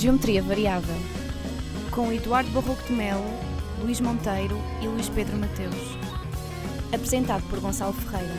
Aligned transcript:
Geometria 0.00 0.42
Variável, 0.42 0.96
com 1.90 2.10
Eduardo 2.10 2.50
Barroco 2.52 2.82
de 2.84 2.92
Melo, 2.94 3.22
Luís 3.82 4.00
Monteiro 4.00 4.56
e 4.80 4.88
Luís 4.88 5.10
Pedro 5.10 5.36
Mateus. 5.36 5.76
Apresentado 6.86 7.46
por 7.50 7.60
Gonçalo 7.60 7.92
Ferreira, 7.92 8.32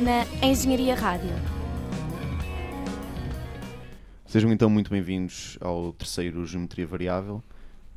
na 0.00 0.24
Engenharia 0.42 0.94
Rádio. 0.94 1.28
Sejam 4.24 4.50
então 4.50 4.70
muito 4.70 4.90
bem-vindos 4.90 5.58
ao 5.60 5.92
terceiro 5.92 6.46
Geometria 6.46 6.86
Variável. 6.86 7.42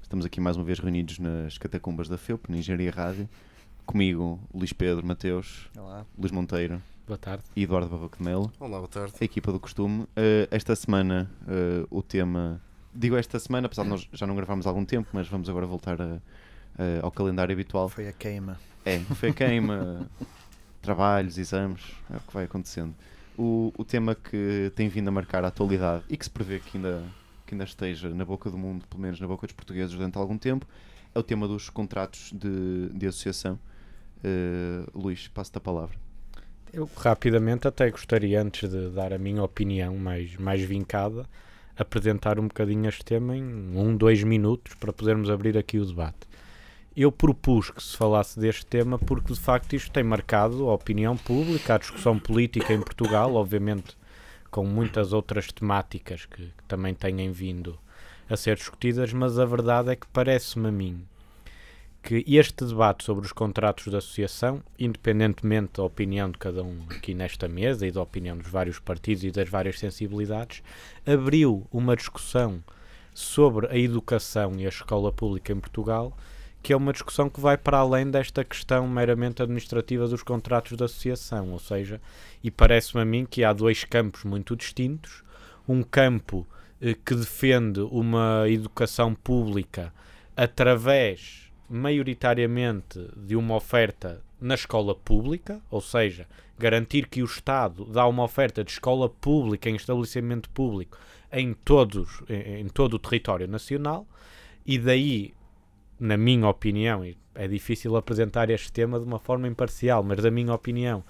Estamos 0.02 0.26
aqui 0.26 0.42
mais 0.42 0.58
uma 0.58 0.66
vez 0.66 0.80
reunidos 0.80 1.18
nas 1.18 1.58
catacumbas 1.58 2.10
da 2.10 2.18
FEUP, 2.18 2.52
na 2.52 2.58
Engenharia 2.58 2.92
Rádio. 2.92 3.30
Comigo, 3.86 4.38
Luís 4.54 4.74
Pedro 4.74 5.08
Mateus, 5.08 5.70
Olá. 5.78 6.06
Luís 6.18 6.34
Monteiro 6.34 6.82
Boa 7.10 7.18
tarde. 7.18 7.44
e 7.56 7.64
Eduardo 7.64 7.90
Barroco 7.90 8.18
de 8.18 8.24
Melo. 8.24 8.52
Olá, 8.60 8.78
boa 8.78 8.88
tarde. 8.88 9.14
A 9.20 9.24
equipa 9.26 9.52
do 9.52 9.60
costume. 9.60 10.04
Uh, 10.04 10.48
esta 10.52 10.76
semana 10.76 11.28
uh, 11.42 11.88
o 11.90 12.04
tema. 12.04 12.62
Digo 12.94 13.16
esta 13.16 13.40
semana, 13.40 13.66
apesar 13.66 13.82
de 13.82 13.90
nós 13.90 14.08
já 14.14 14.28
não 14.28 14.36
gravámos 14.36 14.68
há 14.68 14.70
algum 14.70 14.86
tempo, 14.86 15.10
mas 15.12 15.28
vamos 15.28 15.50
agora 15.50 15.66
voltar 15.66 16.00
a- 16.00 16.20
a- 16.78 17.00
ao 17.02 17.10
calendário 17.12 17.52
habitual. 17.52 17.90
Foi 17.90 18.08
a 18.08 18.14
queima. 18.14 18.60
É, 18.86 19.00
foi 19.00 19.30
a 19.30 19.34
queima, 19.34 20.08
trabalhos, 20.84 21.40
exames, 21.40 21.82
é 22.14 22.18
o 22.18 22.20
que 22.20 22.32
vai 22.34 22.44
acontecendo. 22.46 22.94
O, 23.38 23.74
o 23.76 23.84
tema 23.84 24.14
que 24.14 24.72
tem 24.76 24.88
vindo 24.88 25.08
a 25.08 25.12
marcar 25.12 25.44
a 25.44 25.48
atualidade 25.48 26.04
e 26.10 26.16
que 26.16 26.24
se 26.26 26.30
prevê 26.30 26.60
que 26.60 26.78
ainda, 26.78 27.04
que 27.48 27.56
ainda 27.56 27.64
esteja 27.64 28.10
na 28.10 28.24
boca 28.26 28.52
do 28.52 28.58
mundo, 28.58 28.86
pelo 28.88 29.02
menos 29.02 29.20
na 29.20 29.26
boca 29.28 29.48
dos 29.48 29.56
portugueses 29.56 29.94
durante 29.96 30.16
algum 30.16 30.38
tempo, 30.38 30.68
é 31.16 31.18
o 31.18 31.24
tema 31.24 31.48
dos 31.48 31.70
contratos 31.72 32.32
de, 32.34 32.90
de 32.94 33.08
associação. 33.08 33.58
Uh, 34.24 34.86
Luís, 35.00 35.28
passo-te 35.28 35.58
a 35.58 35.62
palavra. 35.62 35.98
Eu 36.72 36.88
rapidamente 36.98 37.68
até 37.68 37.90
gostaria, 37.90 38.40
antes 38.40 38.70
de 38.70 38.90
dar 38.92 39.12
a 39.12 39.18
minha 39.18 39.44
opinião 39.44 39.98
mais, 39.98 40.36
mais 40.38 40.62
vincada, 40.62 41.26
apresentar 41.76 42.40
um 42.40 42.48
bocadinho 42.48 42.88
este 42.88 43.04
tema 43.04 43.36
em 43.36 43.44
um, 43.44 43.98
dois 43.98 44.24
minutos 44.24 44.76
para 44.76 44.94
podermos 44.94 45.32
abrir 45.32 45.58
aqui 45.58 45.80
o 45.80 45.86
debate. 45.86 46.28
Eu 46.96 47.12
propus 47.12 47.72
que 47.72 47.82
se 47.82 47.98
falasse 47.98 48.40
deste 48.40 48.68
tema 48.68 49.00
porque 49.00 49.34
de 49.34 49.40
facto 49.40 49.74
isto 49.74 49.90
tem 49.90 50.04
marcado 50.04 50.70
a 50.70 50.74
opinião 50.76 51.18
pública, 51.18 51.74
a 51.74 51.78
discussão 51.80 52.20
política 52.20 52.72
em 52.72 52.82
Portugal, 52.82 53.34
obviamente 53.34 53.98
com 54.52 54.64
muitas 54.64 55.12
outras 55.12 55.52
temáticas 55.52 56.26
que, 56.26 56.44
que 56.44 56.64
também 56.68 56.94
têm 56.94 57.32
vindo 57.32 57.80
a 58.30 58.38
ser 58.38 58.56
discutidas, 58.58 59.12
mas 59.12 59.40
a 59.40 59.46
verdade 59.46 59.90
é 59.90 59.96
que 59.96 60.08
parece-me 60.08 60.68
a 60.68 60.72
mim 60.72 61.04
que 62.02 62.24
este 62.28 62.66
debate 62.66 63.04
sobre 63.04 63.26
os 63.26 63.32
contratos 63.32 63.86
de 63.86 63.96
associação, 63.96 64.64
independentemente 64.78 65.74
da 65.78 65.84
opinião 65.84 66.32
de 66.32 66.38
cada 66.38 66.64
um 66.64 66.84
aqui 66.90 67.14
nesta 67.14 67.48
mesa 67.48 67.86
e 67.86 67.92
da 67.92 68.02
opinião 68.02 68.38
dos 68.38 68.50
vários 68.50 68.80
partidos 68.80 69.24
e 69.24 69.32
das 69.32 69.50
várias 69.50 69.78
sensibilidades, 69.80 70.64
abriu 71.06 71.68
uma 71.72 71.96
discussão 71.96 72.64
sobre 73.14 73.68
a 73.68 73.78
educação 73.78 74.56
e 74.58 74.66
a 74.66 74.70
escola 74.70 75.12
pública 75.12 75.52
em 75.52 75.60
Portugal, 75.60 76.18
que 76.64 76.74
é 76.74 76.76
uma 76.76 76.94
discussão 76.94 77.30
que 77.30 77.40
vai 77.40 77.58
para 77.58 77.78
além 77.78 78.10
desta 78.10 78.44
questão 78.44 78.88
meramente 78.88 79.42
administrativa 79.42 80.08
dos 80.08 80.24
contratos 80.24 80.78
de 80.78 80.84
associação, 80.84 81.52
ou 81.52 81.60
seja, 81.60 82.02
e 82.44 82.50
parece-me 82.50 83.02
a 83.02 83.06
mim 83.06 83.26
que 83.26 83.44
há 83.44 83.54
dois 83.54 83.84
campos 83.84 84.24
muito 84.24 84.56
distintos, 84.56 85.24
um 85.68 85.84
campo 85.84 86.48
eh, 86.82 86.96
que 87.06 87.14
defende 87.14 87.82
uma 87.82 88.46
educação 88.48 89.14
pública 89.14 89.94
através 90.36 91.49
maioritariamente 91.70 93.00
de 93.16 93.36
uma 93.36 93.56
oferta 93.56 94.22
na 94.42 94.56
escola 94.56 94.96
pública, 94.96 95.62
ou 95.70 95.82
seja, 95.82 96.26
garantir 96.58 97.08
que 97.08 97.22
o 97.22 97.26
Estado 97.26 97.86
dá 97.86 98.08
uma 98.08 98.24
oferta 98.24 98.64
de 98.64 98.72
escola 98.72 99.10
pública 99.10 99.70
em 99.70 99.76
estabelecimento 99.76 100.50
público 100.50 100.98
em, 101.32 101.54
todos, 101.54 102.24
em, 102.30 102.62
em 102.62 102.68
todo 102.68 102.96
o 102.96 103.00
território 103.00 103.48
nacional, 103.48 104.08
e 104.66 104.78
daí, 104.78 105.34
na 106.00 106.18
minha 106.18 106.48
opinião, 106.48 107.06
e 107.06 107.18
é 107.36 107.48
difícil 107.48 107.96
apresentar 107.96 108.50
este 108.50 108.72
tema 108.72 109.00
de 109.00 109.06
uma 109.06 109.20
forma 109.20 109.48
imparcial, 109.48 110.04
mas 110.04 110.22
da 110.22 110.32
minha 110.32 110.54
opinião, 110.54 111.04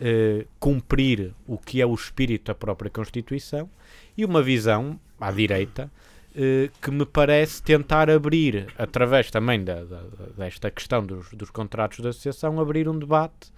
eh, 0.00 0.46
cumprir 0.58 1.34
o 1.46 1.58
que 1.58 1.80
é 1.80 1.86
o 1.86 1.94
espírito 1.94 2.46
da 2.46 2.54
própria 2.54 2.90
Constituição, 2.90 3.68
e 4.16 4.24
uma 4.24 4.42
visão 4.42 4.98
à 5.20 5.30
direita 5.30 5.90
que 6.80 6.90
me 6.90 7.04
parece 7.04 7.62
tentar 7.62 8.08
abrir, 8.10 8.66
através 8.78 9.30
também 9.30 9.62
da, 9.62 9.84
da- 9.84 10.02
desta 10.36 10.70
questão 10.70 11.04
dos, 11.04 11.30
dos 11.32 11.50
contratos 11.50 11.98
de 12.00 12.08
associação, 12.08 12.58
abrir 12.60 12.88
um 12.88 12.98
debate 12.98 13.52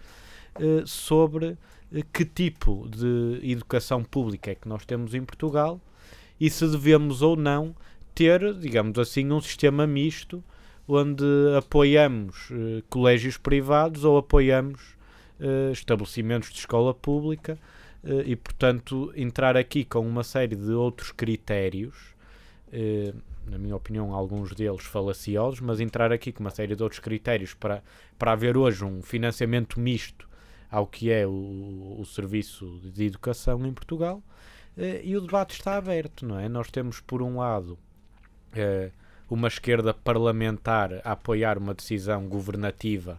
eh, 0.59 0.83
sobre 0.85 1.57
eh, 1.93 2.03
que 2.13 2.25
tipo 2.25 2.89
de 2.89 3.41
educação 3.43 4.03
pública 4.03 4.51
é 4.51 4.55
que 4.57 4.69
nós 4.69 4.85
temos 4.85 5.15
em 5.15 5.23
Portugal 5.25 5.81
e 6.41 6.51
se 6.51 6.67
devemos 6.67 7.23
ou 7.23 7.37
não 7.37 7.75
ter, 8.15 8.55
digamos 8.55 8.99
assim, 8.99 9.31
um 9.31 9.41
sistema 9.41 9.87
misto 9.87 10.43
onde 10.89 11.25
apoiamos 11.57 12.49
eh, 12.51 12.83
colégios 12.91 13.37
privados 13.37 14.05
ou 14.05 14.19
apoiamos 14.19 14.81
eh, 15.41 15.71
estabelecimentos 15.73 16.51
de 16.53 16.59
escola 16.59 16.93
pública 16.93 17.57
eh, 18.05 18.25
e, 18.27 18.37
portanto, 18.37 19.13
entrar 19.17 19.57
aqui 19.57 19.85
com 19.85 20.01
uma 20.07 20.23
série 20.25 20.57
de 20.57 20.73
outros 20.73 21.11
critérios 21.13 21.95
eh, 21.97 22.14
na 23.47 23.59
minha 23.59 23.77
opinião, 23.77 24.15
alguns 24.15 24.55
deles 24.55 24.83
falaciosos, 24.85 25.61
mas 25.61 25.81
entrar 25.81 26.13
aqui 26.13 26.33
com 26.33 26.41
uma 26.41 26.51
série 26.51 26.75
de 26.75 26.83
outros 26.83 27.01
critérios 27.01 27.55
para, 27.55 27.83
para 28.19 28.33
haver 28.33 28.57
hoje 28.57 28.85
um 28.85 29.03
financiamento 29.03 29.79
misto 29.79 30.29
ao 30.71 30.87
que 30.87 31.11
é 31.11 31.27
o, 31.27 31.97
o 32.01 32.05
serviço 32.05 32.81
de 32.83 33.05
educação 33.05 33.65
em 33.67 33.73
Portugal. 33.73 34.23
eh, 34.77 35.03
e 35.05 35.17
o 35.17 35.21
debate 35.21 35.53
está 35.55 35.77
aberto, 35.77 36.27
não 36.27 36.39
é? 36.39 36.49
Nós 36.49 36.71
temos, 36.71 37.01
por 37.01 37.23
um 37.23 37.39
lado, 37.39 37.79
eh, 38.53 38.91
uma 39.31 39.49
esquerda 39.49 39.95
parlamentar 39.95 41.01
a 41.05 41.13
apoiar 41.13 41.59
uma 41.59 41.75
decisão 41.75 42.27
governativa 42.29 43.19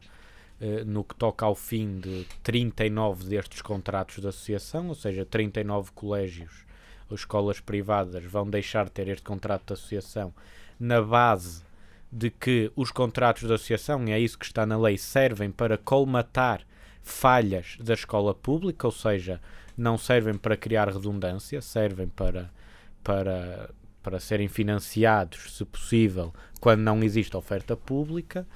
eh, 0.60 0.84
no 0.84 1.04
que 1.04 1.16
toca 1.16 1.46
ao 1.46 1.56
fim 1.56 2.00
de 2.00 2.26
39 2.44 3.30
destes 3.30 3.62
contratos 3.62 4.20
de 4.20 4.28
associação, 4.28 4.90
ou 4.90 4.96
seja, 4.96 5.26
39 5.26 5.92
colégios 5.94 6.66
ou 7.10 7.16
escolas 7.16 7.60
privadas 7.60 8.24
vão 8.24 8.50
deixar 8.50 8.86
de 8.86 8.92
ter 8.92 9.08
este 9.08 9.24
contrato 9.24 9.68
de 9.68 9.74
associação 9.74 10.34
na 10.80 11.02
base 11.02 11.64
de 12.12 12.30
que 12.30 12.72
os 12.76 12.92
contratos 12.92 13.48
de 13.48 13.54
associação, 13.54 14.08
e 14.08 14.12
é 14.12 14.20
isso 14.20 14.38
que 14.38 14.46
está 14.46 14.66
na 14.66 14.78
lei, 14.78 14.98
servem 14.98 15.52
para 15.52 15.78
colmatar 15.78 16.62
falhas 17.04 17.78
da 17.80 17.94
escola 17.94 18.34
pública, 18.34 18.88
ou 18.88 18.92
seja, 18.92 19.42
não 19.78 19.98
servem 19.98 20.36
para 20.36 20.56
criar 20.56 20.88
redundância, 20.88 21.62
servem 21.62 22.08
para, 22.08 22.50
para, 23.04 23.70
para 24.02 24.20
serem 24.20 24.48
financiados, 24.48 25.58
se 25.58 25.66
possível, 25.66 26.34
quando 26.60 26.82
não 26.82 27.04
existe 27.04 27.36
oferta 27.36 27.76
pública. 27.76 28.48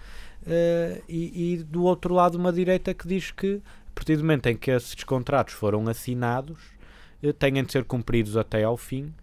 Eh, 0.47 1.01
e, 1.07 1.53
e 1.53 1.63
do 1.63 1.83
outro 1.83 2.13
lado, 2.13 2.37
uma 2.37 2.53
direita 2.53 2.93
que 2.93 3.07
diz 3.07 3.29
que, 3.31 3.61
a 3.89 3.91
partir 3.93 4.15
do 4.15 4.23
momento 4.23 4.47
em 4.47 4.55
que 4.55 4.71
esses 4.71 5.03
contratos 5.03 5.53
foram 5.53 5.87
assinados, 5.87 6.78
eh, 7.23 7.33
têm 7.33 7.63
de 7.63 7.71
ser 7.71 7.83
cumpridos 7.85 8.35
até 8.37 8.63
ao 8.63 8.75
fim 8.77 9.13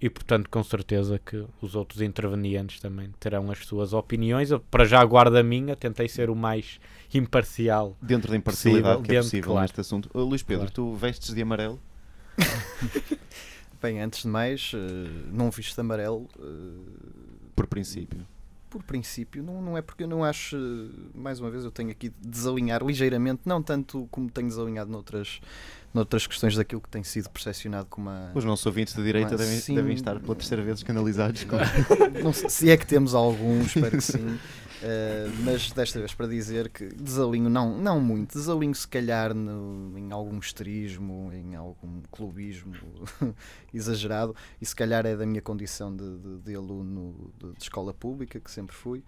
e, 0.00 0.10
portanto, 0.10 0.50
com 0.50 0.62
certeza 0.62 1.18
que 1.18 1.46
os 1.62 1.74
outros 1.74 2.00
intervenientes 2.02 2.78
também 2.80 3.10
terão 3.18 3.50
as 3.50 3.58
suas 3.64 3.92
opiniões. 3.92 4.50
Eu, 4.50 4.60
para 4.60 4.84
já 4.84 5.02
guardo 5.04 5.36
a 5.36 5.42
minha, 5.42 5.74
tentei 5.76 6.08
ser 6.08 6.28
o 6.30 6.36
mais 6.36 6.78
imparcial. 7.12 7.96
Dentro 8.02 8.30
da 8.30 8.36
imparcialidade 8.36 8.98
Possível, 8.98 9.02
que 9.04 9.10
é 9.10 9.14
dentro, 9.14 9.26
possível 9.30 9.50
claro. 9.52 9.62
neste 9.62 9.80
assunto. 9.80 10.10
Uh, 10.12 10.20
Luís 10.24 10.42
Pedro, 10.42 10.62
Claro. 10.66 10.72
tu 10.74 10.94
vestes 10.94 11.34
de 11.34 11.40
amarelo? 11.42 11.80
Bem, 13.80 14.00
antes 14.00 14.22
de 14.22 14.28
mais, 14.28 14.72
eh, 14.74 14.78
não 15.30 15.50
visto 15.50 15.74
de 15.74 15.80
amarelo. 15.80 16.26
eh, 16.38 16.42
Por 17.54 17.66
princípio. 17.66 18.26
Por 18.74 18.82
princípio, 18.82 19.40
não, 19.40 19.62
não 19.62 19.78
é 19.78 19.82
porque 19.82 20.02
eu 20.02 20.08
não 20.08 20.24
acho. 20.24 20.56
Mais 21.14 21.38
uma 21.38 21.48
vez, 21.48 21.64
eu 21.64 21.70
tenho 21.70 21.90
aqui 21.92 22.08
de 22.08 22.28
desalinhar 22.28 22.84
ligeiramente, 22.84 23.42
não 23.46 23.62
tanto 23.62 24.08
como 24.10 24.28
tenho 24.28 24.48
desalinhado 24.48 24.90
noutras, 24.90 25.40
noutras 25.92 26.26
questões 26.26 26.56
daquilo 26.56 26.80
que 26.80 26.88
tem 26.88 27.04
sido 27.04 27.30
percepcionado 27.30 27.86
como 27.88 28.10
a. 28.10 28.32
Os 28.34 28.44
nossos 28.44 28.66
ouvintes 28.66 28.92
de 28.94 29.02
direita 29.04 29.36
devem, 29.36 29.58
sim. 29.60 29.76
devem 29.76 29.94
estar 29.94 30.18
pela 30.18 30.34
terceira 30.34 30.62
vez 30.64 30.78
escandalizados. 30.78 31.44
com- 31.44 31.56
Não 32.22 32.32
se 32.32 32.68
é 32.68 32.76
que 32.76 32.86
temos 32.86 33.14
algum, 33.14 33.60
espero 33.62 33.92
que 33.96 34.00
sim. 34.02 34.38
eh, 34.86 35.26
mas 35.44 35.72
desta 35.72 35.98
vez 35.98 36.12
para 36.12 36.26
dizer 36.26 36.68
que 36.68 36.86
desalinho, 36.88 37.48
não, 37.48 37.78
não 37.78 37.98
muito, 37.98 38.36
desalinho 38.36 38.74
se 38.74 38.86
calhar 38.86 39.32
no- 39.34 39.96
em 39.98 40.12
algum 40.12 40.38
esterismo, 40.38 41.30
em 41.32 41.54
algum 41.54 42.02
clubismo 42.10 42.74
exagerado, 43.72 44.36
e 44.60 44.66
se 44.66 44.76
calhar 44.76 45.06
é 45.06 45.16
da 45.16 45.24
minha 45.24 45.40
condição 45.40 45.94
de, 45.96 46.18
de- 46.18 46.38
de 46.40 46.54
aluno 46.54 47.32
de, 47.38 47.52
de 47.52 47.62
escola 47.62 47.94
pública, 47.94 48.38
que 48.38 48.50
sempre 48.50 48.76
fui. 48.76 49.02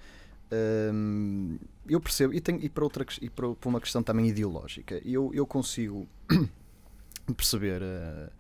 Hum, 0.92 1.58
eu 1.88 2.00
percebo, 2.00 2.32
e, 2.32 2.40
tenho, 2.40 2.60
e, 2.62 2.68
para 2.70 2.84
outra, 2.84 3.04
e 3.20 3.28
para, 3.28 3.52
para 3.54 3.68
uma 3.68 3.80
questão 3.80 4.02
também 4.02 4.28
ideológica, 4.28 5.00
eu, 5.04 5.30
eu 5.34 5.46
consigo 5.46 6.08
perceber 7.36 7.82
eh, 7.82 8.30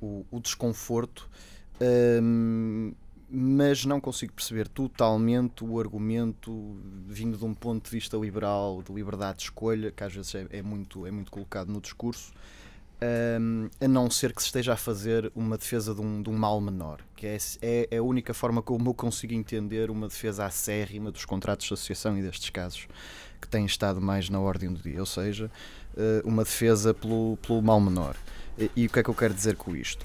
o, 0.00 0.24
o 0.30 0.38
desconforto, 0.38 1.28
hum, 2.22 2.92
mas 3.30 3.84
não 3.84 4.00
consigo 4.00 4.32
perceber 4.32 4.66
totalmente 4.66 5.64
o 5.64 5.78
argumento 5.78 6.76
vindo 7.06 7.38
de 7.38 7.44
um 7.44 7.54
ponto 7.54 7.84
de 7.84 7.90
vista 7.90 8.16
liberal, 8.16 8.82
de 8.82 8.92
liberdade 8.92 9.38
de 9.38 9.44
escolha, 9.44 9.90
que 9.90 10.02
às 10.02 10.12
vezes 10.12 10.34
é, 10.34 10.46
é 10.50 10.62
muito, 10.62 11.06
é 11.06 11.10
muito 11.10 11.30
colocado 11.30 11.68
no 11.68 11.80
discurso, 11.80 12.32
um, 13.40 13.70
a 13.80 13.88
não 13.88 14.10
ser 14.10 14.34
que 14.34 14.42
se 14.42 14.48
esteja 14.48 14.74
a 14.74 14.76
fazer 14.76 15.30
uma 15.34 15.56
defesa 15.56 15.94
de 15.94 16.00
um, 16.00 16.22
de 16.22 16.28
um 16.28 16.34
mal 16.34 16.60
menor, 16.60 17.00
que 17.16 17.26
é, 17.26 17.38
é, 17.62 17.88
é, 17.90 17.96
a 17.96 18.02
única 18.02 18.34
forma 18.34 18.60
como 18.60 18.90
eu 18.90 18.94
consigo 18.94 19.32
entender 19.32 19.90
uma 19.90 20.08
defesa 20.08 20.44
acérrima 20.44 21.10
dos 21.10 21.24
contratos 21.24 21.66
de 21.66 21.74
associação 21.74 22.18
e 22.18 22.22
destes 22.22 22.50
casos 22.50 22.88
que 23.40 23.48
têm 23.48 23.64
estado 23.64 24.00
mais 24.00 24.28
na 24.28 24.38
ordem 24.38 24.70
do 24.70 24.82
dia, 24.82 25.00
ou 25.00 25.06
seja, 25.06 25.50
uh, 25.94 26.28
uma 26.28 26.44
defesa 26.44 26.92
pelo, 26.92 27.38
pelo 27.38 27.62
mal 27.62 27.80
menor. 27.80 28.16
E, 28.58 28.70
e, 28.76 28.86
o 28.86 28.90
que 28.90 28.98
é 28.98 29.02
que 29.02 29.08
eu 29.08 29.14
quero 29.14 29.32
dizer 29.32 29.56
com 29.56 29.74
isto? 29.74 30.04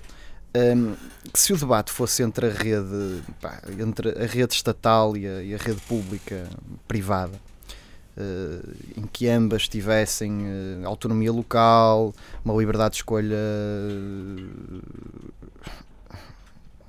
Um, 0.55 0.95
se 1.33 1.51
o 1.51 1.57
debate 1.57 1.91
fosse 1.91 2.23
entre 2.23 2.47
a 2.47 2.49
rede, 2.49 3.21
pá, 3.41 3.61
entre 3.77 4.11
a 4.11 4.25
rede 4.25 4.53
estatal 4.53 5.17
e 5.17 5.27
a, 5.27 5.43
e 5.43 5.53
a 5.53 5.57
rede 5.57 5.81
pública 5.81 6.47
privada, 6.87 7.37
Uh, 8.17 8.71
em 8.95 9.05
que 9.05 9.27
ambas 9.27 9.67
tivessem 9.67 10.31
uh, 10.31 10.87
autonomia 10.87 11.33
local, 11.33 12.15
uma 12.45 12.53
liberdade 12.53 12.91
de 12.91 12.99
escolha 12.99 13.35
uh, 13.35 14.81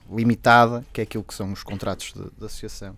limitada, 0.08 0.86
que 0.92 1.00
é 1.00 1.02
aquilo 1.02 1.24
que 1.24 1.34
são 1.34 1.50
os 1.50 1.64
contratos 1.64 2.12
de, 2.14 2.22
de 2.22 2.44
associação, 2.44 2.96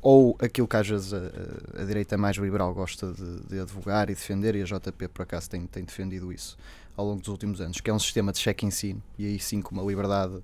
ou 0.00 0.36
aquilo 0.38 0.68
que 0.68 0.76
às 0.76 0.88
vezes 0.88 1.12
a, 1.12 1.82
a, 1.82 1.84
direita 1.84 2.16
mais 2.16 2.36
liberal 2.36 2.72
gosta 2.72 3.12
de, 3.12 3.40
de, 3.40 3.58
advogar 3.58 4.08
e 4.08 4.14
defender, 4.14 4.54
e 4.54 4.62
a 4.62 4.64
JP 4.64 5.08
por 5.08 5.22
acaso 5.22 5.50
tem, 5.50 5.66
tem 5.66 5.82
defendido 5.82 6.32
isso 6.32 6.56
ao 6.96 7.06
longo 7.06 7.20
dos 7.20 7.28
últimos 7.28 7.60
anos, 7.60 7.80
que 7.80 7.90
é 7.90 7.94
um 7.94 7.98
sistema 7.98 8.32
de 8.32 8.38
cheque-ensino, 8.38 9.02
e 9.18 9.26
aí 9.26 9.38
sim 9.38 9.60
com 9.62 9.74
uma 9.74 9.82
liberdade 9.82 10.34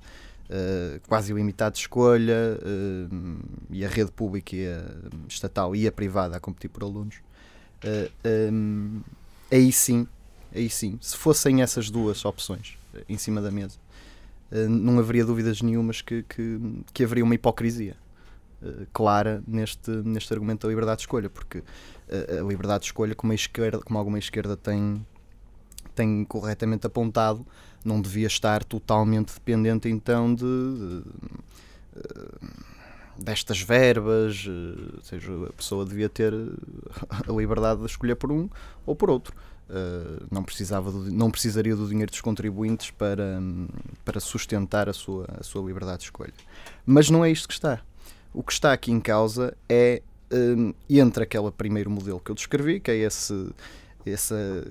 uh, 0.47 1.01
quase 1.09 1.33
ilimitado 1.33 1.75
de 1.75 1.81
escolha 1.81 2.59
uh, 2.61 3.39
e 3.71 3.85
a 3.85 3.89
rede 3.89 4.11
pública 4.11 4.57
e 4.57 4.67
a 4.67 4.85
estatal 5.29 5.75
e 5.75 5.87
a 5.87 5.93
privada 5.93 6.37
a 6.37 6.41
competir 6.41 6.69
por 6.69 6.83
alunos, 6.83 7.17
uh, 7.85 8.11
eh, 8.25 8.51
um, 8.51 9.01
aí 9.51 9.71
sim, 9.73 10.07
aí 10.55 10.69
sim, 10.71 10.99
se 11.01 11.17
fossem 11.17 11.63
essas 11.63 11.91
duas 11.91 12.25
opções 12.25 12.79
em 13.09 13.19
cima 13.19 13.41
da 13.41 13.51
mesa, 13.51 13.79
não 14.71 14.99
haveria 14.99 15.25
dúvidas 15.25 15.61
nenhumas 15.61 16.01
que, 16.01 16.23
que, 16.23 16.61
que 16.95 17.05
haveria 17.05 17.25
uma 17.25 17.35
hipocrisia 17.35 17.97
clara 18.93 19.43
neste, 19.47 19.91
neste 19.91 20.33
argumento 20.33 20.63
da 20.63 20.69
liberdade 20.69 20.99
de 20.99 21.03
escolha, 21.03 21.29
porque 21.29 21.63
a 22.09 22.43
liberdade 22.43 22.83
de 22.83 22.87
escolha, 22.87 23.15
como, 23.15 23.33
a 23.33 23.35
esquerda, 23.35 23.81
como 23.81 23.99
alguma 23.99 24.19
esquerda 24.19 24.57
tem, 24.57 25.05
tem 25.97 26.25
corretamente 26.25 26.87
apontado, 26.87 27.45
não 27.85 28.01
devia 28.01 28.27
estar 28.27 28.63
totalmente 28.63 29.35
dependente 29.35 29.89
então 29.89 30.35
de, 30.35 30.45
de, 30.45 31.03
de 31.03 31.05
destas 33.19 33.61
verbas, 33.61 34.45
eh, 34.47 34.97
ou 34.97 35.03
seja, 35.03 35.33
a 35.49 35.53
pessoa 35.53 35.85
devia 35.85 36.09
ter 36.09 36.33
a 37.27 37.33
liberdade 37.33 37.81
de 37.81 37.87
escolher 37.87 38.15
por 38.17 38.31
um 38.31 38.49
ou 38.85 38.95
por 38.95 39.11
outro. 39.11 39.35
Não, 40.31 40.45
precisava 40.45 40.93
do, 40.93 41.11
não 41.11 41.29
precisaria 41.29 41.75
do 41.75 41.89
dinheiro 41.89 42.09
dos 42.09 42.21
contribuintes 42.21 42.93
para, 42.93 43.41
para 44.05 44.21
sustentar 44.21 44.89
a 44.89 44.93
sua, 44.93 45.27
a 45.41 45.43
sua 45.43 45.61
liberdade 45.67 45.99
de 45.99 46.05
escolha. 46.05 46.33
Mas 46.85 47.11
não 47.11 47.25
é 47.25 47.33
isto 47.33 47.49
que 47.49 47.55
está. 47.55 47.81
O 48.33 48.45
que 48.45 48.53
está 48.53 48.73
aqui 48.73 48.93
em 48.93 49.01
causa 49.01 49.57
é 49.69 50.03
entre 50.89 51.25
aquele 51.25 51.51
primeiro 51.51 51.91
modelo 51.91 52.21
que 52.21 52.31
eu 52.31 52.35
descrevi, 52.35 52.79
que 52.79 52.93
é 52.93 52.97
esse, 52.97 53.49
essa 54.05 54.65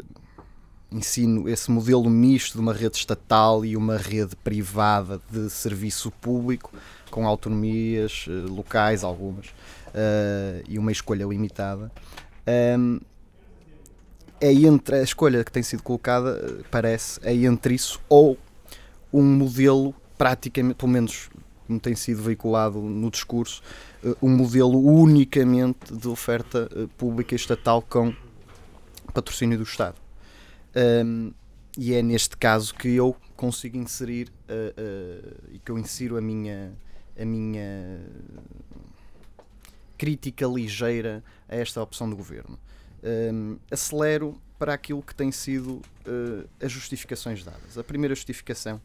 ensino 0.91 1.49
esse 1.49 1.69
modelo 1.69 2.09
misto 2.09 2.53
de 2.53 2.59
uma 2.59 2.73
rede 2.73 2.97
estatal 2.97 3.65
e 3.65 3.75
uma 3.75 3.97
rede 3.97 4.35
privada 4.37 5.19
de 5.29 5.49
serviço 5.49 6.11
público, 6.11 6.71
com 7.09 7.27
autonomias 7.27 8.25
uh, 8.27 8.51
locais, 8.51 9.03
algumas, 9.03 9.47
uh, 9.47 10.63
e 10.67 10.77
uma 10.77 10.91
escolha 10.91 11.25
limitada. 11.25 11.91
Um, 12.77 12.99
é 14.39 14.51
entre 14.51 14.97
a 14.97 15.01
escolha 15.01 15.43
que 15.43 15.51
tem 15.51 15.63
sido 15.63 15.81
colocada, 15.81 16.37
eh, 16.43 16.63
parece, 16.69 17.19
é 17.23 17.33
entre 17.33 17.73
isso 17.73 18.01
ou 18.09 18.37
um 19.11 19.23
modelo 19.23 19.95
praticamente, 20.17 20.75
pelo 20.75 20.91
menos 20.91 21.29
como 21.65 21.79
tem 21.79 21.95
sido 21.95 22.21
veiculado 22.21 22.79
no 22.79 23.09
discurso, 23.09 23.63
um 24.21 24.29
modelo 24.29 24.77
unicamente 24.77 25.91
de 25.91 26.07
oferta 26.09 26.69
pública 26.97 27.33
estatal 27.33 27.81
com 27.81 28.13
patrocínio 29.13 29.57
do 29.57 29.63
Estado. 29.63 30.04
Um, 30.75 31.33
e 31.77 31.93
é 31.93 32.01
neste 32.01 32.35
caso 32.37 32.73
que 32.73 32.89
eu 32.89 33.15
consigo 33.35 33.77
inserir 33.77 34.29
uh, 34.29 34.81
uh, 34.81 35.49
e 35.51 35.59
que 35.59 35.71
eu 35.71 35.77
insiro 35.77 36.17
a 36.17 36.21
minha, 36.21 36.73
a 37.19 37.25
minha 37.25 37.99
crítica 39.97 40.45
ligeira 40.45 41.23
a 41.47 41.55
esta 41.55 41.81
opção 41.81 42.09
do 42.09 42.15
governo. 42.15 42.57
Um, 43.03 43.57
acelero 43.69 44.39
para 44.57 44.73
aquilo 44.73 45.01
que 45.01 45.13
tem 45.13 45.31
sido 45.31 45.81
uh, 46.07 46.49
as 46.61 46.71
justificações 46.71 47.43
dadas. 47.43 47.77
A 47.77 47.83
primeira 47.83 48.15
justificação 48.15 48.81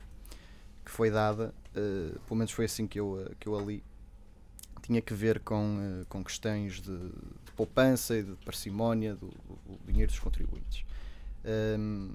que 0.85 0.91
foi 0.91 1.11
dada, 1.11 1.55
pelo 1.73 2.37
menos 2.37 2.51
foi 2.51 2.65
assim 2.65 2.87
que 2.87 2.99
eu, 2.99 3.31
que 3.39 3.47
eu 3.47 3.57
a 3.57 3.63
li, 3.63 3.85
tinha 4.83 5.01
que 5.01 5.15
ver 5.15 5.39
com, 5.41 6.05
com 6.09 6.25
questões 6.25 6.81
de, 6.81 6.99
de 6.99 7.53
poupança 7.55 8.17
e 8.17 8.25
de 8.25 8.33
parcimónia 8.45 9.15
do, 9.15 9.29
do 9.29 9.79
dinheiro 9.87 10.11
dos 10.11 10.19
contribuintes. 10.19 10.85
Um, 11.45 12.11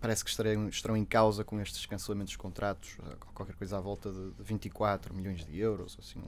parece 0.00 0.22
que 0.22 0.30
estarão, 0.30 0.68
estarão 0.68 0.96
em 0.96 1.04
causa 1.04 1.42
com 1.42 1.60
estes 1.60 1.86
cancelamentos 1.86 2.32
de 2.32 2.38
contratos 2.38 2.98
eh, 3.06 3.16
qualquer 3.34 3.56
coisa 3.56 3.78
à 3.78 3.80
volta 3.80 4.12
de, 4.12 4.32
24 4.38 5.14
milhões 5.14 5.44
de 5.46 5.58
euros, 5.58 5.96
assim, 5.98 6.22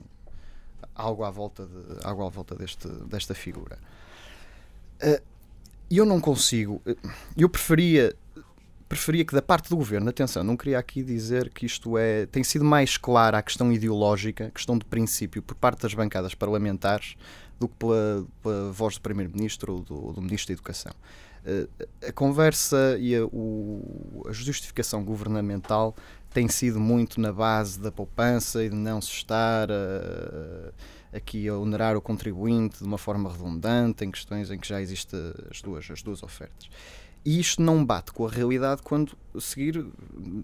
algo 0.95 1.23
à 1.23 1.29
volta, 1.29 1.65
de, 1.65 2.03
algo 2.03 2.25
à 2.25 2.29
volta 2.29 2.55
deste, 2.55 2.87
desta 3.05 3.35
figura. 3.35 3.77
Uh, 5.01 5.21
eu 5.91 6.05
não 6.05 6.19
consigo, 6.19 6.81
eu 7.37 7.47
preferia, 7.47 8.15
preferia 8.87 9.23
que 9.23 9.33
da 9.33 9.41
parte 9.41 9.69
do 9.69 9.77
governo, 9.77 10.09
atenção, 10.09 10.43
não 10.43 10.57
queria 10.57 10.79
aqui 10.79 11.03
dizer 11.03 11.49
que 11.49 11.65
isto 11.65 11.97
é, 11.97 12.25
tem 12.25 12.43
sido 12.43 12.65
mais 12.65 12.97
clara 12.97 13.37
a 13.37 13.41
questão 13.41 13.71
ideológica, 13.71 14.47
a 14.47 14.51
questão 14.51 14.77
de 14.77 14.85
princípio 14.85 15.41
por 15.41 15.55
parte 15.55 15.83
das 15.83 15.93
bancadas 15.93 16.33
parlamentares 16.33 17.15
do 17.59 17.67
que 17.67 17.75
pela, 17.75 18.25
pela 18.41 18.71
voz 18.71 18.95
do 18.95 19.01
Primeiro-Ministro 19.01 19.73
ou 19.73 19.81
do, 19.81 20.13
do 20.13 20.21
Ministro 20.21 20.47
da 20.47 20.53
Educação. 20.53 20.93
Eh, 21.45 21.67
a 22.07 22.11
conversa 22.11 22.97
e 22.99 23.15
a, 23.15 23.25
o, 23.25 24.23
a, 24.27 24.31
justificação 24.31 25.03
governamental 25.03 25.95
tem 26.33 26.47
sido 26.47 26.79
muito 26.79 27.19
na 27.19 27.31
base 27.31 27.79
da 27.79 27.91
poupança 27.91 28.63
e 28.63 28.69
de 28.69 28.75
não 28.75 29.01
se 29.01 29.11
estar 29.11 29.69
a, 29.71 31.17
aqui 31.17 31.47
a 31.47 31.57
onerar 31.57 31.95
o 31.95 32.01
contribuinte 32.01 32.79
de 32.79 32.83
uma 32.83 32.97
forma 32.97 33.31
redundante 33.31 34.03
em 34.03 34.11
questões 34.11 34.51
em 34.51 34.57
que 34.57 34.67
já 34.67 34.81
existem 34.81 35.19
as 35.49 35.61
duas, 35.61 35.89
as 35.89 36.01
duas 36.01 36.23
ofertas. 36.23 36.69
E 37.25 37.39
isto 37.39 37.61
não 37.61 37.83
bate 37.83 38.13
com 38.13 38.25
a 38.25 38.29
realidade 38.29 38.81
quando 38.81 39.17
seguir, 39.39 39.85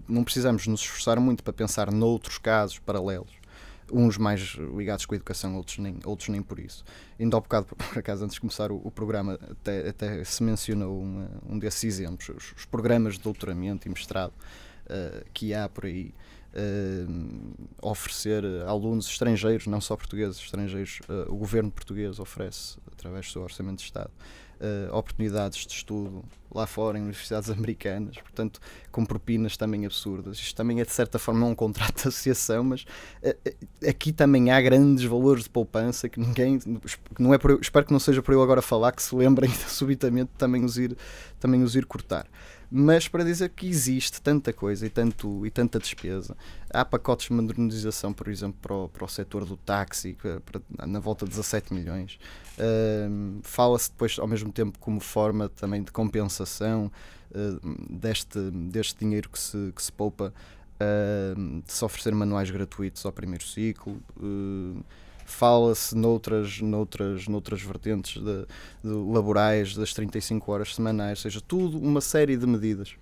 não 0.08 0.24
precisamos 0.24 0.66
nos 0.66 0.80
esforçar 0.80 1.18
muito 1.18 1.42
para 1.42 1.52
pensar 1.52 1.90
noutros 1.90 2.38
casos 2.38 2.78
paralelos 2.78 3.45
uns 3.92 4.18
mais 4.18 4.56
ligados 4.76 5.06
com 5.06 5.14
a 5.14 5.16
educação, 5.16 5.56
outros 5.56 5.78
nem, 5.78 5.98
outros 6.04 6.28
nem 6.28 6.42
por 6.42 6.58
isso. 6.58 6.84
Ainda 7.18 7.36
há 7.36 7.40
bocado, 7.40 7.66
por 7.76 7.98
acaso, 7.98 8.24
antes 8.24 8.34
de 8.34 8.40
começar 8.40 8.70
o, 8.70 8.80
o 8.84 8.90
programa, 8.90 9.38
até, 9.50 9.88
até, 9.88 10.24
se 10.24 10.42
mencionou 10.42 11.00
uma, 11.00 11.30
um 11.48 11.58
desses 11.58 11.84
exemplos, 11.84 12.28
os, 12.28 12.52
os, 12.56 12.64
programas 12.64 13.14
de 13.14 13.20
doutoramento 13.20 13.86
e 13.86 13.90
mestrado 13.90 14.32
uh, 14.32 15.24
que 15.32 15.54
há 15.54 15.68
por 15.68 15.86
aí. 15.86 16.14
Uh, 16.58 17.68
oferecer 17.82 18.42
a 18.66 18.70
alunos 18.70 19.06
estrangeiros, 19.08 19.66
não 19.66 19.78
só 19.78 19.94
portugueses, 19.94 20.38
estrangeiros, 20.38 21.00
uh, 21.06 21.30
o 21.30 21.36
governo 21.36 21.70
português 21.70 22.18
oferece, 22.18 22.78
através 22.90 23.26
do 23.26 23.32
seu 23.32 23.42
orçamento 23.42 23.76
de 23.76 23.84
Estado, 23.84 24.10
uh, 24.60 24.94
oportunidades 24.96 25.66
de 25.66 25.72
estudo 25.72 26.24
lá 26.54 26.66
fora, 26.66 26.98
em 26.98 27.02
universidades 27.02 27.48
americanas, 27.50 28.16
portanto, 28.16 28.60
com 28.90 29.04
propinas 29.04 29.56
também 29.56 29.84
absurdas. 29.84 30.38
Isto 30.38 30.56
também 30.56 30.80
é, 30.80 30.84
de 30.84 30.92
certa 30.92 31.18
forma, 31.18 31.46
um 31.46 31.54
contrato 31.54 32.02
de 32.02 32.08
associação, 32.08 32.64
mas 32.64 32.82
uh, 33.22 33.88
aqui 33.88 34.12
também 34.12 34.50
há 34.50 34.60
grandes 34.60 35.04
valores 35.04 35.44
de 35.44 35.50
poupança 35.50 36.08
que 36.08 36.20
ninguém, 36.20 36.58
não 37.18 37.34
é 37.34 37.38
espero 37.60 37.86
que 37.86 37.92
não 37.92 38.00
seja 38.00 38.22
por 38.22 38.32
eu 38.32 38.42
agora 38.42 38.62
falar, 38.62 38.92
que 38.92 39.02
se 39.02 39.14
lembrem 39.14 39.50
subitamente 39.68 40.30
também 40.38 40.64
os 40.64 40.78
ir, 40.78 40.96
também 41.38 41.62
os 41.62 41.76
ir 41.76 41.84
cortar 41.86 42.26
mas 42.70 43.08
para 43.08 43.24
dizer 43.24 43.50
que 43.50 43.66
existe 43.66 44.20
tanta 44.20 44.52
coisa 44.52 44.86
e, 44.86 44.90
tanto, 44.90 45.46
e 45.46 45.50
tanta 45.50 45.78
despesa. 45.78 46.36
Há 46.70 46.84
pacotes 46.84 47.28
de 47.28 47.32
modernização, 47.32 48.12
por 48.12 48.28
exemplo, 48.28 48.58
para 48.60 48.74
o, 48.74 48.88
para 48.88 49.04
o 49.04 49.08
setor 49.08 49.44
do 49.44 49.56
táxi, 49.56 50.16
para, 50.44 50.86
na 50.86 50.98
volta 50.98 51.24
de 51.24 51.30
17 51.30 51.72
milhões. 51.72 52.18
Uh, 52.58 53.40
Fala-se 53.42 53.90
depois, 53.90 54.18
ao 54.18 54.26
mesmo 54.26 54.52
tempo, 54.52 54.78
como 54.78 55.00
forma 55.00 55.48
também 55.48 55.82
de 55.82 55.92
compensação 55.92 56.90
uh, 57.30 57.92
deste, 57.92 58.38
deste 58.50 58.98
dinheiro 58.98 59.28
que 59.30 59.38
se, 59.38 59.72
que 59.74 59.82
se 59.82 59.92
poupa, 59.92 60.32
uh, 60.80 61.62
de 61.62 61.72
se 61.72 61.84
oferecer 61.84 62.14
manuais 62.14 62.50
gratuitos 62.50 63.04
ao 63.06 63.12
primeiro 63.12 63.44
ciclo 63.44 64.00
fala-se 65.26 65.94
noutras, 65.94 66.60
noutras, 66.60 67.28
noutras 67.28 67.60
vertentes 67.60 68.22
de, 68.22 68.46
de 68.82 69.12
laborais 69.12 69.74
das 69.74 69.92
35 69.92 70.50
horas 70.50 70.74
semanais, 70.74 71.18
ou 71.18 71.22
seja, 71.22 71.40
tudo 71.40 71.78
uma 71.78 72.00
série 72.00 72.36
de 72.36 72.46
medidas 72.46 72.96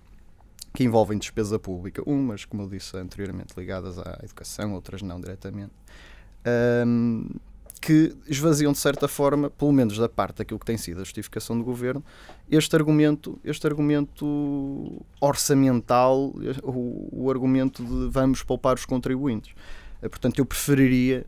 que 0.73 0.83
envolvem 0.83 1.17
despesa 1.17 1.57
pública, 1.57 2.03
umas, 2.05 2.43
como 2.43 2.63
eu 2.63 2.69
disse 2.69 2.97
anteriormente, 2.97 3.53
ligadas 3.57 3.97
à 3.97 4.19
educação, 4.23 4.73
outras 4.73 5.01
não 5.01 5.21
diretamente, 5.21 5.71
um, 6.85 7.29
que 7.81 8.15
esvaziam 8.27 8.71
de 8.71 8.79
certa 8.79 9.07
forma, 9.07 9.49
pelo 9.49 9.71
menos 9.71 9.97
da 9.97 10.09
parte 10.09 10.37
daquilo 10.39 10.59
que 10.59 10.65
tem 10.65 10.77
sido 10.77 11.01
a 11.01 11.03
justificação 11.03 11.57
do 11.57 11.63
governo, 11.63 12.03
este 12.49 12.75
argumento, 12.75 13.39
este 13.43 13.65
argumento 13.67 15.01
orçamental, 15.21 16.33
o, 16.63 17.25
o 17.25 17.29
argumento 17.29 17.83
de 17.83 18.09
vamos 18.09 18.41
poupar 18.43 18.75
os 18.75 18.85
contribuintes. 18.85 19.53
Eh, 20.01 20.09
portanto, 20.09 20.39
eu 20.39 20.45
preferiria 20.45 21.25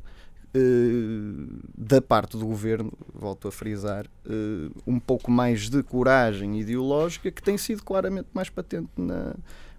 da 1.77 2.01
parte 2.01 2.37
do 2.37 2.45
governo, 2.45 2.91
volto 3.13 3.47
a 3.47 3.51
frisar, 3.51 4.05
eh, 4.25 4.69
um 4.85 4.99
pouco 4.99 5.31
mais 5.31 5.69
de 5.69 5.83
coragem 5.83 6.59
ideológica 6.59 7.31
que 7.31 7.41
tem 7.41 7.57
sido 7.57 7.83
claramente 7.83 8.27
mais 8.33 8.49
patente 8.49 8.89
na, 8.97 9.35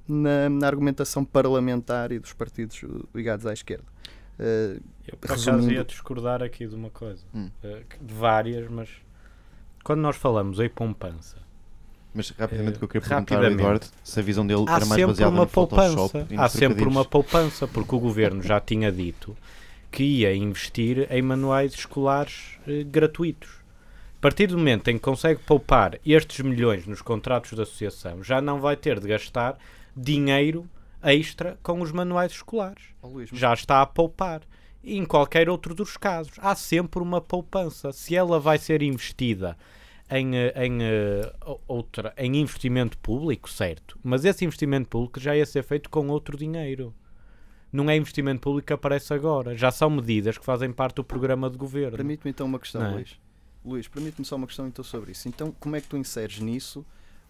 na, 0.06 0.48
na 0.48 0.66
argumentação 0.66 1.24
parlamentar 1.24 2.12
e 2.12 2.18
dos 2.18 2.32
partidos 2.32 2.84
ligados 3.14 3.46
à 3.46 3.52
esquerda. 3.52 3.84
Uh, 4.38 4.80
eu 5.06 5.16
por 5.16 5.32
acaso 5.32 5.70
ia 5.70 5.84
discordar 5.84 6.44
aqui 6.44 6.64
de 6.64 6.74
uma 6.74 6.90
coisa, 6.90 7.24
hum. 7.34 7.50
de 8.00 8.14
várias, 8.14 8.70
mas 8.70 8.88
quando 9.82 10.00
nós 10.00 10.16
falamos 10.16 10.60
em 10.60 10.68
poupança. 10.68 11.36
Mas 12.14 12.30
rapidamente 12.30 12.76
o 12.76 12.78
que 12.78 12.84
eu 12.84 12.88
queria 12.88 13.08
perguntar 13.08 13.36
ao 13.36 13.44
Eduardo 13.44 13.86
se 14.02 14.18
a 14.18 14.22
visão 14.22 14.46
dele 14.46 14.64
era 14.68 14.86
mais 14.86 15.04
baseada 15.04 15.32
uma 15.32 15.42
no 15.42 15.46
poupança. 15.46 16.26
Há 16.36 16.48
sempre 16.48 16.84
uma 16.84 17.04
poupança, 17.04 17.66
porque 17.66 17.94
o 17.94 17.98
governo 17.98 18.42
já 18.42 18.60
tinha 18.60 18.92
dito 18.92 19.36
que 19.90 20.02
ia 20.02 20.34
investir 20.34 21.06
em 21.10 21.22
manuais 21.22 21.74
escolares 21.74 22.58
eh, 22.66 22.84
gratuitos. 22.84 23.50
A 24.18 24.20
partir 24.20 24.48
do 24.48 24.58
momento 24.58 24.88
em 24.88 24.94
que 24.94 25.04
consegue 25.04 25.40
poupar 25.42 25.98
estes 26.04 26.40
milhões 26.40 26.86
nos 26.86 27.00
contratos 27.00 27.52
da 27.52 27.62
associação, 27.62 28.22
já 28.22 28.40
não 28.40 28.60
vai 28.60 28.76
ter 28.76 28.98
de 28.98 29.08
gastar 29.08 29.56
dinheiro 29.96 30.68
extra 31.02 31.58
com 31.62 31.80
os 31.80 31.92
manuais 31.92 32.32
escolares. 32.32 32.82
Oh, 33.00 33.08
Luís, 33.08 33.30
Já 33.32 33.54
está 33.54 33.80
a 33.80 33.86
poupar. 33.86 34.42
E 34.82 34.96
em 34.96 35.04
qualquer 35.04 35.48
outro 35.48 35.74
dos 35.74 35.96
casos, 35.96 36.32
há 36.38 36.54
sempre 36.54 37.00
uma 37.00 37.20
poupança. 37.20 37.92
Se 37.92 38.16
ela 38.16 38.40
vai 38.40 38.58
ser 38.58 38.82
investida 38.82 39.56
em, 40.10 40.36
eh, 40.36 40.52
em, 40.64 40.78
uh, 40.78 41.60
outra, 41.66 42.12
em 42.16 42.36
investimento 42.36 42.96
público, 42.98 43.50
certo, 43.50 43.98
mas 44.02 44.24
esse 44.24 44.44
investimento 44.44 44.88
público 44.88 45.20
já 45.20 45.36
ia 45.36 45.44
ser 45.44 45.62
feito 45.62 45.90
com 45.90 46.08
outro 46.08 46.36
dinheiro. 46.36 46.94
Não 47.72 47.88
é 47.90 47.96
investimento 47.96 48.40
público 48.40 48.66
que 48.66 48.72
aparece 48.72 49.12
agora. 49.12 49.56
Já 49.56 49.70
são 49.70 49.90
medidas 49.90 50.38
que 50.38 50.44
fazem 50.44 50.72
parte 50.72 50.96
do 50.96 51.04
programa 51.04 51.50
de 51.50 51.56
governo. 51.56 51.96
Permite-me 51.96 52.30
então 52.30 52.46
uma 52.46 52.58
questão, 52.58 52.84
é? 52.84 52.90
Luís. 52.90 53.18
Luís, 53.64 53.88
permite-me 53.88 54.24
só 54.24 54.36
uma 54.36 54.46
questão 54.46 54.66
então 54.66 54.84
sobre 54.84 55.12
isso. 55.12 55.28
Então, 55.28 55.54
como 55.60 55.76
é 55.76 55.80
que 55.80 55.88
tu 55.88 55.96
inseres 55.96 56.38
nisso 56.38 56.84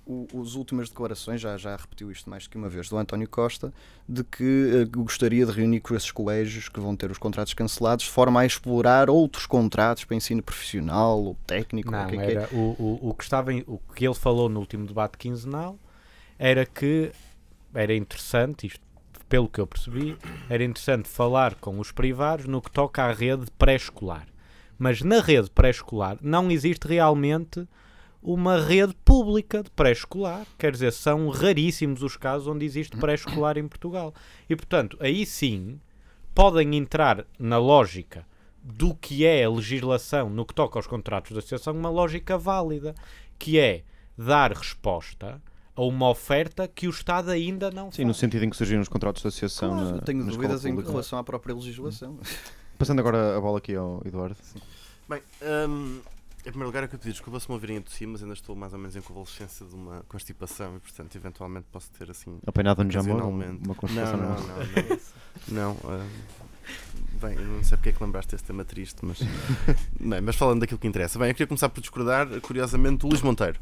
o, 0.09 0.27
as 0.41 0.55
últimas 0.55 0.89
declarações, 0.89 1.41
já, 1.41 1.57
já 1.59 1.77
repetiu 1.77 2.11
isto 2.11 2.31
mais 2.31 2.47
que 2.47 2.57
uma 2.57 2.69
vez, 2.69 2.89
do 2.89 2.97
António 2.97 3.29
Costa, 3.29 3.73
de 4.09 4.25
que 4.25 4.83
uh, 4.83 5.03
gostaria 5.03 5.45
de 5.45 5.53
reunir 5.53 5.81
com 5.81 5.95
esses 5.95 6.11
colégios 6.11 6.69
que 6.69 6.81
vão 6.81 6.97
ter 6.97 7.11
os 7.11 7.19
contratos 7.19 7.53
cancelados 7.53 8.07
de 8.07 8.11
forma 8.11 8.41
a 8.41 8.47
explorar 8.47 9.11
outros 9.11 9.45
contratos 9.45 10.05
para 10.05 10.17
ensino 10.17 10.43
profissional 10.43 11.23
ou 11.23 11.35
técnico. 11.47 11.93
Não, 11.93 12.07
o 12.07 12.09
que 12.09 12.17
é 12.17 12.31
era, 12.31 12.47
que 12.47 12.55
é? 12.55 12.59
o, 12.59 12.63
o, 12.79 13.11
o, 13.11 13.15
que 13.15 13.23
estava 13.23 13.53
em, 13.53 13.63
o 13.67 13.79
que 13.95 14.07
ele 14.07 14.15
falou 14.15 14.49
no 14.49 14.61
último 14.61 14.87
debate 14.87 15.19
quinzenal 15.19 15.79
era 16.39 16.65
que 16.65 17.13
era 17.75 17.95
interessante, 17.95 18.67
isto 18.67 18.81
pelo 19.29 19.49
que 19.49 19.61
eu 19.61 19.67
percebi, 19.67 20.17
era 20.49 20.65
interessante 20.65 21.09
falar 21.09 21.55
com 21.57 21.79
os 21.79 21.93
privados 21.93 22.47
no 22.47 22.63
que 22.63 22.71
toca 22.71 23.05
à 23.05 23.13
rede 23.13 23.47
pré-escolar. 23.59 24.27
Mas 24.79 25.03
na 25.03 25.21
rede 25.21 25.51
pré-escolar 25.51 26.19
não 26.21 26.51
existe 26.51 26.87
realmente 26.87 27.67
uma 28.23 28.61
rede 28.61 28.95
pública 29.05 29.63
de 29.63 29.71
pré-escolar. 29.71 30.47
Quer 30.59 30.73
dizer, 30.73 30.93
são 30.93 31.29
raríssimos 31.29 32.03
os 32.03 32.17
casos 32.17 32.49
onde 32.49 32.65
existe 32.65 32.97
pré-escolar 32.97 33.59
em 33.59 33.69
Portugal. 33.69 34.15
E, 34.49 34.57
portanto, 34.57 34.97
aí 35.01 35.25
sim 35.27 35.81
podem 36.35 36.77
entrar 36.77 37.25
na 37.39 37.59
lógica 37.59 38.27
do 38.63 38.95
que 38.95 39.25
é 39.25 39.45
a 39.45 39.51
legislação 39.51 40.29
no 40.31 40.45
que 40.45 40.55
toca 40.55 40.79
aos 40.79 40.87
contratos 40.87 41.33
de 41.33 41.39
associação, 41.39 41.75
uma 41.75 41.91
lógica 41.91 42.37
válida, 42.37 42.95
que 43.39 43.59
é 43.59 43.83
dar 44.17 44.53
resposta 44.53 45.41
a 45.79 45.83
uma 45.85 46.11
oferta 46.11 46.67
que 46.67 46.89
o 46.89 46.91
Estado 46.91 47.31
ainda 47.31 47.71
não 47.71 47.93
Sim, 47.93 47.99
faz. 47.99 48.09
no 48.09 48.15
sentido 48.15 48.45
em 48.45 48.51
que 48.51 48.57
surgiram 48.57 48.83
os 48.83 48.89
contratos 48.89 49.23
de 49.23 49.29
associação. 49.29 49.71
Claro, 49.71 49.95
na, 49.95 50.03
tenho 50.03 50.25
na 50.25 50.33
dúvidas 50.33 50.65
em 50.65 50.75
relação 50.75 51.21
à 51.21 51.23
própria 51.23 51.55
legislação. 51.55 52.19
Passando 52.77 52.99
agora 52.99 53.37
a 53.37 53.41
bola 53.41 53.59
aqui 53.59 53.77
ao 53.77 54.03
Eduardo. 54.05 54.37
Sim. 54.43 54.61
Bem, 55.09 55.23
um, 55.69 56.01
em 56.41 56.51
primeiro 56.51 56.67
lugar, 56.67 56.83
eu 56.83 56.89
quero 56.89 57.01
pedir 57.01 57.13
desculpa 57.13 57.39
se 57.39 57.49
me 57.49 57.55
ouvirem 57.55 57.77
a 57.77 57.81
tossir, 57.81 58.09
mas 58.09 58.23
ainda 58.23 58.35
estou 58.35 58.57
mais 58.57 58.73
ou 58.73 58.79
menos 58.81 58.97
em 58.97 59.01
convalescência 59.01 59.65
de 59.65 59.75
uma 59.75 60.03
constipação 60.09 60.77
e, 60.77 60.81
portanto, 60.81 61.15
eventualmente 61.15 61.67
posso 61.71 61.91
ter 61.93 62.11
assim. 62.11 62.41
Apanhado 62.45 62.83
no 62.83 62.91
jamor? 62.91 63.23
Uma 63.23 63.75
constipação? 63.77 64.17
Não, 64.17 64.31
não, 64.31 64.37
não. 64.37 64.55
não, 65.49 65.73
não 65.73 65.73
uh, 65.95 66.07
bem, 67.21 67.37
não 67.37 67.63
sei 67.63 67.77
porque 67.77 67.91
é 67.91 67.93
que 67.93 68.03
lembraste 68.03 68.33
deste 68.33 68.47
tema 68.49 68.65
triste, 68.65 68.99
mas. 69.03 69.21
bem, 70.01 70.21
mas 70.21 70.35
falando 70.35 70.59
daquilo 70.59 70.81
que 70.81 70.89
interessa. 70.89 71.21
Bem, 71.21 71.29
eu 71.29 71.35
queria 71.35 71.47
começar 71.47 71.69
por 71.69 71.81
discordar, 71.81 72.27
curiosamente, 72.41 72.99
do 72.99 73.09
Luís 73.09 73.23
Monteiro 73.23 73.61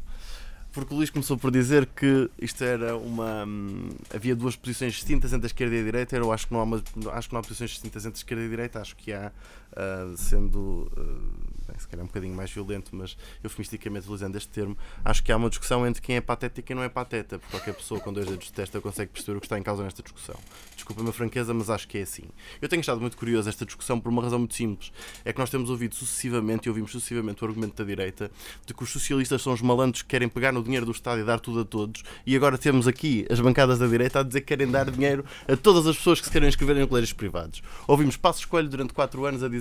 porque 0.77 0.93
o 0.93 0.97
Luís 0.97 1.09
começou 1.09 1.39
por 1.39 1.49
dizer 1.49 1.87
que 1.87 2.29
isto 2.39 2.63
era 2.63 2.95
uma. 2.95 3.45
Hum, 3.45 3.89
havia 4.13 4.35
duas 4.35 4.55
posições 4.55 4.93
distintas 4.93 5.33
entre 5.33 5.47
a 5.47 5.49
esquerda 5.49 5.75
e 5.75 5.79
a 5.79 5.83
direita. 5.83 6.15
Eu 6.15 6.31
acho 6.31 6.45
que 6.45 6.53
não 6.53 6.59
há, 6.59 6.63
uma, 6.63 6.83
acho 7.13 7.27
que 7.27 7.33
não 7.33 7.39
há 7.39 7.41
posições 7.41 7.71
distintas 7.71 8.05
entre 8.05 8.15
a 8.15 8.19
esquerda 8.19 8.43
e 8.43 8.45
a 8.45 8.49
direita. 8.49 8.79
Acho 8.79 8.95
que 8.95 9.11
há, 9.11 9.31
uh, 9.73 10.15
sendo. 10.17 10.91
Uh, 10.97 11.47
bem, 11.67 11.77
se 11.77 11.87
calhar 11.87 12.03
um 12.03 12.07
bocadinho 12.07 12.33
mais 12.33 12.49
violento, 12.49 12.95
mas 12.95 13.17
eufemisticamente 13.43 14.05
utilizando 14.05 14.35
este 14.35 14.49
termo, 14.49 14.77
acho 15.03 15.23
que 15.23 15.31
há 15.31 15.37
uma 15.37 15.49
discussão 15.49 15.85
entre 15.85 16.01
quem 16.01 16.15
é 16.15 16.21
pateta 16.21 16.59
e 16.59 16.63
quem 16.63 16.75
não 16.75 16.83
é 16.83 16.89
pateta, 16.89 17.37
porque 17.37 17.57
qualquer 17.57 17.73
pessoa 17.73 17.99
com 17.99 18.11
dois 18.13 18.25
dedos 18.25 18.45
de 18.45 18.53
testa 18.53 18.79
consegue 18.79 19.11
perceber 19.11 19.37
o 19.37 19.41
que 19.41 19.45
está 19.45 19.59
em 19.59 19.63
causa 19.63 19.83
nesta 19.83 20.01
discussão. 20.01 20.35
Desculpa-me 20.75 21.09
a 21.09 21.13
franqueza, 21.13 21.53
mas 21.53 21.69
acho 21.69 21.87
que 21.87 21.97
é 21.97 22.03
assim. 22.03 22.23
Eu 22.61 22.69
tenho 22.69 22.79
estado 22.79 23.01
muito 23.01 23.17
curioso 23.17 23.49
esta 23.49 23.65
discussão 23.65 23.99
por 23.99 24.09
uma 24.09 24.21
razão 24.21 24.39
muito 24.39 24.55
simples. 24.55 24.91
É 25.25 25.33
que 25.33 25.39
nós 25.39 25.49
temos 25.49 25.69
ouvido 25.69 25.95
sucessivamente, 25.95 26.67
e 26.67 26.69
ouvimos 26.69 26.91
sucessivamente 26.91 27.43
o 27.43 27.47
argumento 27.47 27.75
da 27.75 27.83
direita, 27.83 28.31
de 28.65 28.73
que 28.73 28.83
os 28.83 28.89
socialistas 28.89 29.41
são 29.41 29.53
os 29.53 29.61
malandros 29.61 30.01
que 30.01 30.07
querem 30.07 30.29
pegar 30.29 30.51
no 30.51 30.63
dinheiro 30.63 30.85
do 30.85 30.91
Estado 30.91 31.19
e 31.19 31.23
dar 31.23 31.39
tudo 31.39 31.61
a 31.61 31.65
todos, 31.65 32.03
e 32.25 32.35
agora 32.35 32.57
temos 32.57 32.87
aqui 32.87 33.27
as 33.29 33.39
bancadas 33.39 33.79
da 33.79 33.87
direita 33.87 34.21
a 34.21 34.23
dizer 34.23 34.41
que 34.41 34.47
querem 34.47 34.67
dar 34.67 34.89
dinheiro 34.89 35.25
a 35.47 35.57
todas 35.57 35.85
as 35.85 35.97
pessoas 35.97 36.19
que 36.19 36.27
se 36.27 36.31
querem 36.31 36.47
inscrever 36.47 36.77
em 36.77 36.87
colégios 36.87 37.13
privados. 37.13 37.61
Ouvimos 37.87 38.15
Passos 38.15 38.45
Coelho 38.45 38.69
durante 38.69 38.93
quatro 38.93 39.25
anos 39.25 39.43
a 39.43 39.49
dizer 39.49 39.56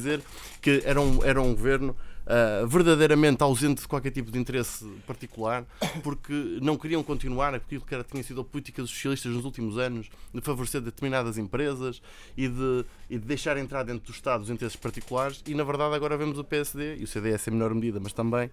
que 0.60 0.82
era 0.84 1.00
um, 1.00 1.24
era 1.24 1.40
um 1.40 1.54
governo 1.54 1.96
uh, 2.26 2.66
verdadeiramente 2.66 3.42
ausente 3.42 3.82
de 3.82 3.88
qualquer 3.88 4.10
tipo 4.10 4.30
de 4.30 4.38
interesse 4.38 4.84
particular, 5.06 5.64
porque 6.02 6.58
não 6.60 6.76
queriam 6.76 7.02
continuar 7.02 7.54
aquilo 7.54 7.82
que 7.82 7.94
era, 7.94 8.04
tinha 8.04 8.22
sido 8.22 8.40
a 8.40 8.44
política 8.44 8.82
dos 8.82 8.90
socialistas 8.90 9.32
nos 9.32 9.44
últimos 9.44 9.78
anos, 9.78 10.08
de 10.34 10.40
favorecer 10.40 10.80
determinadas 10.80 11.38
empresas 11.38 12.02
e 12.36 12.48
de, 12.48 12.84
e 13.08 13.18
de 13.18 13.24
deixar 13.24 13.56
entrar 13.56 13.84
dentro 13.84 14.04
do 14.04 14.12
Estado 14.12 14.42
os 14.42 14.50
interesses 14.50 14.76
particulares, 14.76 15.42
e 15.46 15.54
na 15.54 15.64
verdade 15.64 15.94
agora 15.94 16.16
vemos 16.16 16.38
o 16.38 16.44
PSD, 16.44 16.96
e 16.96 17.04
o 17.04 17.06
CDS 17.06 17.48
em 17.48 17.52
menor 17.52 17.74
medida, 17.74 18.00
mas 18.00 18.12
também, 18.12 18.50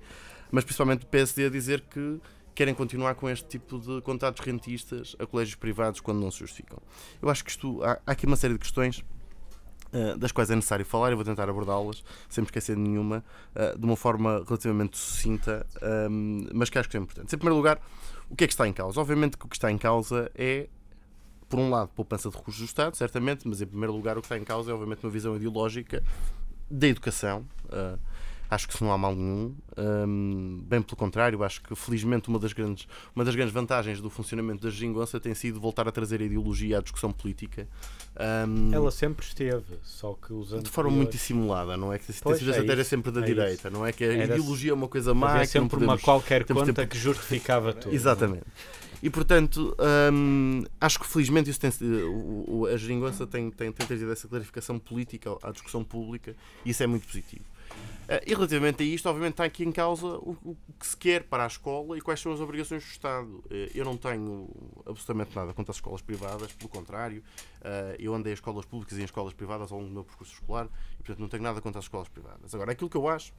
mas 0.52 0.64
principalmente 0.64 1.04
o 1.04 1.08
PSD 1.08 1.48
a 1.48 1.50
dizer 1.50 1.82
que 1.82 2.20
querem 2.56 2.76
continuar 2.76 3.16
com 3.16 3.28
este 3.28 3.48
tipo 3.48 3.80
de 3.80 4.00
contratos 4.02 4.46
rentistas 4.46 5.16
a 5.18 5.26
colégios 5.26 5.56
privados 5.56 6.00
quando 6.00 6.20
não 6.20 6.30
se 6.30 6.38
justificam. 6.40 6.78
Eu 7.20 7.28
acho 7.28 7.44
que 7.44 7.50
isto 7.50 7.84
há, 7.84 8.00
há 8.06 8.12
aqui 8.12 8.28
uma 8.28 8.36
série 8.36 8.54
de 8.54 8.60
questões 8.60 9.04
das 10.18 10.32
quais 10.32 10.50
é 10.50 10.56
necessário 10.56 10.86
falar 10.86 11.12
e 11.12 11.16
vou 11.16 11.24
tentar 11.24 11.50
abordá-las 11.50 12.04
sem 12.30 12.44
esquecer 12.44 12.76
nenhuma, 12.76 13.24
uh, 13.56 13.78
de 13.78 13.86
uma 13.86 13.96
forma 13.96 14.44
relativamente 14.46 14.98
sucinta, 14.98 15.66
um, 16.10 16.48
mas 16.54 16.70
que 16.70 16.80
acho 16.80 16.90
que 16.90 16.98
é 16.98 17.00
importante. 17.00 17.34
Em 17.34 17.38
primeiro 17.38 17.56
lugar, 17.56 17.80
o 18.30 18.36
que 18.36 18.44
é 18.44 18.48
que 18.48 18.54
está 18.54 18.68
em 18.68 18.74
causa? 18.74 19.00
Obviamente 19.00 19.38
que 19.38 19.46
o 19.46 19.50
que 19.50 19.56
está 19.56 19.72
em 19.72 19.78
causa 19.78 20.32
é, 20.36 20.68
por 21.48 21.60
um 21.60 21.70
lado, 21.70 21.90
poupança 21.96 22.30
de 22.30 22.36
recursos 22.36 22.62
do 22.62 22.66
Estado, 22.66 22.96
certamente, 22.96 23.48
mas 23.48 23.62
em 23.62 23.68
primeiro 23.68 23.94
lugar 23.94 24.18
o 24.18 24.22
que 24.22 24.26
está 24.26 24.38
em 24.38 24.44
causa 24.44 24.72
é, 24.72 24.74
obviamente, 24.74 25.04
uma 25.06 25.12
visão 25.12 25.36
ideológica 25.36 26.04
da 26.70 26.88
educação. 26.88 27.46
Acho 28.54 28.68
que 28.68 28.76
isso 28.76 28.84
não 28.84 28.92
há 28.92 28.98
mal 28.98 29.16
nenhum. 29.16 29.56
Um, 29.78 30.64
bem 30.68 30.82
pelo 30.82 30.96
contrário, 30.96 31.44
acho 31.44 31.62
que 31.62 31.76
felizmente 31.76 32.30
uma 32.30 32.38
das 32.38 32.54
grandes, 32.54 32.88
uma 33.16 33.26
das 33.26 33.36
grandes 33.36 33.54
vantagens 33.54 34.00
do 34.00 34.10
funcionamento 34.10 34.62
da 34.62 34.70
geringonça 34.70 35.20
tem 35.20 35.34
sido 35.34 35.60
voltar 35.60 35.88
a 35.88 35.92
trazer 35.92 36.22
a 36.22 36.24
ideologia 36.24 36.78
à 36.78 36.82
discussão 36.82 37.12
política. 37.12 37.68
Um, 38.48 38.74
Ela 38.74 38.92
sempre 38.92 39.26
esteve, 39.26 39.80
só 39.82 40.14
que 40.14 40.32
usando. 40.34 40.64
De 40.64 40.70
forma 40.70 40.92
muito 40.92 41.12
dissimulada, 41.12 41.76
não 41.76 41.92
é? 41.92 41.98
Que 41.98 42.06
pois, 42.22 42.48
a 42.48 42.52
é 42.52 42.80
é 42.80 42.84
sempre 42.84 43.12
da 43.12 43.22
é 43.22 43.24
direita, 43.24 43.68
isso. 43.68 43.72
não 43.72 43.86
é? 43.86 43.92
Que 43.92 44.04
a 44.04 44.14
Era 44.14 44.36
ideologia 44.36 44.72
é 44.72 44.74
uma 44.74 44.88
coisa 44.88 45.14
má. 45.14 45.42
É 45.42 45.46
sempre 45.46 45.70
podemos, 45.70 45.96
uma 45.96 46.00
qualquer 46.00 46.46
conta 46.46 46.72
tempo... 46.72 46.88
que 46.88 46.98
justificava 46.98 47.74
tudo. 47.74 47.94
Exatamente. 47.94 48.46
E 49.04 49.10
portanto, 49.10 49.76
hum, 50.14 50.64
acho 50.80 50.98
que 50.98 51.06
felizmente 51.06 51.50
isso 51.50 51.60
tem, 51.60 51.70
o, 51.82 52.66
a 52.68 52.78
geringonça 52.78 53.28
tem, 53.28 53.52
tem, 53.52 53.70
tem 53.70 53.86
trazido 53.86 54.10
essa 54.10 54.30
clarificação 54.30 54.80
política 54.80 55.36
à 55.44 55.52
discussão 55.52 55.84
pública 55.84 56.34
e 56.64 56.70
isso 56.70 56.82
é 56.84 56.88
muito 56.88 57.06
positivo. 57.06 57.44
Uh, 58.04 58.20
e 58.28 58.34
relativamente 58.34 58.84
a 58.84 58.86
isto, 58.86 59.08
obviamente, 59.08 59.34
está 59.34 59.46
aqui 59.46 59.64
em 59.64 59.72
causa 59.72 60.06
o, 60.06 60.58
que 60.78 60.86
se 60.86 60.98
quer 60.98 61.24
para 61.24 61.46
a 61.46 61.48
escola 61.48 61.98
e 61.98 62.02
quais 62.02 62.20
são 62.20 62.34
as 62.34 62.40
obrigações 62.42 62.84
do 62.84 62.90
Estado. 62.90 63.30
Uh, 63.30 63.72
eu 63.74 63.86
não 63.86 63.96
tenho 63.96 64.50
absolutamente 64.86 65.34
nada 65.34 65.54
contra 65.54 65.72
as 65.72 65.78
escolas 65.78 66.02
privadas, 66.02 66.52
pelo 66.52 66.70
contrário, 66.70 67.24
uh, 67.62 67.96
eu 67.98 68.14
andei 68.14 68.34
em 68.34 68.36
escolas 68.36 68.66
públicas 68.66 68.98
e 68.98 69.02
em 69.02 69.06
escolas 69.06 69.34
privadas 69.34 69.72
ao 69.72 69.78
longo 69.78 69.90
do 69.90 69.94
meu 69.94 70.04
percurso 70.04 70.34
escolar 70.34 70.68
e, 70.96 70.98
portanto, 70.98 71.20
não 71.20 71.30
tenho 71.30 71.44
nada 71.44 71.62
contra 71.62 71.80
as 71.80 71.86
escolas 71.86 72.10
privadas. 72.10 72.54
Agora, 72.54 72.74
aquilo 72.74 72.90
que 72.90 72.98
eu 72.98 73.08
acho, 73.08 73.32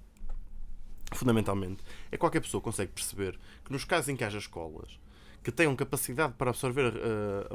fundamentalmente, 1.12 1.82
é 2.06 2.12
que 2.12 2.18
qualquer 2.18 2.40
pessoa 2.40 2.62
consegue 2.62 2.90
perceber 2.90 3.38
que 3.64 3.70
nos 3.70 3.84
casos 3.84 4.08
em 4.08 4.16
que 4.16 4.24
haja 4.24 4.38
escolas 4.38 4.98
que 5.42 5.52
tenham 5.52 5.76
capacidade 5.76 6.32
para 6.38 6.48
absorver, 6.48 6.94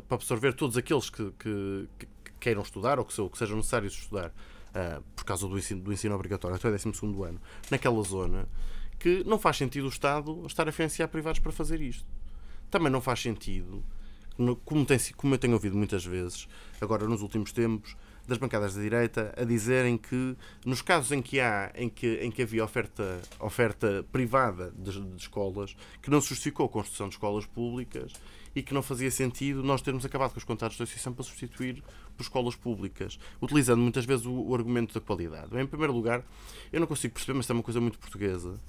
para 0.07 0.15
absorver 0.15 0.53
todos 0.53 0.77
aqueles 0.77 1.09
que, 1.09 1.31
que, 1.39 1.89
que 1.97 2.31
queiram 2.39 2.61
estudar 2.61 2.99
ou 2.99 3.05
que 3.05 3.13
sejam 3.35 3.57
necessários 3.57 3.93
estudar 3.93 4.31
uh, 4.69 5.03
por 5.15 5.25
causa 5.25 5.47
do 5.47 5.57
ensino, 5.57 5.81
do 5.81 5.93
ensino 5.93 6.15
obrigatório 6.15 6.55
até 6.55 6.67
o 6.67 6.71
12 6.71 6.89
ano, 7.23 7.41
naquela 7.69 8.01
zona, 8.03 8.47
que 8.97 9.23
não 9.25 9.39
faz 9.39 9.57
sentido 9.57 9.85
o 9.85 9.89
Estado 9.89 10.45
estar 10.45 10.67
a 10.67 10.71
financiar 10.71 11.07
privados 11.09 11.39
para 11.39 11.51
fazer 11.51 11.81
isto. 11.81 12.05
Também 12.69 12.91
não 12.91 13.01
faz 13.01 13.21
sentido, 13.21 13.83
como, 14.63 14.85
tem, 14.85 14.97
como 15.15 15.33
eu 15.33 15.39
tenho 15.39 15.53
ouvido 15.53 15.75
muitas 15.75 16.05
vezes, 16.05 16.47
agora 16.79 17.07
nos 17.07 17.21
últimos 17.21 17.51
tempos, 17.51 17.95
das 18.29 18.37
bancadas 18.37 18.75
da 18.75 18.81
direita 18.81 19.33
a 19.35 19.43
dizerem 19.43 19.97
que 19.97 20.37
nos 20.63 20.81
casos 20.81 21.11
em 21.11 21.21
que 21.21 21.39
há 21.39 21.71
em 21.75 21.89
que, 21.89 22.19
em 22.21 22.29
que 22.31 22.43
havia 22.43 22.63
oferta, 22.63 23.19
oferta 23.39 24.05
privada 24.11 24.71
de, 24.77 25.01
de 25.01 25.21
escolas 25.21 25.75
que 26.01 26.11
não 26.11 26.21
se 26.21 26.29
justificou 26.29 26.67
a 26.67 26.69
construção 26.69 27.09
de 27.09 27.15
escolas 27.15 27.45
públicas 27.47 28.13
e 28.55 28.61
que 28.61 28.73
não 28.73 28.81
fazia 28.81 29.11
sentido 29.11 29.63
nós 29.63 29.81
termos 29.81 30.05
acabado 30.05 30.31
com 30.31 30.37
os 30.37 30.43
contratos 30.43 30.77
de 30.77 30.83
associação 30.83 31.13
para 31.13 31.23
substituir 31.23 31.83
por 32.15 32.23
escolas 32.23 32.55
públicas, 32.55 33.19
utilizando 33.41 33.81
muitas 33.81 34.05
vezes 34.05 34.25
o, 34.25 34.31
o 34.31 34.55
argumento 34.55 34.93
da 34.93 35.01
qualidade. 35.01 35.57
Em 35.59 35.65
primeiro 35.65 35.93
lugar, 35.93 36.23
eu 36.71 36.79
não 36.79 36.87
consigo 36.87 37.13
perceber, 37.13 37.37
mas 37.37 37.49
é 37.49 37.53
uma 37.53 37.63
coisa 37.63 37.79
muito 37.79 37.99
portuguesa, 37.99 38.59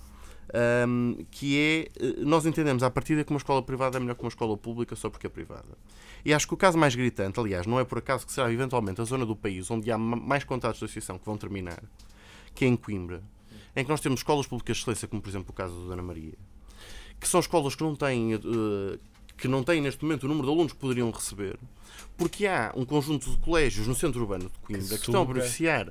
um, 0.88 1.24
que 1.30 1.58
é 1.58 1.88
eh, 2.00 2.14
nós 2.18 2.44
entendemos 2.44 2.82
à 2.82 2.90
partida 2.90 3.24
que 3.24 3.30
uma 3.30 3.38
escola 3.38 3.62
privada 3.62 3.96
é 3.96 4.00
melhor 4.00 4.14
que 4.14 4.22
uma 4.22 4.28
escola 4.28 4.56
pública 4.56 4.96
só 4.96 5.08
porque 5.08 5.26
é 5.26 5.30
privada. 5.30 5.78
E 6.24 6.34
acho 6.34 6.46
que 6.46 6.54
o 6.54 6.56
caso 6.56 6.76
mais 6.76 6.94
gritante, 6.94 7.38
aliás, 7.40 7.66
não 7.66 7.78
é 7.78 7.84
por 7.84 7.98
acaso 7.98 8.26
que 8.26 8.32
será 8.32 8.52
eventualmente 8.52 9.00
a 9.00 9.04
zona 9.04 9.24
do 9.24 9.36
país 9.36 9.70
onde 9.70 9.90
há 9.90 9.96
mais 9.96 10.44
contratos 10.44 10.78
de 10.78 10.84
associação 10.84 11.18
que 11.18 11.24
vão 11.24 11.36
terminar, 11.38 11.82
que 12.54 12.64
é 12.64 12.68
em 12.68 12.76
Coimbra, 12.76 13.22
em 13.74 13.84
que 13.84 13.90
nós 13.90 14.00
temos 14.00 14.20
escolas 14.20 14.46
públicas 14.46 14.76
de 14.76 14.82
excelência, 14.82 15.08
como 15.08 15.22
por 15.22 15.28
exemplo 15.28 15.50
o 15.50 15.54
caso 15.54 15.74
da 15.80 15.88
Dona 15.88 16.02
Maria, 16.02 16.34
que 17.18 17.28
são 17.28 17.40
escolas 17.40 17.74
que 17.74 17.82
não 17.82 17.94
têm, 17.94 18.34
uh, 18.34 18.98
que 19.40 19.48
não 19.48 19.64
têm 19.64 19.80
neste 19.80 20.04
momento 20.04 20.24
o 20.24 20.28
número 20.28 20.46
de 20.46 20.52
alunos 20.52 20.72
que 20.72 20.78
poderiam 20.78 21.10
receber, 21.10 21.58
porque 22.16 22.46
há 22.46 22.72
um 22.76 22.84
conjunto 22.84 23.30
de 23.30 23.38
colégios 23.38 23.86
no 23.86 23.94
centro 23.94 24.20
urbano 24.20 24.50
de 24.50 24.58
Coimbra 24.58 24.84
que, 24.84 24.94
que 24.96 25.06
estão 25.06 25.22
a 25.22 25.24
beneficiar 25.24 25.88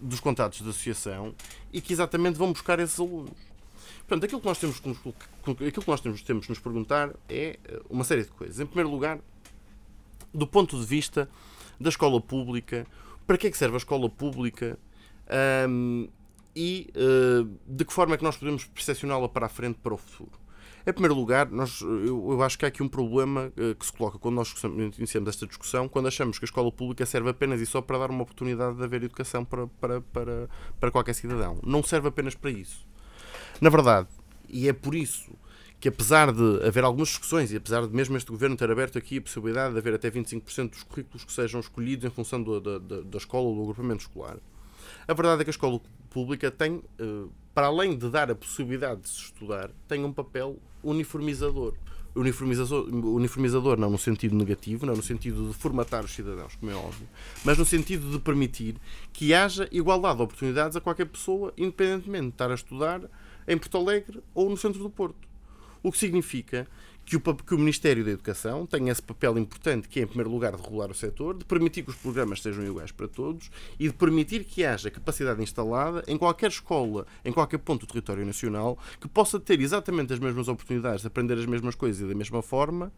dos 0.00 0.18
contratos 0.18 0.60
de 0.60 0.68
associação 0.68 1.34
e 1.72 1.80
que 1.80 1.92
exatamente 1.92 2.36
vão 2.36 2.52
buscar 2.52 2.80
esses 2.80 2.98
alunos. 2.98 3.30
Portanto, 4.00 4.24
aquilo 4.24 4.40
que 4.40 4.46
nós 4.46 4.58
temos 4.58 4.80
que 4.80 4.88
nos, 4.88 4.98
aquilo 4.98 5.82
que 5.84 5.88
nós 5.88 6.00
temos, 6.00 6.22
temos 6.22 6.48
nos 6.48 6.58
perguntar 6.58 7.10
é 7.28 7.60
eh, 7.64 7.80
uma 7.88 8.02
série 8.02 8.24
de 8.24 8.30
coisas. 8.30 8.58
Em 8.58 8.66
primeiro 8.66 8.90
lugar, 8.90 9.20
do 10.34 10.48
ponto 10.48 10.76
de 10.76 10.84
vista 10.84 11.30
da 11.78 11.88
escola 11.90 12.20
pública, 12.20 12.84
para 13.24 13.38
que 13.38 13.46
é 13.46 13.50
que 13.52 13.56
serve 13.56 13.76
a 13.76 13.78
escola 13.78 14.10
pública 14.10 14.76
um, 15.68 16.08
e 16.56 16.90
uh, 16.96 17.48
de 17.64 17.84
que 17.84 17.92
forma 17.92 18.14
é 18.14 18.18
que 18.18 18.24
nós 18.24 18.36
podemos 18.36 18.64
percepcioná-la 18.64 19.28
para 19.28 19.46
a 19.46 19.48
frente, 19.48 19.78
para 19.78 19.94
o 19.94 19.96
futuro. 19.96 20.39
Em 20.86 20.92
primeiro 20.92 21.14
lugar, 21.14 21.50
nós, 21.50 21.80
eu, 21.80 22.32
eu 22.32 22.42
acho 22.42 22.58
que 22.58 22.64
há 22.64 22.68
aqui 22.68 22.82
um 22.82 22.88
problema 22.88 23.52
uh, 23.56 23.74
que 23.74 23.84
se 23.84 23.92
coloca 23.92 24.18
quando 24.18 24.36
nós 24.36 24.54
iniciamos 24.98 25.28
esta 25.28 25.46
discussão, 25.46 25.88
quando 25.88 26.08
achamos 26.08 26.38
que 26.38 26.44
a 26.44 26.46
escola 26.46 26.72
pública 26.72 27.04
serve 27.04 27.30
apenas 27.30 27.60
e 27.60 27.66
só 27.66 27.80
para 27.80 27.98
dar 27.98 28.10
uma 28.10 28.22
oportunidade 28.22 28.76
de 28.76 28.82
haver 28.82 29.02
educação 29.02 29.44
para, 29.44 29.66
para, 29.66 30.00
para, 30.00 30.48
para 30.78 30.90
qualquer 30.90 31.14
cidadão. 31.14 31.58
Não 31.64 31.82
serve 31.82 32.08
apenas 32.08 32.34
para 32.34 32.50
isso. 32.50 32.86
Na 33.60 33.68
verdade, 33.68 34.08
e 34.48 34.68
é 34.68 34.72
por 34.72 34.94
isso 34.94 35.30
que 35.80 35.88
apesar 35.88 36.30
de 36.30 36.62
haver 36.62 36.84
algumas 36.84 37.08
discussões 37.08 37.50
e 37.52 37.56
apesar 37.56 37.86
de 37.86 37.94
mesmo 37.94 38.14
este 38.16 38.30
governo 38.30 38.54
ter 38.54 38.70
aberto 38.70 38.98
aqui 38.98 39.16
a 39.16 39.22
possibilidade 39.22 39.72
de 39.72 39.78
haver 39.78 39.94
até 39.94 40.10
25% 40.10 40.70
dos 40.70 40.82
currículos 40.82 41.24
que 41.24 41.32
sejam 41.32 41.58
escolhidos 41.58 42.04
em 42.04 42.10
função 42.10 42.42
do, 42.42 42.60
da, 42.60 42.78
da, 42.78 43.00
da, 43.00 43.16
escola 43.16 43.46
ou 43.46 43.54
do 43.54 43.62
agrupamento 43.62 44.02
escolar, 44.02 44.36
a 45.10 45.12
verdade 45.12 45.40
é 45.40 45.44
que 45.44 45.50
a 45.50 45.52
escola 45.52 45.80
pública 46.08 46.52
tem, 46.52 46.80
eh, 46.96 47.24
para 47.52 47.66
além 47.66 47.98
de 47.98 48.08
dar 48.08 48.30
a 48.30 48.34
possibilidade 48.34 49.00
de 49.00 49.08
se 49.08 49.22
estudar, 49.22 49.72
tem 49.88 50.04
um 50.04 50.12
papel 50.12 50.56
uniformizador. 50.84 51.74
Uniformizador, 52.14 52.88
uniformizador 52.88 53.76
não 53.76 53.90
no 53.90 53.98
sentido 53.98 54.36
negativo, 54.36 54.86
não 54.86 54.94
no 54.94 55.02
sentido 55.02 55.48
de 55.48 55.54
formatar 55.54 56.04
os 56.04 56.12
cidadãos, 56.12 56.54
como 56.54 56.70
é 56.70 56.74
óbvio, 56.74 57.08
mas 57.44 57.58
no 57.58 57.64
sentido 57.64 58.08
de 58.10 58.20
permitir 58.20 58.76
que 59.12 59.34
haja 59.34 59.68
igualdade 59.72 60.16
de 60.16 60.22
oportunidades 60.22 60.76
a 60.76 60.80
qualquer 60.80 61.06
pessoa, 61.06 61.52
independentemente 61.56 62.26
de 62.26 62.30
estar 62.30 62.50
a 62.52 62.54
estudar 62.54 63.02
em 63.48 63.58
Porto 63.58 63.78
Alegre 63.78 64.22
ou 64.32 64.48
no 64.48 64.56
centro 64.56 64.80
do 64.80 64.90
Porto. 64.90 65.28
O 65.82 65.90
que 65.90 65.98
significa 65.98 66.68
que 67.04 67.16
o, 67.16 67.20
que 67.20 67.54
o 67.54 67.58
Ministério 67.58 68.04
da 68.04 68.10
Educação 68.10 68.64
tem 68.66 68.88
esse 68.88 69.02
papel 69.02 69.36
importante, 69.38 69.88
que 69.88 70.00
é, 70.00 70.02
em 70.04 70.06
primeiro 70.06 70.30
lugar, 70.30 70.54
de 70.54 70.62
regular 70.62 70.90
o 70.90 70.94
setor, 70.94 71.36
de 71.36 71.44
permitir 71.44 71.82
que 71.82 71.90
os 71.90 71.96
programas 71.96 72.40
sejam 72.40 72.64
iguais 72.64 72.92
para 72.92 73.08
todos 73.08 73.50
e 73.78 73.88
de 73.88 73.94
permitir 73.94 74.44
que 74.44 74.64
haja 74.64 74.90
capacidade 74.90 75.42
instalada 75.42 76.04
em 76.06 76.16
qualquer 76.16 76.50
escola, 76.50 77.06
em 77.24 77.32
qualquer 77.32 77.58
ponto 77.58 77.86
do 77.86 77.88
território 77.88 78.24
nacional, 78.24 78.78
que 79.00 79.08
possa 79.08 79.40
ter 79.40 79.60
exatamente 79.60 80.12
as 80.12 80.18
mesmas 80.18 80.46
oportunidades 80.46 81.00
de 81.00 81.08
aprender 81.08 81.34
as 81.34 81.46
mesmas 81.46 81.74
coisas 81.74 82.00
e 82.00 82.06
da 82.06 82.14
mesma 82.14 82.42
forma, 82.42 82.92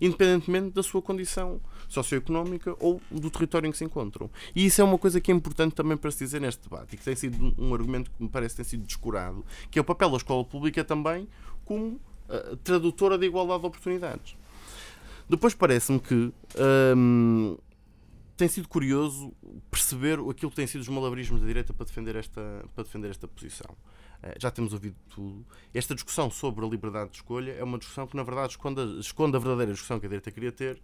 independentemente 0.00 0.70
da 0.70 0.82
sua 0.82 1.02
condição 1.02 1.60
socioeconómica 1.88 2.74
ou 2.80 3.00
do 3.10 3.30
território 3.30 3.68
em 3.68 3.70
que 3.70 3.78
se 3.78 3.84
encontram. 3.84 4.30
E 4.54 4.64
isso 4.64 4.80
é 4.80 4.84
uma 4.84 4.98
coisa 4.98 5.20
que 5.20 5.30
é 5.30 5.34
importante 5.34 5.74
também 5.74 5.96
para 5.96 6.10
se 6.10 6.18
dizer 6.18 6.40
neste 6.40 6.62
debate 6.62 6.94
e 6.94 6.96
que 6.96 7.04
tem 7.04 7.16
sido 7.16 7.54
um 7.58 7.74
argumento 7.74 8.10
que 8.10 8.22
me 8.22 8.28
parece 8.28 8.56
ter 8.56 8.64
sido 8.64 8.84
descurado, 8.84 9.44
que 9.70 9.78
é 9.78 9.82
o 9.82 9.84
papel 9.84 10.10
da 10.10 10.16
escola 10.16 10.44
pública 10.44 10.84
também 10.84 11.28
como 11.64 12.00
uh, 12.28 12.56
tradutora 12.58 13.18
da 13.18 13.26
igualdade 13.26 13.60
de 13.60 13.66
oportunidades. 13.66 14.36
Depois 15.28 15.54
parece-me 15.54 16.00
que 16.00 16.32
hum, 16.96 17.58
tem 18.36 18.48
sido 18.48 18.66
curioso 18.66 19.32
perceber 19.70 20.18
aquilo 20.30 20.50
que 20.50 20.56
tem 20.56 20.66
sido 20.66 20.80
os 20.80 20.88
malabarismos 20.88 21.40
da 21.40 21.46
direita 21.46 21.74
para 21.74 21.84
defender 21.84 22.16
esta, 22.16 22.64
para 22.74 22.84
defender 22.84 23.10
esta 23.10 23.28
posição. 23.28 23.76
Uh, 24.22 24.34
já 24.38 24.50
temos 24.50 24.72
ouvido 24.72 24.96
tudo. 25.10 25.44
Esta 25.74 25.94
discussão 25.94 26.30
sobre 26.30 26.64
a 26.64 26.68
liberdade 26.68 27.10
de 27.10 27.16
escolha 27.16 27.52
é 27.52 27.62
uma 27.62 27.78
discussão 27.78 28.06
que, 28.06 28.16
na 28.16 28.22
verdade, 28.22 28.52
esconde, 28.52 28.80
esconde 29.00 29.36
a 29.36 29.38
verdadeira 29.38 29.72
discussão 29.72 30.00
que 30.00 30.06
a 30.06 30.08
direita 30.08 30.30
queria 30.30 30.52
ter, 30.52 30.80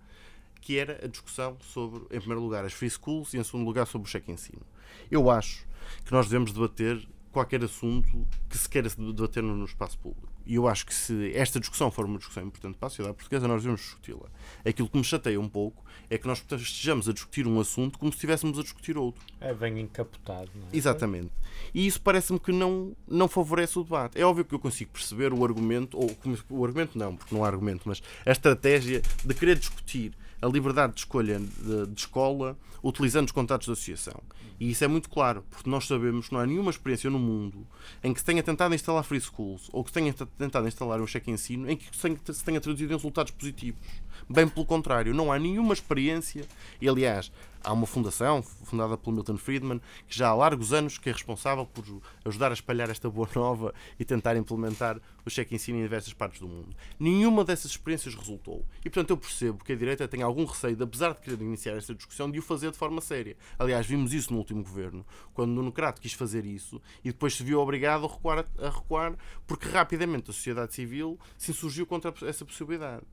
que 0.60 0.78
era 0.78 1.04
a 1.04 1.08
discussão 1.08 1.56
sobre, 1.60 2.00
em 2.10 2.18
primeiro 2.18 2.40
lugar, 2.40 2.64
as 2.64 2.72
free 2.72 2.90
schools 2.90 3.32
e, 3.34 3.38
em 3.38 3.44
segundo 3.44 3.64
lugar, 3.64 3.86
sobre 3.86 4.08
o 4.08 4.10
cheque 4.10 4.30
ensino. 4.30 4.62
Eu 5.10 5.30
acho 5.30 5.66
que 6.04 6.12
nós 6.12 6.26
devemos 6.26 6.52
debater 6.52 7.06
qualquer 7.32 7.62
assunto 7.64 8.26
que 8.48 8.58
se 8.58 8.68
queira 8.68 8.88
debater 8.88 9.42
no 9.42 9.64
espaço 9.64 9.98
público. 9.98 10.33
E 10.46 10.56
eu 10.56 10.68
acho 10.68 10.84
que 10.84 10.94
se 10.94 11.32
esta 11.34 11.58
discussão 11.58 11.90
for 11.90 12.04
uma 12.04 12.18
discussão 12.18 12.44
importante 12.44 12.76
para 12.76 12.86
a 12.86 12.90
sociedade 12.90 13.16
portuguesa, 13.16 13.48
nós 13.48 13.62
devemos 13.62 13.80
discuti-la. 13.80 14.28
Aquilo 14.64 14.88
que 14.88 14.98
me 14.98 15.04
chateia 15.04 15.40
um 15.40 15.48
pouco 15.48 15.84
é 16.10 16.18
que 16.18 16.26
nós 16.26 16.38
estejamos 16.38 17.08
a 17.08 17.12
discutir 17.12 17.46
um 17.46 17.58
assunto 17.58 17.98
como 17.98 18.12
se 18.12 18.16
estivéssemos 18.16 18.58
a 18.58 18.62
discutir 18.62 18.96
outro. 18.98 19.24
É 19.40 19.54
bem 19.54 19.80
encapotado, 19.80 20.50
não 20.54 20.64
é? 20.64 20.76
Exatamente. 20.76 21.30
E 21.72 21.86
isso 21.86 22.00
parece-me 22.00 22.38
que 22.38 22.52
não, 22.52 22.94
não 23.08 23.28
favorece 23.28 23.78
o 23.78 23.84
debate. 23.84 24.20
É 24.20 24.24
óbvio 24.24 24.44
que 24.44 24.54
eu 24.54 24.58
consigo 24.58 24.90
perceber 24.92 25.32
o 25.32 25.44
argumento, 25.44 25.96
ou 25.96 26.10
o 26.50 26.64
argumento 26.64 26.98
não, 26.98 27.16
porque 27.16 27.34
não 27.34 27.44
há 27.44 27.48
argumento, 27.48 27.82
mas 27.86 28.02
a 28.24 28.32
estratégia 28.32 29.02
de 29.24 29.34
querer 29.34 29.58
discutir 29.58 30.12
a 30.40 30.46
liberdade 30.46 30.94
de 30.94 31.00
escolha 31.00 31.38
de, 31.38 31.86
de, 31.86 32.00
escola 32.00 32.56
utilizando 32.82 33.26
os 33.26 33.32
contatos 33.32 33.66
de 33.66 33.72
associação. 33.72 34.20
E 34.60 34.70
isso 34.70 34.84
é 34.84 34.88
muito 34.88 35.10
claro, 35.10 35.44
porque 35.50 35.68
nós 35.68 35.86
sabemos 35.86 36.28
que 36.28 36.34
não 36.34 36.40
há 36.40 36.46
nenhuma 36.46 36.70
experiência 36.70 37.10
no 37.10 37.18
mundo 37.18 37.66
em 38.02 38.12
que 38.12 38.20
se 38.20 38.26
tenha 38.26 38.42
tentado 38.42 38.74
instalar 38.74 39.02
free 39.02 39.20
schools 39.20 39.68
ou 39.72 39.82
que 39.82 39.90
se 39.90 39.94
tenha 39.94 40.12
tentado 40.12 40.68
instalar 40.68 41.00
um 41.00 41.06
cheque 41.06 41.30
ensino 41.30 41.68
em 41.68 41.76
que 41.76 41.86
se 41.96 42.44
tenha 42.44 42.60
traduzido 42.60 42.92
em 42.92 42.96
resultados 42.96 43.32
positivos. 43.32 43.80
Bem 44.28 44.48
pelo 44.48 44.66
contrário, 44.66 45.14
não 45.14 45.32
há 45.32 45.38
nenhuma 45.38 45.72
experiência, 45.72 46.46
e 46.80 46.88
aliás, 46.88 47.30
há 47.64 47.72
uma 47.72 47.86
fundação, 47.86 48.42
fundada 48.42 48.96
pelo 48.96 49.16
Milton 49.16 49.38
Friedman, 49.38 49.80
que 50.06 50.16
já 50.16 50.28
há 50.28 50.34
largos 50.34 50.72
anos 50.72 50.98
que 50.98 51.08
é 51.08 51.12
responsável 51.12 51.64
por 51.64 51.84
ajudar 52.24 52.50
a 52.50 52.54
espalhar 52.54 52.90
esta 52.90 53.08
boa 53.08 53.28
nova 53.34 53.74
e 53.98 54.04
tentar 54.04 54.36
implementar 54.36 55.00
o 55.24 55.30
cheque 55.30 55.54
ensino 55.54 55.78
em 55.78 55.82
diversas 55.82 56.12
partes 56.12 56.40
do 56.40 56.46
mundo. 56.46 56.76
Nenhuma 57.00 57.42
dessas 57.42 57.70
experiências 57.70 58.14
resultou. 58.14 58.64
E, 58.80 58.90
portanto, 58.90 59.10
eu 59.10 59.16
percebo 59.16 59.64
que 59.64 59.72
a 59.72 59.76
direita 59.76 60.06
tem 60.06 60.22
algum 60.22 60.44
receio, 60.44 60.76
de, 60.76 60.84
apesar 60.84 61.14
de 61.14 61.20
querer 61.20 61.40
iniciar 61.40 61.76
esta 61.76 61.94
discussão, 61.94 62.30
de 62.30 62.38
o 62.38 62.42
fazer 62.42 62.70
de 62.70 62.76
forma 62.76 63.00
séria. 63.00 63.34
Aliás, 63.58 63.86
vimos 63.86 64.12
isso 64.12 64.30
no 64.32 64.38
último 64.38 64.62
governo, 64.62 65.04
quando 65.32 65.52
Nuno 65.52 65.72
Crato 65.72 66.00
quis 66.00 66.12
fazer 66.12 66.44
isso 66.44 66.80
e 67.02 67.10
depois 67.10 67.34
se 67.34 67.42
viu 67.42 67.60
obrigado 67.60 68.04
a 68.04 68.08
recuar, 68.08 68.46
a 68.58 68.68
recuar 68.68 69.16
porque 69.46 69.68
rapidamente 69.68 70.30
a 70.30 70.34
sociedade 70.34 70.74
civil 70.74 71.18
se 71.38 71.52
insurgiu 71.52 71.86
contra 71.86 72.12
essa 72.28 72.44
possibilidade. 72.44 73.04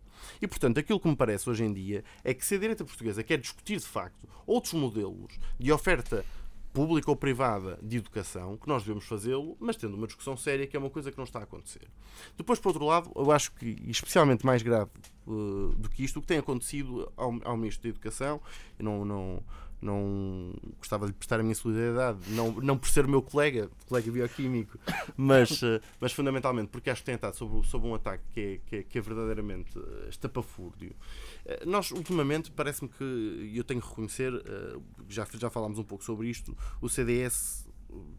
E, 0.41 0.47
portanto, 0.47 0.79
aquilo 0.79 0.99
que 0.99 1.07
me 1.07 1.15
parece 1.15 1.49
hoje 1.49 1.63
em 1.63 1.73
dia 1.73 2.03
é 2.23 2.33
que 2.33 2.45
se 2.45 2.55
a 2.55 2.57
direita 2.57 2.83
portuguesa 2.83 3.23
quer 3.23 3.37
discutir 3.37 3.77
de 3.77 3.87
facto 3.87 4.27
outros 4.45 4.73
modelos 4.73 5.37
de 5.59 5.71
oferta 5.71 6.25
pública 6.73 7.11
ou 7.11 7.15
privada 7.15 7.77
de 7.81 7.97
educação, 7.97 8.57
que 8.57 8.67
nós 8.67 8.83
devemos 8.83 9.05
fazê-lo, 9.05 9.57
mas 9.59 9.75
tendo 9.75 9.95
uma 9.95 10.07
discussão 10.07 10.37
séria, 10.37 10.65
que 10.65 10.75
é 10.75 10.79
uma 10.79 10.89
coisa 10.89 11.11
que 11.11 11.17
não 11.17 11.25
está 11.25 11.39
a 11.39 11.43
acontecer. 11.43 11.87
Depois, 12.37 12.59
por 12.59 12.69
outro 12.69 12.85
lado, 12.85 13.11
eu 13.15 13.31
acho 13.31 13.51
que, 13.53 13.77
especialmente 13.87 14.45
mais 14.45 14.61
grave 14.61 14.89
uh, 15.27 15.75
do 15.75 15.89
que 15.89 16.03
isto, 16.03 16.19
o 16.19 16.21
que 16.21 16.27
tem 16.27 16.37
acontecido 16.37 17.11
ao, 17.17 17.37
ao 17.43 17.57
Ministro 17.57 17.83
da 17.83 17.89
Educação, 17.89 18.41
não, 18.79 19.03
não, 19.03 19.43
não 19.81 20.53
gostava 20.77 21.07
de 21.07 21.13
prestar 21.13 21.39
a 21.39 21.43
minha 21.43 21.55
solidariedade, 21.55 22.19
não, 22.29 22.51
não 22.51 22.77
por 22.77 22.87
ser 22.87 23.07
meu 23.07 23.21
colega, 23.21 23.69
colega 23.87 24.11
bioquímico, 24.11 24.77
mas, 25.17 25.61
eh, 25.63 25.81
mas 25.99 26.13
fundamentalmente 26.13 26.69
porque 26.69 26.89
acho 26.89 27.01
que 27.01 27.05
tem 27.07 27.15
estado 27.15 27.35
sob, 27.35 27.65
sob 27.67 27.87
um 27.87 27.95
ataque 27.95 28.23
que 28.31 28.39
é, 28.39 28.59
que 28.65 28.75
é, 28.75 28.83
que 28.83 28.97
é 28.97 29.01
verdadeiramente 29.01 29.77
eh, 29.77 30.09
estapafúrdio. 30.09 30.95
Eh, 31.45 31.63
nós, 31.65 31.91
ultimamente, 31.91 32.51
parece-me 32.51 32.89
que, 32.89 33.51
eu 33.55 33.63
tenho 33.63 33.81
que 33.81 33.87
reconhecer, 33.87 34.31
já, 35.09 35.27
já 35.33 35.49
falámos 35.49 35.79
um 35.79 35.83
pouco 35.83 36.03
sobre 36.03 36.27
isto, 36.27 36.55
o 36.79 36.87
CDS 36.87 37.67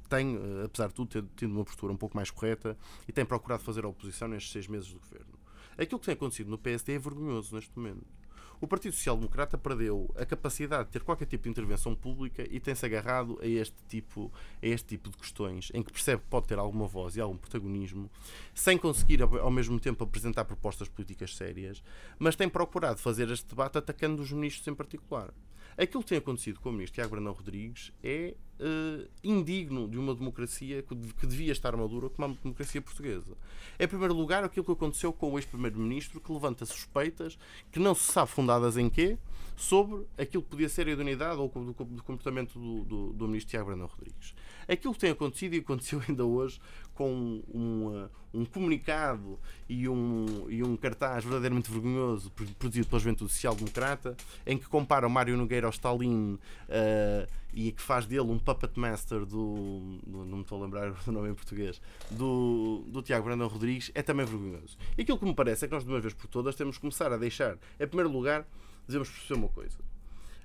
tem, 0.08 0.38
apesar 0.64 0.88
de 0.88 0.94
tudo, 0.94 1.28
tido 1.36 1.52
uma 1.52 1.64
postura 1.64 1.92
um 1.92 1.96
pouco 1.96 2.16
mais 2.16 2.30
correta 2.30 2.76
e 3.08 3.12
tem 3.12 3.24
procurado 3.24 3.62
fazer 3.62 3.84
a 3.84 3.88
oposição 3.88 4.28
nestes 4.28 4.52
seis 4.52 4.66
meses 4.66 4.92
do 4.92 4.98
governo. 4.98 5.32
Aquilo 5.78 5.98
que 5.98 6.06
tem 6.06 6.12
acontecido 6.12 6.50
no 6.50 6.58
PSD 6.58 6.94
é 6.94 6.98
vergonhoso 6.98 7.54
neste 7.54 7.74
momento 7.76 8.21
o 8.62 8.68
Partido 8.68 8.94
Social 8.94 9.16
Democrata 9.16 9.58
perdeu 9.58 10.08
a 10.16 10.24
capacidade 10.24 10.84
de 10.84 10.90
ter 10.92 11.02
qualquer 11.02 11.26
tipo 11.26 11.42
de 11.42 11.50
intervenção 11.50 11.96
pública 11.96 12.46
e 12.48 12.60
tem-se 12.60 12.86
agarrado 12.86 13.36
a 13.42 13.46
este, 13.46 13.74
tipo, 13.88 14.32
a 14.62 14.66
este 14.66 14.86
tipo 14.86 15.10
de 15.10 15.16
questões, 15.16 15.72
em 15.74 15.82
que 15.82 15.90
percebe 15.90 16.22
que 16.22 16.28
pode 16.28 16.46
ter 16.46 16.60
alguma 16.60 16.86
voz 16.86 17.16
e 17.16 17.20
algum 17.20 17.36
protagonismo, 17.36 18.08
sem 18.54 18.78
conseguir 18.78 19.20
ao 19.20 19.50
mesmo 19.50 19.80
tempo 19.80 20.04
apresentar 20.04 20.44
propostas 20.44 20.88
políticas 20.88 21.34
sérias, 21.34 21.82
mas 22.20 22.36
tem 22.36 22.48
procurado 22.48 23.00
fazer 23.00 23.28
este 23.32 23.48
debate 23.48 23.78
atacando 23.78 24.22
os 24.22 24.30
ministros 24.30 24.68
em 24.68 24.74
particular. 24.74 25.34
Aquilo 25.76 26.02
que 26.02 26.10
tem 26.10 26.18
acontecido 26.18 26.60
com 26.60 26.68
o 26.68 26.72
ministro 26.72 26.96
Tiago 26.96 27.10
Brandão 27.10 27.32
Rodrigues 27.32 27.92
é 28.02 28.34
uh, 28.60 29.08
indigno 29.24 29.88
de 29.88 29.98
uma 29.98 30.14
democracia 30.14 30.82
que, 30.82 30.94
devia 31.26 31.52
estar 31.52 31.74
madura 31.76 32.08
como 32.10 32.34
a 32.34 32.36
democracia 32.42 32.80
portuguesa. 32.80 33.36
Em 33.78 33.88
primeiro 33.88 34.14
lugar, 34.14 34.44
aquilo 34.44 34.64
que 34.64 34.72
aconteceu 34.72 35.12
com 35.12 35.32
o 35.32 35.38
ex-primeiro-ministro, 35.38 36.20
que 36.20 36.32
levanta 36.32 36.66
suspeitas 36.66 37.38
que 37.70 37.78
não 37.78 37.94
se 37.94 38.12
sabe 38.12 38.30
fundadas 38.30 38.76
em 38.76 38.88
quê, 38.88 39.18
sobre 39.62 40.04
aquilo 40.18 40.42
que 40.42 40.50
podia 40.50 40.68
ser 40.68 40.88
a 40.88 40.90
idoneidade 40.90 41.38
ou 41.38 41.48
do, 41.48 41.72
do 41.72 42.02
comportamento 42.02 42.58
do, 42.58 42.84
do, 42.84 43.12
do 43.12 43.28
ministro 43.28 43.50
Tiago 43.50 43.66
Brandão 43.66 43.86
Rodrigues. 43.86 44.34
Aquilo 44.66 44.92
que 44.92 44.98
tem 44.98 45.10
acontecido 45.12 45.54
e 45.54 45.58
aconteceu 45.58 46.02
ainda 46.06 46.24
hoje 46.24 46.60
com 46.94 47.40
um, 47.54 48.08
um 48.34 48.44
comunicado 48.44 49.38
e 49.68 49.88
um, 49.88 50.46
e 50.48 50.64
um 50.64 50.76
cartaz 50.76 51.22
verdadeiramente 51.22 51.70
vergonhoso 51.70 52.30
produzido 52.58 52.88
pela 52.88 52.98
Juventude 52.98 53.30
Social 53.30 53.54
Democrata, 53.54 54.16
em 54.44 54.58
que 54.58 54.66
compara 54.66 55.06
o 55.06 55.10
Mário 55.10 55.36
Nogueira 55.36 55.68
ao 55.68 55.72
Stalin 55.72 56.34
uh, 56.34 57.32
e 57.54 57.70
que 57.70 57.80
faz 57.80 58.04
dele 58.04 58.22
um 58.22 58.40
puppet 58.40 58.76
master 58.76 59.20
do, 59.20 60.00
do, 60.04 60.24
não 60.24 60.38
me 60.38 60.42
estou 60.42 60.60
a 60.60 60.64
lembrar 60.64 60.90
do 61.06 61.12
nome 61.12 61.30
em 61.30 61.34
português 61.34 61.80
do, 62.10 62.84
do 62.88 63.00
Tiago 63.00 63.26
Brandão 63.26 63.46
Rodrigues 63.46 63.92
é 63.94 64.02
também 64.02 64.26
vergonhoso. 64.26 64.76
E 64.98 65.02
aquilo 65.02 65.18
que 65.18 65.24
me 65.24 65.34
parece 65.34 65.64
é 65.64 65.68
que 65.68 65.74
nós 65.74 65.84
de 65.84 65.90
uma 65.90 66.00
vez 66.00 66.12
por 66.12 66.26
todas 66.26 66.56
temos 66.56 66.76
que 66.76 66.80
começar 66.80 67.12
a 67.12 67.16
deixar, 67.16 67.56
em 67.78 67.86
primeiro 67.86 68.10
lugar, 68.10 68.44
dizemos 68.86 69.08
perceber 69.08 69.40
uma 69.40 69.48
coisa. 69.48 69.78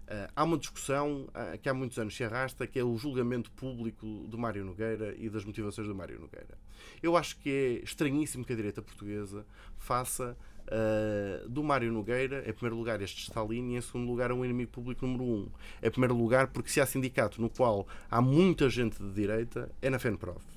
Uh, 0.08 0.32
há 0.34 0.43
uma 0.45 0.58
discussão 0.58 1.28
uh, 1.30 1.58
que 1.62 1.67
há 1.67 1.73
muitos 1.73 2.00
anos 2.00 2.15
se 2.15 2.23
arrasta, 2.23 2.65
que 2.65 2.80
é 2.80 2.84
o 2.84 2.95
julgamento 2.95 3.52
público 3.52 4.26
do 4.30 4.38
Mário 4.38 4.63
Nogueira 4.63 5.13
e 5.17 5.30
das 5.30 5.43
motivações 5.43 5.86
do 5.86 5.93
Mário 5.93 6.17
Nogueira. 6.17 6.58
Eu 7.04 7.17
acho 7.17 7.38
que 7.39 7.50
é 7.50 7.84
estranhíssimo 7.84 8.45
que 8.45 8.54
a 8.54 8.56
direita 8.56 8.82
portuguesa 8.82 9.45
faça 9.78 10.38
uh, 10.67 11.50
do 11.50 11.62
Mário 11.62 11.91
Nogueira, 11.91 12.39
em 12.50 12.54
primeiro 12.54 12.78
lugar, 12.78 13.02
este 13.02 13.23
Stalin, 13.23 13.73
e 13.73 13.76
em 13.76 13.82
segundo 13.82 14.08
lugar, 14.08 14.32
um 14.32 14.45
inimigo 14.45 14.71
público 14.71 15.06
número 15.06 15.26
um. 15.26 15.50
Em 15.84 15.91
primeiro 15.91 16.15
lugar, 16.15 16.47
porque 16.47 16.69
se 16.69 16.80
há 16.80 16.86
sindicato 16.86 17.41
no 17.41 17.50
qual 17.50 17.86
há 18.10 18.21
muita 18.21 18.69
gente 18.69 18.97
de 19.04 19.12
direita, 19.12 19.69
é 19.82 19.89
na 19.89 20.00
FENPROF. 20.00 20.57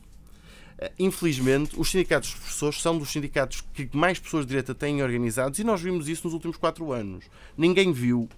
Infelizmente, 0.99 1.79
os 1.79 1.91
sindicatos 1.91 2.31
de 2.31 2.37
professores 2.37 2.81
são 2.81 2.99
dos 2.99 3.11
sindicatos 3.11 3.63
que 3.75 3.89
mais 3.93 4.19
pessoas 4.19 4.45
de 4.45 4.51
direita 4.51 4.75
têm 4.75 5.03
organizados 5.03 5.59
e 5.59 5.65
nós 5.65 5.81
vimos 5.81 6.09
isso 6.09 6.25
nos 6.25 6.35
últimos 6.35 6.57
quatro 6.57 6.93
anos. 6.93 7.25
Ninguém 7.57 7.93
viu 7.93 8.29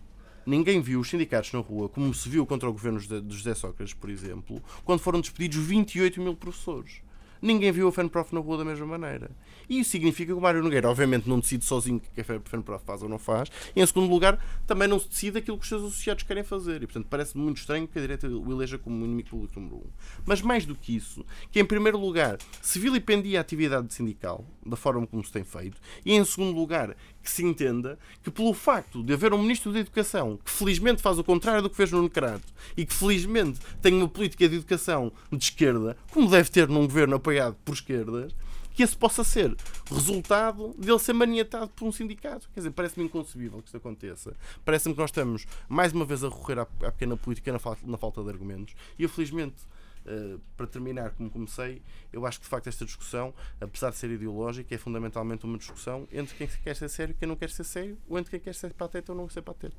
Ninguém 0.44 0.81
viu 0.81 0.98
os 0.98 1.09
sindicatos 1.09 1.52
na 1.52 1.61
rua, 1.61 1.88
como 1.88 2.12
se 2.12 2.28
viu 2.28 2.44
contra 2.44 2.68
o 2.68 2.72
governo 2.72 2.98
de 2.98 3.37
José 3.37 3.55
Sócrates, 3.55 3.94
por 3.94 4.11
exemplo, 4.11 4.61
quando 4.85 4.98
foram 4.98 5.20
despedidos 5.20 5.57
28 5.59 6.20
mil 6.20 6.35
professores. 6.35 7.00
Ninguém 7.42 7.72
viu 7.72 7.88
a 7.88 7.92
FENPROF 7.92 8.33
na 8.33 8.40
rua 8.40 8.59
da 8.59 8.64
mesma 8.64 8.87
maneira. 8.87 9.33
E 9.68 9.81
isso 9.81 9.90
significa 9.90 10.33
que 10.33 10.38
o 10.38 10.40
Mário 10.40 10.62
Nogueira, 10.62 10.88
obviamente, 10.88 11.28
não 11.28 11.40
decide 11.40 11.64
sozinho 11.64 11.96
o 11.96 12.00
que 12.00 12.20
a 12.20 12.24
FENPROF 12.24 12.85
faz 12.85 13.02
ou 13.02 13.09
não 13.09 13.18
faz, 13.18 13.50
e 13.74 13.83
em 13.83 13.87
segundo 13.87 14.09
lugar, 14.09 14.38
também 14.64 14.87
não 14.87 15.00
se 15.00 15.09
decide 15.09 15.38
aquilo 15.38 15.59
que 15.59 15.64
os 15.64 15.68
seus 15.68 15.83
associados 15.83 16.22
querem 16.22 16.44
fazer. 16.44 16.83
E, 16.83 16.87
portanto, 16.87 17.09
parece 17.11 17.37
muito 17.37 17.59
estranho 17.59 17.88
que 17.88 17.98
a 17.98 18.00
direita 18.00 18.28
o 18.28 18.52
eleja 18.52 18.78
como 18.78 19.05
inimigo 19.05 19.31
público 19.31 19.59
número 19.59 19.76
um. 19.76 19.90
Mas 20.24 20.40
mais 20.40 20.64
do 20.64 20.76
que 20.76 20.94
isso, 20.94 21.24
que 21.50 21.59
em 21.59 21.64
primeiro 21.64 21.98
lugar 21.98 22.38
se 22.61 22.78
vilipendia 22.78 23.38
a 23.38 23.40
atividade 23.40 23.92
sindical, 23.92 24.44
da 24.64 24.76
forma 24.76 25.05
como 25.05 25.24
se 25.24 25.33
tem 25.33 25.42
feito, 25.42 25.81
e 26.05 26.14
em 26.14 26.24
segundo 26.24 26.57
lugar, 26.57 26.96
que 27.22 27.31
se 27.31 27.44
entenda 27.44 27.98
que 28.22 28.31
pelo 28.31 28.52
facto 28.52 29.02
de 29.02 29.12
haver 29.12 29.33
um 29.33 29.38
Ministro 29.38 29.72
da 29.72 29.78
Educação 29.78 30.38
que 30.44 30.50
felizmente 30.50 31.00
faz 31.00 31.18
o 31.18 31.24
contrário 31.24 31.62
do 31.62 31.70
que 31.70 31.76
fez 31.76 31.90
no 31.92 32.02
Necrato 32.02 32.52
e 32.76 32.85
que 32.85 32.92
felizmente 32.92 33.61
tem 33.81 33.94
uma 33.94 34.09
política 34.09 34.48
de 34.48 34.57
educação 34.57 35.12
de 35.31 35.44
esquerda, 35.44 35.96
como 36.11 36.28
deve 36.28 36.50
ter 36.50 36.68
num 36.68 36.83
governo 36.83 37.16
apoiado 37.16 37.32
por 37.64 37.75
esquerdas, 37.75 38.35
que 38.75 38.83
esse 38.83 38.97
possa 38.97 39.23
ser 39.23 39.55
resultado 39.90 40.75
dele 40.79 40.99
ser 40.99 41.12
maniatado 41.12 41.68
por 41.68 41.87
um 41.87 41.92
sindicato. 41.92 42.49
Quer 42.53 42.61
dizer, 42.61 42.71
parece-me 42.71 43.07
inconcebível 43.07 43.61
que 43.61 43.66
isto 43.66 43.77
aconteça. 43.77 44.35
Parece-me 44.64 44.95
que 44.95 45.01
nós 45.01 45.11
estamos 45.11 45.47
mais 45.68 45.92
uma 45.92 46.05
vez 46.05 46.25
a 46.25 46.29
recorrer 46.29 46.59
à, 46.59 46.62
à 46.62 46.92
pequena 46.92 47.16
política 47.16 47.53
na 47.53 47.59
falta, 47.59 47.87
na 47.87 47.99
falta 47.99 48.23
de 48.23 48.31
argumentos 48.31 48.75
e 48.99 49.03
eu 49.03 49.09
felizmente 49.09 49.57
Uh, 50.05 50.40
para 50.57 50.66
terminar, 50.66 51.11
como 51.11 51.31
comecei, 51.31 51.81
eu 52.12 52.27
acho 52.27 52.40
que 52.40 52.42
de 52.42 52.51
facto 52.51 52.66
esta 52.66 52.85
discussão, 52.85 53.33
apesar 53.61 53.90
de 53.90 53.97
ser 53.99 54.11
ideológica, 54.11 54.75
é 54.75 54.77
fundamentalmente 54.77 55.45
uma 55.45 55.57
discussão 55.57 56.09
entre 56.11 56.35
quem 56.35 56.49
quer 56.49 56.75
ser 56.75 56.88
sério 56.88 57.12
e 57.12 57.14
quem 57.14 57.29
não 57.29 57.37
quer 57.37 57.49
ser 57.51 57.62
sério, 57.62 57.97
ou 58.09 58.18
entre 58.18 58.33
quem 58.33 58.40
quer 58.40 58.53
ser 58.53 58.75
pateta 58.75 59.12
ou 59.12 59.18
não 59.18 59.29
ser 59.29 59.42
pateta. 59.42 59.77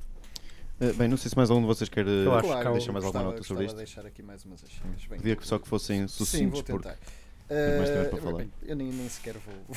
Uh, 0.80 0.94
bem, 0.94 1.08
não 1.08 1.18
sei 1.18 1.28
se 1.28 1.36
mais 1.36 1.50
algum 1.50 1.60
de 1.60 1.66
vocês 1.66 1.90
quer 1.90 2.06
uh, 2.06 2.24
claro, 2.24 2.72
deixar 2.72 2.90
mais 2.90 3.04
alguma 3.04 3.24
nota 3.24 3.42
sobre 3.42 3.66
isto. 3.66 3.76
deixar 3.76 4.06
aqui 4.06 4.22
mais 4.22 4.46
umas 4.46 4.64
Pedia 5.10 5.36
só 5.42 5.58
que 5.58 5.68
fossem 5.68 6.08
sucintos. 6.08 6.30
Sim, 6.30 6.48
vou 6.48 6.62
tentar. 6.62 6.94
Porque 6.94 7.23
mais 7.78 7.90
tempo 7.90 8.10
para 8.10 8.18
falar. 8.20 8.38
Bem, 8.38 8.52
eu 8.62 8.76
nem, 8.76 8.90
nem 8.90 9.08
sequer 9.08 9.36
vou, 9.38 9.76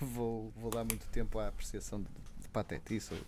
vou, 0.00 0.52
vou 0.56 0.70
dar 0.70 0.84
muito 0.84 1.06
tempo 1.08 1.38
à 1.38 1.48
apreciação 1.48 2.00
de, 2.00 2.08
de 2.40 2.48
patetice 2.48 3.12
ou, 3.12 3.20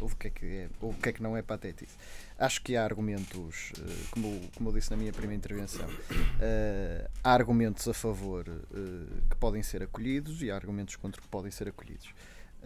ou, 0.00 0.08
o 0.08 0.16
que 0.16 0.28
é 0.28 0.30
que 0.30 0.46
é, 0.46 0.68
ou 0.80 0.90
o 0.90 0.94
que 0.94 1.08
é 1.08 1.12
que 1.12 1.22
não 1.22 1.36
é 1.36 1.42
patetice. 1.42 1.96
Acho 2.38 2.62
que 2.62 2.76
há 2.76 2.84
argumentos, 2.84 3.72
eh, 3.78 4.06
como, 4.10 4.40
como 4.54 4.68
eu 4.68 4.74
disse 4.74 4.90
na 4.90 4.96
minha 4.96 5.12
primeira 5.12 5.34
intervenção, 5.34 5.88
uh, 5.88 7.10
há 7.24 7.32
argumentos 7.32 7.88
a 7.88 7.94
favor 7.94 8.46
uh, 8.48 9.28
que 9.30 9.36
podem 9.36 9.62
ser 9.62 9.82
acolhidos 9.82 10.42
e 10.42 10.50
há 10.50 10.54
argumentos 10.54 10.96
contra 10.96 11.20
que 11.20 11.28
podem 11.28 11.50
ser 11.50 11.68
acolhidos. 11.68 12.12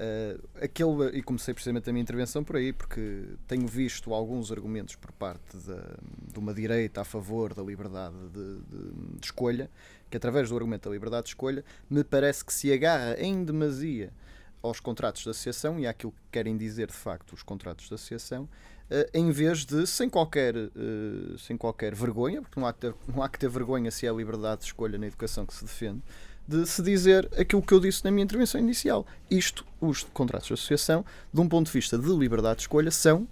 Uh, 0.01 0.49
aquele, 0.63 1.19
e 1.19 1.23
comecei 1.23 1.53
precisamente 1.53 1.91
a 1.91 1.93
minha 1.93 2.03
intervenção 2.03 2.43
por 2.43 2.57
aí, 2.57 2.73
porque 2.73 3.35
tenho 3.47 3.67
visto 3.67 4.15
alguns 4.15 4.51
argumentos 4.51 4.95
por 4.97 5.13
parte 5.13 5.59
de, 5.59 6.33
de 6.33 6.39
uma 6.39 6.55
direita 6.55 7.03
a 7.03 7.05
favor 7.05 7.53
da 7.53 7.63
liberdade 7.63 8.17
de, 8.33 8.61
de, 8.61 8.93
de, 9.19 9.27
escolha, 9.27 9.71
que 10.11 10.17
através 10.17 10.49
do 10.49 10.57
argumento 10.57 10.89
da 10.89 10.93
liberdade 10.93 11.25
de 11.25 11.29
escolha, 11.31 11.65
me 11.89 12.03
parece 12.03 12.45
que 12.45 12.53
se 12.53 12.73
agarra 12.73 13.17
em 13.19 13.45
demasia 13.45 14.13
aos 14.63 14.81
contratos 14.81 15.23
de 15.23 15.31
associação 15.31 15.79
e 15.79 15.87
àquilo 15.87 16.13
que 16.13 16.19
querem 16.33 16.57
dizer 16.57 16.89
de 16.89 16.95
facto 16.95 17.33
os 17.33 17.43
contratos 17.43 17.89
de 17.89 17.95
associação, 17.95 18.49
Uh, 18.91 19.07
em 19.15 19.31
vez 19.31 19.65
de, 19.65 19.87
sem 19.87 20.11
qualquer, 20.11 20.57
uh, 20.57 21.39
sem 21.39 21.57
qualquer 21.57 21.95
vergonha, 21.95 22.43
porque 22.43 22.59
não 22.59 22.67
há, 22.67 22.73
ter, 22.73 22.93
não 23.07 23.23
há 23.23 23.29
que 23.29 23.39
ter 23.39 23.49
vergonha 23.49 23.89
se 23.89 24.05
é 24.05 24.11
a 24.11 24.13
liberdade 24.13 24.63
de 24.63 24.67
escolha 24.67 24.99
na 24.99 25.07
educação 25.07 25.47
que 25.47 25.55
se 25.55 25.65
defende, 25.65 26.03
de 26.49 26.67
se 26.67 26.83
dizer 26.83 27.31
aquilo 27.39 27.63
que 27.63 27.73
eu 27.73 27.79
disse 27.79 28.05
na 28.05 28.11
minha 28.11 28.25
intervenção 28.25 28.61
inicial. 28.61 29.07
Isto, 29.31 29.65
os 29.81 30.03
contratos 30.03 30.49
de 30.49 30.55
associação, 30.55 31.05
de 31.33 31.41
um 31.41 31.49
ponto 31.49 31.67
de 31.67 31.73
vista 31.73 31.97
de 31.97 32.09
liberdade 32.09 32.57
de 32.57 32.63
escolha, 32.63 32.91
são, 32.91 33.29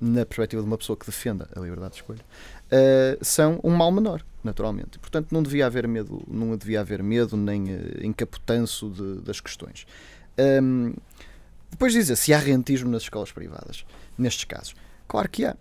na 0.00 0.24
perspectiva 0.24 0.62
de 0.62 0.66
uma 0.66 0.78
pessoa 0.78 0.96
que 0.96 1.04
defenda 1.04 1.46
a 1.54 1.60
liberdade 1.60 1.90
de 1.90 2.00
escolha, 2.00 2.24
uh, 2.72 3.24
são 3.24 3.60
um 3.62 3.70
mal 3.70 3.90
menor, 3.90 4.24
naturalmente. 4.42 4.98
Portanto, 4.98 5.32
não 5.32 5.42
devia 5.42 5.66
haver 5.66 5.86
medo, 5.86 6.22
não 6.28 6.56
devia 6.56 6.80
haver 6.80 7.02
medo 7.02 7.36
nem 7.36 7.64
encaputanço 8.02 8.90
de, 8.90 9.20
das 9.22 9.40
questões. 9.40 9.86
Um, 10.62 10.94
depois 11.70 11.92
dizer 11.92 12.16
se 12.16 12.32
há 12.32 12.38
rentismo 12.38 12.90
nas 12.90 13.02
escolas 13.02 13.30
privadas 13.30 13.84
nestes 14.18 14.44
casos? 14.44 14.74
Claro 15.06 15.28
que 15.28 15.44
há. 15.44 15.56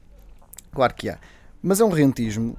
Claro 0.71 0.93
que 0.93 1.09
há. 1.09 1.19
Mas 1.61 1.79
é 1.79 1.85
um 1.85 1.89
rentismo 1.89 2.57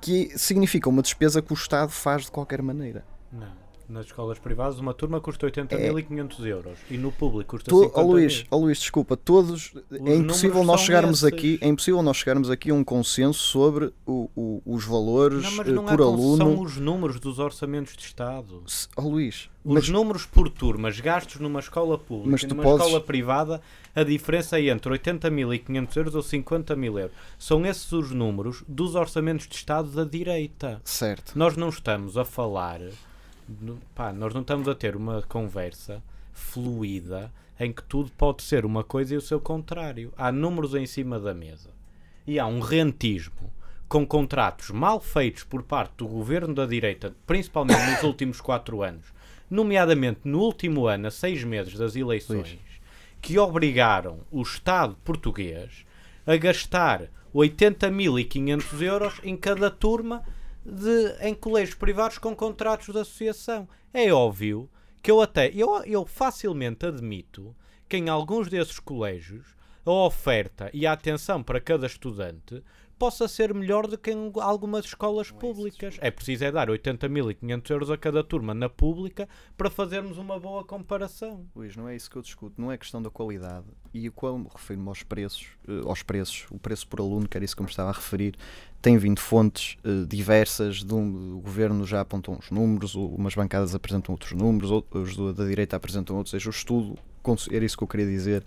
que 0.00 0.36
significa 0.36 0.88
uma 0.88 1.00
despesa 1.00 1.40
que 1.40 1.52
o 1.52 1.54
Estado 1.54 1.90
faz 1.90 2.24
de 2.24 2.30
qualquer 2.30 2.60
maneira. 2.60 3.04
Não 3.32 3.63
nas 3.88 4.06
escolas 4.06 4.38
privadas, 4.38 4.78
uma 4.78 4.94
turma 4.94 5.20
custa 5.20 5.46
80.500 5.46 6.44
é. 6.44 6.48
euros 6.48 6.78
e 6.90 6.96
no 6.96 7.12
público 7.12 7.52
custa 7.52 7.70
tu, 7.70 7.82
50 7.84 8.00
oh 8.00 8.10
Luís, 8.10 8.44
oh 8.50 8.56
Luís, 8.56 8.78
desculpa, 8.78 9.16
todos 9.16 9.74
Os 9.74 10.00
é 10.06 10.16
impossível 10.16 10.64
nós 10.64 10.80
chegarmos 10.80 11.22
esses. 11.22 11.32
aqui, 11.32 11.58
é 11.60 11.68
impossível 11.68 12.02
nós 12.02 12.16
chegarmos 12.16 12.50
aqui 12.50 12.70
a 12.70 12.74
um 12.74 12.84
consenso 12.84 13.40
sobre 13.40 13.92
o, 14.06 14.30
o, 14.34 14.62
os 14.66 14.84
valores 14.84 15.42
não, 15.42 15.56
mas 15.56 15.66
não 15.68 15.84
por 15.84 16.00
aluno. 16.00 16.36
São 16.36 16.60
os 16.60 16.76
números 16.76 17.20
dos 17.20 17.38
orçamentos 17.38 17.96
de 17.96 18.02
Estado. 18.02 18.62
Oh 18.96 19.02
Luís, 19.02 19.48
os 19.64 19.74
mas, 19.74 19.88
números 19.88 20.26
por 20.26 20.50
turmas 20.50 21.00
gastos 21.00 21.40
numa 21.40 21.58
escola 21.58 21.96
pública 21.96 22.44
e 22.44 22.48
numa 22.48 22.62
podes... 22.62 22.84
escola 22.84 23.02
privada, 23.02 23.62
a 23.94 24.02
diferença 24.02 24.58
é 24.58 24.68
entre 24.68 24.92
80.500 24.92 25.96
euros 25.96 26.14
ou 26.14 26.22
50 26.22 26.76
mil 26.76 26.98
euros. 26.98 27.16
São 27.38 27.64
esses 27.64 27.90
os 27.92 28.10
números 28.10 28.62
dos 28.68 28.94
orçamentos 28.94 29.46
de 29.46 29.54
Estado 29.54 29.88
da 29.88 30.04
direita. 30.04 30.82
Certo. 30.84 31.32
Nós 31.34 31.56
não 31.56 31.70
estamos 31.70 32.18
a 32.18 32.26
falar 32.26 32.80
pá, 33.94 34.12
nós 34.12 34.34
não 34.34 34.40
estamos 34.40 34.68
a 34.68 34.74
ter 34.74 34.96
uma 34.96 35.22
conversa 35.22 36.02
fluida 36.32 37.32
em 37.58 37.72
que 37.72 37.82
tudo 37.82 38.10
pode 38.12 38.42
ser 38.42 38.64
uma 38.64 38.82
coisa 38.82 39.14
e 39.14 39.16
o 39.16 39.20
seu 39.20 39.40
contrário. 39.40 40.12
Há 40.16 40.32
números 40.32 40.74
em 40.74 40.86
cima 40.86 41.18
da 41.20 41.32
mesa. 41.32 41.70
E 42.26 42.38
há 42.38 42.46
um 42.46 42.60
rentismo 42.60 43.52
com 43.88 44.06
contratos 44.06 44.70
mal 44.70 45.00
feitos 45.00 45.44
por 45.44 45.62
parte 45.62 45.98
do 45.98 46.08
governo 46.08 46.54
da 46.54 46.66
direita, 46.66 47.14
principalmente 47.26 47.90
nos 47.90 48.02
últimos 48.04 48.40
quatro 48.40 48.82
anos, 48.82 49.06
nomeadamente 49.48 50.20
no 50.24 50.40
último 50.40 50.86
ano, 50.86 51.06
a 51.06 51.10
seis 51.10 51.44
meses 51.44 51.74
das 51.74 51.94
eleições, 51.94 52.58
que 53.20 53.38
obrigaram 53.38 54.20
o 54.30 54.42
Estado 54.42 54.96
português 55.04 55.84
a 56.26 56.36
gastar 56.36 57.08
80.500 57.34 58.82
euros 58.82 59.20
em 59.22 59.36
cada 59.36 59.70
turma 59.70 60.22
de, 60.64 61.16
em 61.20 61.34
colégios 61.34 61.76
privados 61.76 62.18
com 62.18 62.34
contratos 62.34 62.92
de 62.92 62.98
associação. 62.98 63.68
É 63.92 64.12
óbvio 64.12 64.68
que 65.02 65.10
eu 65.10 65.20
até, 65.20 65.50
eu, 65.54 65.82
eu 65.84 66.06
facilmente 66.06 66.86
admito 66.86 67.54
que 67.88 67.96
em 67.96 68.08
alguns 68.08 68.48
desses 68.48 68.78
colégios 68.78 69.54
a 69.84 69.90
oferta 69.90 70.70
e 70.72 70.86
a 70.86 70.92
atenção 70.92 71.42
para 71.42 71.60
cada 71.60 71.86
estudante 71.86 72.62
possa 72.98 73.28
ser 73.28 73.52
melhor 73.52 73.86
do 73.86 73.98
que 73.98 74.10
em 74.10 74.32
algumas 74.40 74.86
escolas 74.86 75.30
públicas. 75.30 75.96
É 76.00 76.10
preciso 76.10 76.44
é 76.44 76.52
dar 76.52 76.68
80.500 76.68 77.70
euros 77.70 77.90
a 77.90 77.98
cada 77.98 78.22
turma 78.22 78.54
na 78.54 78.68
pública 78.68 79.28
para 79.56 79.68
fazermos 79.68 80.16
uma 80.16 80.38
boa 80.38 80.64
comparação. 80.64 81.46
Luís, 81.54 81.76
não 81.76 81.88
é 81.88 81.96
isso 81.96 82.10
que 82.10 82.16
eu 82.16 82.22
discuto, 82.22 82.60
não 82.60 82.70
é 82.70 82.78
questão 82.78 83.02
da 83.02 83.10
qualidade. 83.10 83.66
E 83.92 84.08
quando 84.10 84.48
refiro-me 84.48 84.88
aos 84.88 85.02
preços, 85.02 85.48
eh, 85.68 85.82
aos 85.84 86.02
preços, 86.02 86.46
o 86.50 86.58
preço 86.58 86.86
por 86.88 87.00
aluno, 87.00 87.28
que 87.28 87.36
era 87.36 87.44
isso 87.44 87.54
que 87.54 87.62
eu 87.62 87.64
me 87.64 87.70
estava 87.70 87.90
a 87.90 87.92
referir, 87.92 88.36
tem 88.84 88.98
vindo 88.98 89.18
fontes 89.18 89.78
uh, 89.82 90.06
diversas, 90.06 90.84
um, 90.92 91.38
o 91.38 91.40
governo 91.40 91.86
já 91.86 92.02
apontou 92.02 92.36
uns 92.36 92.50
números, 92.50 92.94
umas 92.94 93.34
bancadas 93.34 93.74
apresentam 93.74 94.12
outros 94.12 94.32
números, 94.32 94.70
outros 94.70 95.16
da 95.34 95.46
direita 95.46 95.74
apresentam 95.74 96.14
outros, 96.16 96.34
ou 96.34 96.38
seja, 96.38 96.50
o 96.50 96.52
estudo, 96.52 96.98
era 97.50 97.64
isso 97.64 97.78
que 97.78 97.82
eu 97.82 97.88
queria 97.88 98.04
dizer, 98.04 98.44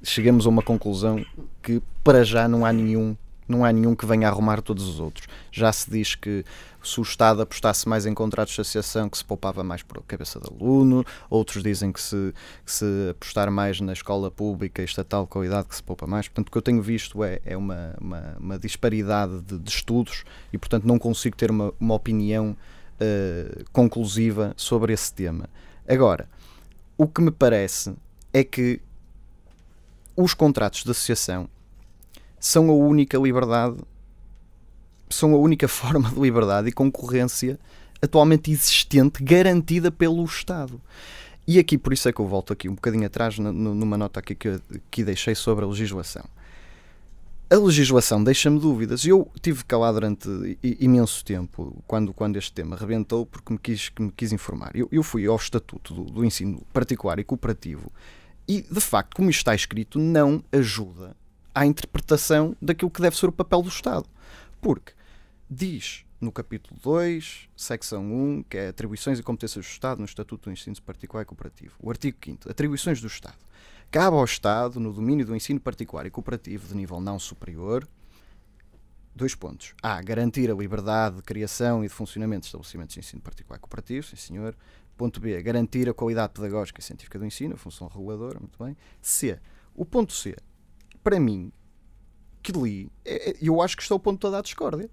chegamos 0.00 0.46
a 0.46 0.48
uma 0.48 0.62
conclusão 0.62 1.26
que 1.60 1.82
para 2.04 2.22
já 2.22 2.46
não 2.46 2.64
há 2.64 2.72
nenhum 2.72 3.16
não 3.50 3.64
há 3.64 3.72
nenhum 3.72 3.94
que 3.94 4.06
venha 4.06 4.28
a 4.28 4.30
arrumar 4.30 4.62
todos 4.62 4.86
os 4.86 5.00
outros. 5.00 5.26
Já 5.50 5.72
se 5.72 5.90
diz 5.90 6.14
que 6.14 6.44
se 6.82 6.98
o 6.98 7.02
Estado 7.02 7.42
apostasse 7.42 7.88
mais 7.88 8.06
em 8.06 8.14
contratos 8.14 8.54
de 8.54 8.60
associação, 8.60 9.08
que 9.08 9.18
se 9.18 9.24
poupava 9.24 9.62
mais 9.62 9.82
por 9.82 10.02
cabeça 10.04 10.40
de 10.40 10.48
aluno, 10.48 11.04
outros 11.28 11.62
dizem 11.62 11.92
que 11.92 12.00
se, 12.00 12.32
que 12.64 12.72
se 12.72 12.84
apostar 13.10 13.50
mais 13.50 13.80
na 13.80 13.92
escola 13.92 14.30
pública 14.30 14.80
e 14.80 14.84
estatal 14.84 15.24
de 15.24 15.28
qualidade, 15.28 15.68
que 15.68 15.76
se 15.76 15.82
poupa 15.82 16.06
mais. 16.06 16.28
Portanto, 16.28 16.48
o 16.48 16.50
que 16.50 16.58
eu 16.58 16.62
tenho 16.62 16.80
visto 16.80 17.22
é, 17.22 17.40
é 17.44 17.56
uma, 17.56 17.94
uma, 18.00 18.36
uma 18.38 18.58
disparidade 18.58 19.40
de, 19.42 19.58
de, 19.58 19.70
estudos 19.70 20.24
e, 20.52 20.58
portanto, 20.58 20.84
não 20.84 20.98
consigo 20.98 21.36
ter 21.36 21.50
uma, 21.50 21.72
uma 21.78 21.94
opinião 21.94 22.56
uh, 23.00 23.64
conclusiva 23.72 24.54
sobre 24.56 24.92
esse 24.92 25.12
tema. 25.12 25.48
Agora, 25.86 26.28
o 26.96 27.06
que 27.06 27.20
me 27.20 27.30
parece 27.30 27.94
é 28.32 28.44
que 28.44 28.80
os 30.16 30.34
contratos 30.34 30.84
de 30.84 30.90
associação 30.90 31.48
são 32.40 32.70
a 32.70 32.74
única 32.74 33.18
liberdade, 33.18 33.76
são 35.10 35.34
a 35.34 35.38
única 35.38 35.68
forma 35.68 36.10
de 36.10 36.18
liberdade 36.18 36.68
e 36.68 36.72
concorrência 36.72 37.58
atualmente 38.02 38.50
existente, 38.50 39.22
garantida 39.22 39.90
pelo 39.90 40.24
Estado. 40.24 40.80
E 41.46 41.58
aqui, 41.58 41.76
por 41.76 41.92
isso 41.92 42.08
é 42.08 42.12
que 42.12 42.20
eu 42.20 42.26
volto 42.26 42.52
aqui 42.52 42.68
um 42.68 42.74
bocadinho 42.74 43.06
atrás, 43.06 43.38
numa 43.38 43.98
nota 43.98 44.20
aqui 44.20 44.34
que, 44.34 44.58
que 44.90 45.04
deixei 45.04 45.34
sobre 45.34 45.64
a 45.64 45.68
legislação. 45.68 46.24
A 47.50 47.56
legislação 47.56 48.22
deixa-me 48.22 48.60
dúvidas. 48.60 49.04
Eu 49.04 49.28
tive 49.42 49.64
lá 49.72 49.90
durante 49.90 50.28
imenso 50.62 51.24
tempo, 51.24 51.82
quando, 51.86 52.14
quando 52.14 52.36
este 52.36 52.52
tema 52.52 52.76
rebentou, 52.76 53.26
porque 53.26 53.52
me 53.52 53.58
quis, 53.58 53.90
me 53.98 54.12
quis 54.12 54.32
informar. 54.32 54.70
Eu, 54.74 54.88
eu 54.92 55.02
fui 55.02 55.26
ao 55.26 55.34
Estatuto 55.34 55.92
do, 55.92 56.04
do 56.04 56.24
Ensino 56.24 56.62
Particular 56.72 57.18
e 57.18 57.24
Cooperativo 57.24 57.90
e, 58.46 58.62
de 58.62 58.80
facto, 58.80 59.16
como 59.16 59.28
está 59.28 59.54
escrito, 59.54 59.98
não 59.98 60.44
ajuda 60.52 61.16
à 61.54 61.66
interpretação 61.66 62.56
daquilo 62.60 62.90
que 62.90 63.02
deve 63.02 63.16
ser 63.16 63.26
o 63.26 63.32
papel 63.32 63.62
do 63.62 63.68
Estado. 63.68 64.06
Porque 64.60 64.92
diz 65.48 66.04
no 66.20 66.30
capítulo 66.30 66.78
2, 66.82 67.48
secção 67.56 68.04
1, 68.04 68.42
que 68.42 68.58
é 68.58 68.68
atribuições 68.68 69.18
e 69.18 69.22
competências 69.22 69.64
do 69.64 69.68
Estado 69.68 69.98
no 69.98 70.04
Estatuto 70.04 70.50
do 70.50 70.52
Ensino 70.52 70.76
Particular 70.82 71.22
e 71.22 71.24
Cooperativo. 71.24 71.74
O 71.80 71.88
artigo 71.88 72.18
5 72.22 72.50
atribuições 72.50 73.00
do 73.00 73.06
Estado. 73.06 73.38
Cabe 73.90 74.16
ao 74.16 74.24
Estado, 74.24 74.78
no 74.78 74.92
domínio 74.92 75.24
do 75.24 75.34
ensino 75.34 75.58
particular 75.58 76.06
e 76.06 76.10
cooperativo 76.10 76.68
de 76.68 76.76
nível 76.76 77.00
não 77.00 77.18
superior, 77.18 77.88
dois 79.16 79.34
pontos. 79.34 79.74
A. 79.82 80.00
Garantir 80.02 80.50
a 80.50 80.54
liberdade 80.54 81.16
de 81.16 81.22
criação 81.22 81.82
e 81.82 81.88
de 81.88 81.94
funcionamento 81.94 82.42
de 82.42 82.46
estabelecimentos 82.48 82.94
de 82.94 83.00
ensino 83.00 83.22
particular 83.22 83.56
e 83.56 83.60
cooperativo, 83.60 84.06
sim 84.06 84.16
senhor. 84.16 84.54
Ponto 84.96 85.18
B. 85.20 85.42
Garantir 85.42 85.88
a 85.88 85.94
qualidade 85.94 86.34
pedagógica 86.34 86.80
e 86.80 86.84
científica 86.84 87.18
do 87.18 87.24
ensino, 87.24 87.54
a 87.54 87.56
função 87.56 87.88
reguladora, 87.88 88.38
muito 88.38 88.62
bem. 88.62 88.76
C. 89.00 89.40
O 89.74 89.84
ponto 89.84 90.12
C 90.12 90.36
para 91.02 91.18
mim, 91.18 91.52
que 92.42 92.52
li, 92.52 92.90
é, 93.04 93.30
é, 93.30 93.36
eu 93.40 93.60
acho 93.60 93.76
que 93.76 93.82
está 93.82 93.94
o 93.94 94.00
ponto 94.00 94.18
toda 94.18 94.38
a 94.38 94.42
discórdia. 94.42 94.90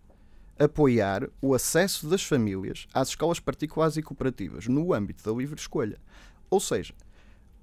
Apoiar 0.59 1.29
o 1.39 1.53
acesso 1.53 2.07
das 2.07 2.23
famílias 2.23 2.87
às 2.93 3.09
escolas 3.09 3.39
particulares 3.39 3.95
e 3.95 4.01
cooperativas 4.01 4.67
no 4.67 4.93
âmbito 4.93 5.23
da 5.23 5.37
livre 5.37 5.59
escolha. 5.59 5.99
Ou 6.49 6.59
seja, 6.59 6.93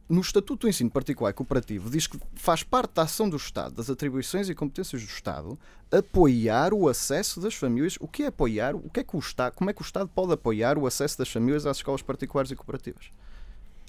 no 0.09 0.21
Estatuto 0.21 0.67
do 0.67 0.69
Ensino 0.69 0.91
Particular 0.91 1.31
e 1.31 1.33
Cooperativo 1.33 1.91
diz 1.91 2.07
que 2.07 2.21
faz 2.35 2.63
parte 2.63 2.95
da 2.95 3.03
ação 3.03 3.29
do 3.29 3.37
Estado, 3.37 3.75
das 3.75 3.89
atribuições 3.89 4.49
e 4.49 4.55
competências 4.55 5.03
do 5.03 5.09
Estado, 5.09 5.59
apoiar 5.91 6.75
o 6.75 6.89
acesso 6.89 7.41
das 7.41 7.55
famílias. 7.55 7.97
O 7.99 8.07
que 8.07 8.23
é 8.23 8.27
apoiar? 8.27 8.77
O 8.77 8.91
que 8.91 9.01
é 9.01 9.05
que 9.05 9.17
o 9.17 9.19
Estado, 9.19 9.55
como 9.55 9.71
é 9.71 9.73
que 9.73 9.81
o 9.81 9.85
Estado 9.85 10.09
pode 10.15 10.33
apoiar 10.33 10.77
o 10.77 10.87
acesso 10.87 11.19
das 11.19 11.31
famílias 11.31 11.65
às 11.65 11.79
escolas 11.79 12.03
particulares 12.03 12.51
e 12.51 12.57
cooperativas? 12.57 13.11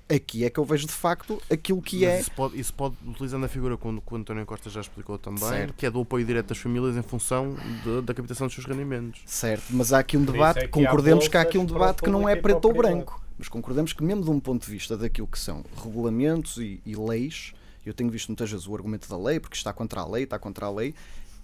Aqui 0.10 0.46
é 0.46 0.50
que 0.50 0.60
eu 0.60 0.66
vejo 0.66 0.86
de 0.86 0.94
facto 0.94 1.42
aquilo 1.50 1.82
que 1.82 2.02
Mas 2.02 2.10
é. 2.10 2.20
Isso 2.20 2.32
pode, 2.32 2.60
isso 2.60 2.74
pode, 2.74 2.96
utilizando 3.06 3.46
a 3.46 3.48
figura 3.48 3.78
que 3.78 3.88
o 3.88 4.16
António 4.16 4.46
Costa 4.46 4.70
já 4.70 4.82
explicou 4.82 5.18
também, 5.18 5.40
certo. 5.40 5.74
que 5.74 5.86
é 5.86 5.92
do 5.92 6.02
apoio 6.02 6.26
direto 6.26 6.48
das 6.48 6.58
famílias 6.58 6.96
em 6.96 7.02
função 7.02 7.56
de, 7.84 8.02
da 8.02 8.14
captação 8.14 8.48
dos 8.48 8.54
seus 8.56 8.68
rendimentos. 8.68 9.22
Certo, 9.26 9.66
mas 9.70 9.94
há 9.94 10.00
aqui 10.00 10.18
um 10.18 10.24
debate, 10.24 10.66
é 10.66 10.68
concordemos 10.68 11.28
que 11.28 11.38
há 11.38 11.42
aqui 11.42 11.58
um 11.58 11.66
debate 11.66 12.02
que 12.02 12.10
não 12.10 12.28
é 12.28 12.36
preto 12.36 12.66
ou 12.66 12.74
branco, 12.74 13.22
mas 13.38 13.48
concordemos 13.48 13.94
que, 13.94 14.04
mesmo 14.04 14.24
de 14.24 14.30
um 14.30 14.40
ponto 14.40 14.66
de 14.66 14.72
vista 14.72 14.98
daquilo 14.98 15.28
que 15.28 15.40
são 15.40 15.64
regulamentos 15.84 16.58
e, 16.58 16.82
e 16.86 16.96
leis, 16.96 17.54
eu 17.86 17.94
tenho 17.94 18.10
visto 18.10 18.30
muitas 18.30 18.50
vezes 18.50 18.68
o 18.68 18.74
argumento 18.74 19.08
da 19.08 19.18
lei, 19.18 19.40
porque 19.40 19.56
está 19.56 19.72
contra 19.72 20.02
a 20.02 20.08
lei, 20.08 20.24
está 20.24 20.40
contra 20.40 20.66
a 20.66 20.72
lei, 20.72 20.96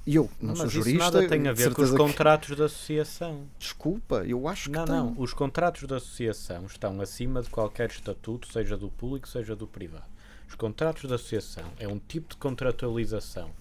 e 0.06 0.16
eu 0.16 0.30
não, 0.42 0.56
sou 0.56 0.68
jurista. 0.68 0.90
Isso 0.90 1.14
nada 1.14 1.28
tem 1.28 1.48
a 1.48 1.54
ver 1.54 1.74
com 1.74 1.82
os 1.82 1.92
contratos 1.92 2.50
que... 2.50 2.56
de 2.56 2.64
associação. 2.64 3.48
Desculpa, 3.60 4.24
eu 4.26 4.48
acho 4.48 4.70
que 4.70 4.76
não. 4.76 4.86
Tem. 4.86 4.96
Não, 4.96 5.16
os 5.18 5.34
contratos 5.34 5.88
de 5.88 5.94
associação 5.94 6.66
estão 6.66 7.00
acima 7.02 7.42
de 7.42 7.50
qualquer 7.50 7.90
estatuto, 7.90 8.52
seja 8.52 8.76
do 8.76 8.90
público, 8.90 9.28
seja 9.28 9.56
do 9.56 9.68
privado. 9.68 10.06
Os 10.48 10.56
contratos 10.56 11.08
de 11.08 11.14
associação 11.14 11.66
é 11.80 11.88
um 11.88 12.00
tipo 12.00 12.30
de 12.30 12.38
contratualização 12.38 13.52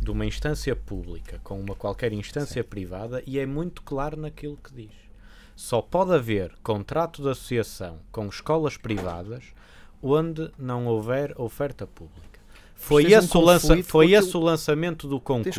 de 0.00 0.10
uma 0.10 0.26
instância 0.26 0.74
pública 0.74 1.40
com 1.44 1.60
uma 1.60 1.74
qualquer 1.74 2.12
instância 2.12 2.62
Sim. 2.62 2.68
privada 2.68 3.22
e 3.26 3.38
é 3.38 3.46
muito 3.46 3.82
claro 3.82 4.16
naquilo 4.16 4.56
que 4.56 4.74
diz. 4.74 4.92
Só 5.54 5.80
pode 5.80 6.12
haver 6.12 6.52
contrato 6.62 7.22
de 7.22 7.28
associação 7.28 8.00
com 8.10 8.26
escolas 8.26 8.76
privadas 8.76 9.44
onde 10.02 10.50
não 10.58 10.86
houver 10.86 11.32
oferta 11.40 11.86
pública. 11.86 12.33
Foi, 12.84 13.10
esse, 13.10 13.34
um 13.34 13.40
o, 13.40 13.44
lança, 13.44 13.82
foi 13.82 14.12
esse 14.12 14.36
o 14.36 14.40
lançamento 14.40 15.08
do 15.08 15.18
concurso. 15.18 15.58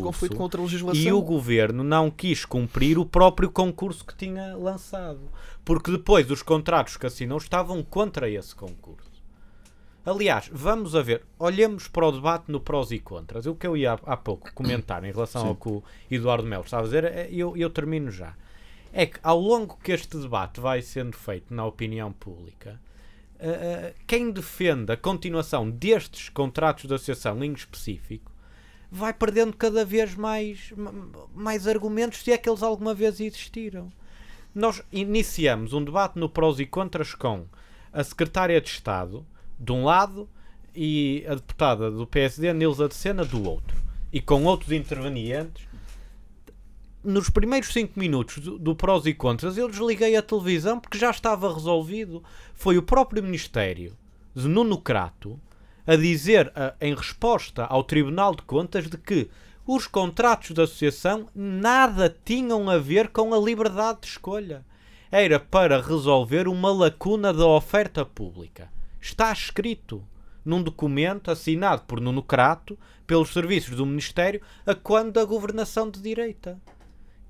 E 1.08 1.12
o 1.12 1.22
governo 1.24 1.84
não 1.84 2.12
quis 2.12 2.46
cumprir 2.46 3.00
o 3.00 3.06
próprio 3.06 3.50
concurso 3.50 4.06
que 4.06 4.16
tinha 4.16 4.56
lançado. 4.56 5.22
Porque 5.64 5.90
depois 5.90 6.30
os 6.30 6.44
contratos 6.44 6.98
que 6.98 7.08
assinam 7.08 7.38
estavam 7.38 7.82
contra 7.82 8.30
esse 8.30 8.54
concurso. 8.54 9.10
Aliás, 10.06 10.52
vamos 10.54 10.96
a 10.96 11.02
ver, 11.02 11.24
olhemos 11.40 11.88
para 11.88 12.06
o 12.06 12.12
debate 12.12 12.52
no 12.52 12.60
prós 12.60 12.92
e 12.92 13.00
contras. 13.00 13.48
O 13.48 13.56
que 13.56 13.66
eu 13.66 13.76
ia 13.76 13.94
há 13.94 14.16
pouco 14.16 14.54
comentar 14.54 15.04
em 15.04 15.12
relação 15.12 15.42
Sim. 15.42 15.48
ao 15.48 15.56
que 15.56 15.68
o 15.68 15.84
Eduardo 16.12 16.48
Melo 16.48 16.64
estava 16.64 16.84
a 16.84 16.86
dizer, 16.86 17.06
é, 17.06 17.28
eu, 17.32 17.58
eu 17.58 17.72
termino 17.72 18.12
já. 18.12 18.36
É 18.94 19.08
que 19.08 19.18
ao 19.24 19.40
longo 19.40 19.80
que 19.84 19.92
este 19.92 20.16
debate 20.16 20.60
vai 20.60 20.84
sendo 20.84 21.18
feito 21.18 21.52
na 21.52 21.66
opinião 21.66 22.14
pública, 22.14 22.80
uh, 23.36 23.94
quem 24.08 24.32
defende 24.32 24.92
a 24.92 24.98
continuação 24.98 25.70
destes 25.70 26.30
contratos 26.30 26.86
de 26.86 26.94
associação 26.94 27.44
em 27.44 27.54
específico 27.54 28.32
vai 28.92 29.14
perdendo 29.14 29.56
cada 29.56 29.84
vez 29.84 30.16
mais, 30.16 30.74
mais 31.34 31.68
argumentos, 31.68 32.20
se 32.20 32.32
é 32.32 32.38
que 32.38 32.50
eles 32.50 32.64
alguma 32.64 32.94
vez 32.94 33.20
existiram. 33.20 33.92
Nós 34.54 34.82
iniciamos 34.92 35.74
um 35.74 35.84
debate 35.84 36.18
no 36.18 36.30
prós 36.30 36.60
e 36.60 36.66
contras 36.66 37.14
com 37.14 37.46
a 37.92 38.04
secretária 38.04 38.60
de 38.62 38.70
Estado, 38.70 39.26
de 39.60 39.72
um 39.72 39.84
lado, 39.84 40.30
e 40.74 41.26
a 41.28 41.36
deputada 41.36 41.92
do 41.92 42.06
PSD, 42.06 42.54
Nilza 42.54 42.88
de 42.88 42.96
Sena, 42.96 43.26
do 43.26 43.44
outro. 43.50 43.76
E 44.12 44.22
com 44.22 44.46
outros 44.46 44.72
intervenientes 44.72 45.68
nos 47.06 47.30
primeiros 47.30 47.72
5 47.72 48.00
minutos 48.00 48.40
do, 48.40 48.58
do, 48.58 48.76
prós 48.76 49.06
e 49.06 49.14
contras, 49.14 49.58
eu 49.58 49.70
desliguei 49.70 50.16
a 50.16 50.22
televisão 50.22 50.80
porque 50.80 50.98
já 50.98 51.12
estava 51.12 51.54
resolvido. 51.54 52.24
Foi 52.54 52.78
o 52.78 52.84
próprio 52.84 53.24
Ministério 53.24 53.96
de 54.34 54.48
Nuno 54.48 54.78
Crato 54.78 55.40
a 55.86 55.96
dizer, 55.96 56.52
a, 56.56 56.74
em 56.82 56.96
resposta 56.96 57.64
ao 57.66 57.84
Tribunal 57.84 58.36
de 58.36 58.42
Contas, 58.42 58.90
de 58.90 58.98
que 58.98 59.30
os 59.68 59.88
contratos 59.88 60.52
de 60.52 60.62
associação 60.62 61.28
nada 61.34 62.16
tinham 62.26 62.70
a 62.70 62.78
ver 62.78 63.10
com 63.10 63.34
a 63.34 63.38
liberdade 63.38 64.02
de 64.02 64.08
escolha. 64.08 64.66
Era 65.12 65.40
para 65.40 65.82
resolver 65.82 66.48
uma 66.48 66.72
lacuna 66.72 67.32
da 67.32 67.46
oferta 67.46 68.04
pública. 68.04 68.70
Está 69.00 69.32
escrito 69.32 70.04
num 70.44 70.62
documento 70.62 71.32
assinado 71.32 71.84
por 71.88 72.02
Nuno 72.02 72.22
Crato 72.22 72.78
pelos 73.08 73.34
serviços 73.34 73.76
do 73.76 73.86
Ministério 73.86 74.42
a 74.66 74.76
quando 74.76 75.14
da 75.14 75.24
governação 75.24 75.90
de 75.90 76.02
direita. 76.02 76.60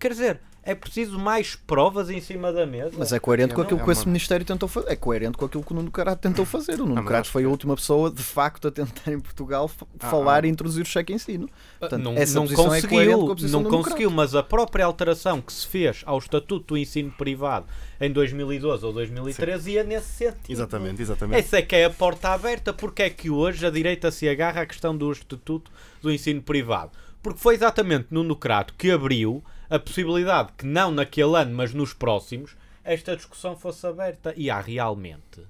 Quer 0.05 0.11
dizer, 0.11 0.39
É 0.67 0.73
preciso 0.73 1.19
mais 1.19 1.55
provas 1.55 2.09
em 2.09 2.19
cima 2.19 2.51
da 2.51 2.65
mesa. 2.65 2.91
Mas 2.97 3.13
é 3.13 3.19
coerente 3.19 3.53
com 3.53 3.59
Não, 3.59 3.65
aquilo 3.65 3.81
é 3.81 3.83
que 3.83 3.91
esse 3.91 4.01
uma- 4.01 4.07
Ministério 4.07 4.43
tentou 4.43 4.67
fazer. 4.67 4.91
É 4.91 4.95
coerente 4.95 5.37
com 5.37 5.45
aquilo 5.45 5.63
que 5.63 5.71
o 5.71 5.75
Nuno 5.75 5.91
Carato 5.91 6.21
tentou 6.23 6.43
fazer. 6.43 6.73
O 6.81 6.85
Nuno 6.87 6.93
Ah, 6.93 7.01
mas 7.03 7.07
Carato 7.07 7.29
foi 7.29 7.43
a 7.43 7.47
última 7.47 7.75
pessoa, 7.75 8.09
de 8.09 8.23
facto, 8.23 8.67
a 8.67 8.71
tentar 8.71 9.11
em 9.11 9.19
Portugal 9.19 9.69
Ah, 9.99 10.09
falar 10.09 10.43
ah. 10.43 10.47
e 10.47 10.49
introduzir 10.49 10.81
o 10.83 10.85
cheque 10.87 11.13
ensino. 11.13 11.47
Portanto, 11.79 12.01
não 12.01 12.13
essa 12.13 12.33
não 12.33 12.43
posição 12.47 12.65
é 12.73 12.81
coerente 12.81 12.87
conseguiu, 12.87 13.19
com 13.19 13.31
a 13.31 13.35
posição 13.35 13.59
não 13.61 13.69
do 13.69 13.71
Nuno 13.71 13.83
conseguiu, 13.83 14.09
mas 14.11 14.33
a 14.33 14.41
própria 14.41 14.85
alteração 14.85 15.39
que 15.39 15.53
se 15.53 15.67
fez 15.67 16.01
ao 16.03 16.17
Estatuto 16.17 16.65
do 16.73 16.77
Ensino 16.79 17.11
Privado 17.11 17.67
em 18.01 18.11
2012 18.11 18.83
ou 18.85 18.91
2013 18.91 19.71
ia 19.71 19.83
nesse 19.83 20.09
sentido. 20.13 20.51
Exatamente, 20.51 20.99
exatamente. 21.01 21.39
Essa 21.39 21.57
é 21.57 21.61
que 21.61 21.75
é 21.75 21.85
a 21.85 21.91
porta 21.91 22.29
aberta, 22.29 22.73
porque 22.73 23.03
é 23.03 23.09
que 23.11 23.29
hoje 23.29 23.65
a 23.67 23.69
direita 23.69 24.09
se 24.09 24.27
agarra 24.27 24.61
à 24.61 24.65
questão 24.65 24.97
do 24.97 25.11
Estatuto 25.11 25.71
do 26.01 26.11
Ensino 26.11 26.41
Privado? 26.41 26.89
Porque 27.21 27.39
foi 27.39 27.53
exatamente 27.53 28.07
Nuno 28.09 28.35
Crato 28.35 28.73
que 28.75 28.89
abriu 28.89 29.43
a 29.69 29.79
possibilidade 29.79 30.53
que 30.57 30.65
não 30.65 30.91
naquele 30.91 31.35
ano, 31.35 31.55
mas 31.55 31.73
nos 31.73 31.93
próximos, 31.93 32.55
esta 32.83 33.15
discussão 33.15 33.55
fosse 33.55 33.85
aberta. 33.85 34.33
E 34.37 34.49
há 34.49 34.59
realmente 34.59 35.41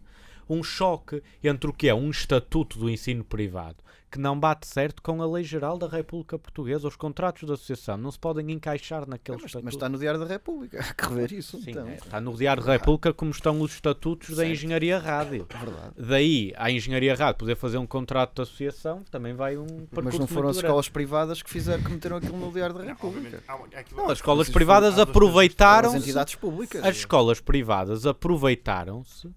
um 0.50 0.64
choque 0.64 1.22
entre 1.44 1.70
o 1.70 1.74
que 1.74 1.88
é 1.88 1.94
um 1.94 2.10
Estatuto 2.10 2.78
do 2.78 2.90
Ensino 2.90 3.24
Privado 3.24 3.78
que 4.16 4.22
não 4.22 4.40
bate 4.40 4.66
certo 4.66 5.02
com 5.02 5.22
a 5.22 5.28
Lei 5.28 5.44
Geral 5.44 5.78
da 5.78 5.90
República 5.90 6.40
Portuguesa. 6.40 6.88
Os 6.88 6.96
contratos 6.96 7.46
de 7.46 7.52
associação 7.52 7.98
não 7.98 8.10
se 8.10 8.18
podem 8.18 8.50
encaixar 8.50 9.06
naquele 9.06 9.36
Mas, 9.36 9.48
Estatuto. 9.48 9.66
mas 9.66 9.74
está 9.74 9.90
no 9.90 9.98
Diário 10.00 10.20
da 10.22 10.26
República. 10.26 10.80
Há 10.90 10.94
que 10.94 11.04
rever 11.06 11.34
isso. 11.34 11.62
Sim, 11.62 11.72
então. 11.72 11.86
é, 11.86 11.96
está 11.96 12.22
no 12.22 12.34
Diário 12.34 12.64
da 12.64 12.72
República 12.72 13.14
como 13.14 13.32
estão 13.32 13.60
os 13.60 13.74
estatutos 13.74 14.30
da 14.30 14.36
Certo. 14.38 14.52
Engenharia 14.54 14.98
Rádio. 15.00 15.46
É 15.50 15.58
verdade. 15.58 15.92
Daí 15.98 16.54
a 16.56 16.72
Engenharia 16.72 17.14
Rádio 17.14 17.40
poder 17.40 17.58
fazer 17.58 17.78
um 17.78 17.86
contrato 17.86 18.36
de 18.36 18.42
associação, 18.44 19.04
também 19.12 19.34
vai 19.34 19.58
um 19.58 19.68
Mas 19.92 20.18
não 20.18 20.28
foram 20.28 20.48
as 20.48 20.56
escolas 20.56 20.88
privadas 20.88 21.44
que 21.44 21.50
fizeram 21.50 21.84
que 21.84 21.92
meteram 21.92 22.16
aquilo 22.16 22.38
no 22.38 22.50
Diário 22.54 22.74
da 22.78 22.84
República. 22.86 23.44
Não, 23.92 24.06
as 24.06 24.20
escolas 24.20 24.50
privadas 24.50 24.98
aproveitaram 24.98 25.90
As 25.90 25.96
entidades 25.96 26.36
públicas. 26.36 26.82
as 26.86 26.96
escolas 26.96 27.42
privadas 27.42 28.06
aproveitaram-se 28.06 29.30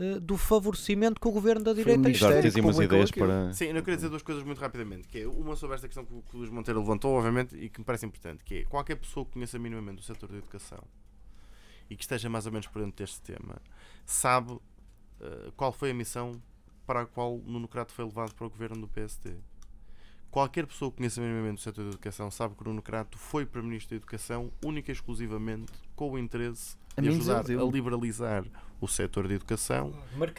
eh, 0.00 0.18
do 0.18 0.36
favorecimento 0.38 1.20
que 1.20 1.28
o 1.28 1.30
governo 1.30 1.62
da 1.62 1.74
direita 1.74 2.08
aí 2.08 2.14
umas 2.60 2.76
publicou 2.76 2.82
ideias 2.82 3.10
para. 3.10 3.52
Sim, 3.52 3.66
eu 3.66 3.82
queria 3.82 3.96
dizer 3.96 4.08
duas 4.08 4.22
coisas 4.22 4.42
muito 4.42 4.58
rapidamente. 4.58 5.06
Que 5.06 5.20
é 5.20 5.28
uma 5.28 5.54
sobre 5.54 5.74
esta 5.74 5.86
questão 5.86 6.06
que 6.06 6.14
o 6.14 6.22
que 6.22 6.36
Luís 6.36 6.50
Monteiro 6.50 6.80
levantou, 6.80 7.14
obviamente, 7.14 7.54
e 7.54 7.68
que 7.68 7.80
me 7.80 7.84
parece 7.84 8.06
importante, 8.06 8.42
que 8.42 8.54
é 8.54 8.64
qualquer 8.64 8.96
pessoa 8.96 9.26
que 9.26 9.32
conheça 9.32 9.58
minimamente 9.58 10.00
o 10.00 10.02
setor 10.02 10.30
da 10.30 10.38
educação 10.38 10.82
e 11.90 11.96
que 11.96 12.02
esteja 12.02 12.30
mais 12.30 12.46
ou 12.46 12.52
menos 12.52 12.66
por 12.68 12.80
dentro 12.80 12.96
deste 12.96 13.20
tema, 13.20 13.60
sabe 14.06 14.58
eh, 15.20 15.52
qual 15.56 15.72
foi 15.72 15.90
a 15.90 15.94
missão 15.94 16.40
para 16.86 17.02
a 17.02 17.06
qual 17.06 17.38
Nuno 17.44 17.68
Crato 17.68 17.92
foi 17.92 18.04
levado 18.04 18.34
para 18.34 18.46
o 18.46 18.50
governo 18.50 18.80
do 18.80 18.88
PSD. 18.88 19.34
Qualquer 20.30 20.66
pessoa 20.66 20.90
que 20.90 20.98
conheça 20.98 21.20
minimamente 21.20 21.58
o 21.58 21.62
setor 21.62 21.82
da 21.82 21.90
educação 21.90 22.30
sabe 22.30 22.54
que 22.54 22.62
o 22.62 22.64
Nuno 22.64 22.80
Crato 22.80 23.18
foi 23.18 23.44
para 23.44 23.60
Ministro 23.60 23.90
da 23.90 23.96
Educação 23.96 24.52
única 24.64 24.90
e 24.90 24.94
exclusivamente 24.94 25.72
com 25.96 26.12
o 26.12 26.18
interesse 26.18 26.76
A 26.96 27.00
de 27.00 27.08
ajudar 27.08 27.44
a 27.50 27.64
liberalizar 27.64 28.44
o 28.80 28.88
setor 28.88 29.28
da 29.28 29.34
educação 29.34 29.92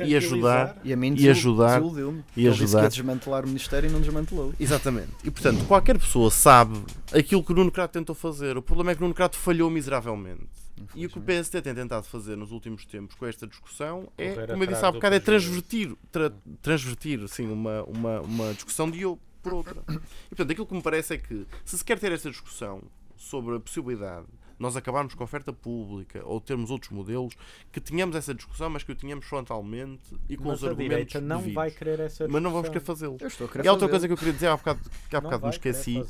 e 0.05 0.15
ajudar 0.15 0.77
E 0.83 0.91
a 0.91 0.97
mim 0.97 1.13
E 1.17 1.29
ajudar- 1.29 1.81
e 1.81 1.85
Ele 2.01 2.11
disse 2.15 2.25
que 2.35 2.47
ajudar- 2.47 2.87
desmantelar 2.89 3.43
o 3.43 3.47
Ministério 3.47 3.89
e 3.89 3.93
não 3.93 4.01
desmantelou. 4.01 4.53
Exatamente. 4.59 5.09
E 5.23 5.29
portanto, 5.31 5.63
qualquer 5.67 5.97
pessoa 5.99 6.31
sabe 6.31 6.81
aquilo 7.13 7.43
que 7.43 7.51
o 7.51 7.55
Nuno 7.55 7.71
Crato 7.71 7.93
tentou 7.93 8.15
fazer. 8.15 8.57
O 8.57 8.61
problema 8.61 8.91
é 8.91 8.95
que 8.95 9.01
o 9.01 9.03
Nuno 9.03 9.13
Crato 9.13 9.37
falhou 9.37 9.69
miseravelmente. 9.69 10.47
E 10.95 11.05
o 11.05 11.09
que 11.09 11.19
o 11.19 11.21
PSD 11.21 11.61
tem 11.61 11.75
tentado 11.75 12.05
fazer 12.07 12.35
nos 12.35 12.51
últimos 12.51 12.85
tempos 12.85 13.15
com 13.15 13.27
esta 13.27 13.45
discussão 13.45 14.07
é, 14.17 14.47
como 14.47 14.63
eu 14.63 14.67
disse 14.67 14.83
há 14.83 14.89
do 14.89 14.93
bocado, 14.95 15.15
é 15.15 15.19
transvertir, 15.19 15.95
tra- 16.11 16.33
transvertir 16.61 17.21
assim, 17.23 17.45
uma, 17.47 17.83
uma, 17.83 18.21
uma 18.21 18.53
discussão 18.53 18.89
de 18.89 19.01
eu 19.01 19.19
por 19.43 19.53
outra. 19.53 19.75
E 19.87 20.29
portanto, 20.35 20.51
aquilo 20.51 20.65
que 20.65 20.73
me 20.73 20.81
parece 20.81 21.13
é 21.13 21.17
que 21.19 21.45
se 21.63 21.77
se 21.77 21.85
quer 21.85 21.99
ter 21.99 22.11
esta 22.11 22.31
discussão 22.31 22.81
sobre 23.15 23.55
a 23.57 23.59
possibilidade 23.59 24.25
de 24.25 24.40
nós 24.61 24.77
acabarmos 24.77 25.13
com 25.15 25.23
a 25.23 25.25
oferta 25.25 25.51
pública 25.51 26.21
ou 26.23 26.39
termos 26.39 26.69
outros 26.69 26.91
modelos, 26.91 27.33
que 27.71 27.81
tenhamos 27.81 28.15
essa 28.15 28.33
discussão, 28.33 28.69
mas 28.69 28.83
que 28.83 28.91
o 28.91 28.95
tenhamos 28.95 29.25
frontalmente 29.25 30.03
e 30.29 30.37
com 30.37 30.49
Mas 30.49 30.59
os 30.59 30.63
a 30.63 30.69
argumentos 30.69 30.97
direita 31.13 31.19
não 31.21 31.37
devidos. 31.37 31.55
vai 31.55 31.71
querer 31.71 31.99
essa 31.99 32.27
Mas 32.27 32.41
não 32.41 32.51
vamos 32.51 32.69
discussão. 32.69 32.71
querer 32.73 32.85
fazê-lo. 32.85 33.17
Eu 33.19 33.27
estou 33.27 33.47
a 33.47 33.49
querer 33.49 33.65
E 33.65 33.67
há 33.67 33.71
outra 33.71 33.89
coisa 33.89 34.07
que 34.07 34.13
eu 34.13 34.17
queria 34.17 34.33
dizer 34.33 34.47
há 34.47 34.55
bocado, 34.57 34.79
que 35.09 35.15
há 35.15 35.19
Não 35.19 35.23
bocado 35.29 35.43
me 35.45 35.49
esqueci. 35.49 36.03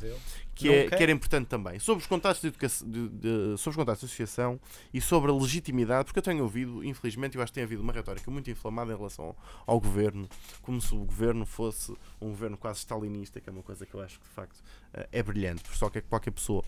Que, 0.62 0.70
é, 0.70 0.90
que 0.90 1.04
era 1.04 1.12
importante 1.12 1.48
também, 1.48 1.80
sobre 1.80 2.02
os 2.02 2.08
contatos 2.08 2.42
de 2.42 2.48
educação, 2.48 2.90
de, 2.90 3.10
de- 3.10 3.58
sobre 3.58 3.70
os 3.72 3.76
contatos 3.76 4.00
de 4.02 4.06
associação 4.06 4.60
e 4.94 5.00
sobre 5.00 5.32
a 5.32 5.34
legitimidade, 5.34 6.06
porque 6.06 6.20
eu 6.20 6.24
tenho 6.24 6.44
ouvido, 6.44 6.84
infelizmente, 6.84 7.36
eu 7.38 7.44
acho 7.44 7.52
que 7.52 7.56
tem 7.56 7.64
havido 7.64 7.82
uma 7.82 7.94
retórica 7.94 8.30
muito 8.30 8.50
inflamada 8.50 8.92
em 8.94 8.96
relação 8.98 9.36
ao, 9.66 9.80
governo, 9.80 10.28
como 10.62 10.82
se 10.82 10.94
o 10.94 11.00
governo 11.00 11.46
fosse 11.46 11.92
um 12.20 12.30
governo 12.30 12.58
quase 12.58 12.80
stalinista, 12.80 13.40
que 13.40 13.50
é 13.50 13.52
uma 13.54 13.64
coisa 13.64 13.86
que 13.86 13.94
eu 13.94 14.02
acho 14.02 14.20
que 14.20 14.28
de 14.28 14.34
facto 14.34 14.64
eh, 14.94 15.08
é 15.12 15.24
brilhante, 15.24 15.64
só 15.78 15.90
que 15.90 16.02
qualquer 16.02 16.32
pessoa 16.32 16.64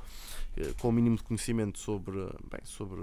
eh, 0.58 0.74
com 0.80 0.90
o 0.90 0.92
mínimo 0.92 1.18
de 1.18 1.24
conhecimento 1.24 1.80
sobre, 1.80 2.18
bem, 2.50 2.62
sobre, 2.64 3.02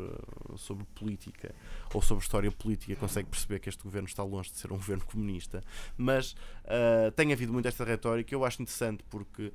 sobre 0.57 0.85
política 0.95 1.55
ou 1.93 2.01
sobre 2.03 2.23
história 2.23 2.51
política 2.51 2.97
consegue 2.97 3.29
perceber 3.29 3.59
que 3.61 3.69
este 3.69 3.83
governo 3.83 4.09
está 4.09 4.23
longe 4.23 4.51
de 4.51 4.57
ser 4.59 4.73
um 4.73 4.77
governo 4.77 5.05
comunista, 5.05 5.63
mas 5.97 6.35
Uh, 6.71 7.11
tem 7.13 7.33
havido 7.33 7.53
muito 7.53 7.67
esta 7.67 7.85
retórica 7.85 8.33
eu 8.33 8.45
acho 8.45 8.63
interessante 8.63 9.03
porque 9.11 9.53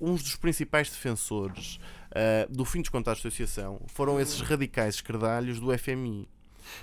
uns 0.00 0.22
dos 0.22 0.34
principais 0.36 0.73
defensores 0.82 1.78
uh, 2.10 2.52
do 2.52 2.64
fim 2.64 2.80
dos 2.80 2.90
contatos 2.90 3.22
de 3.22 3.28
associação 3.28 3.80
foram 3.86 4.20
esses 4.20 4.40
radicais 4.40 4.96
esquerdalhos 4.96 5.60
do 5.60 5.76
FMI. 5.76 6.28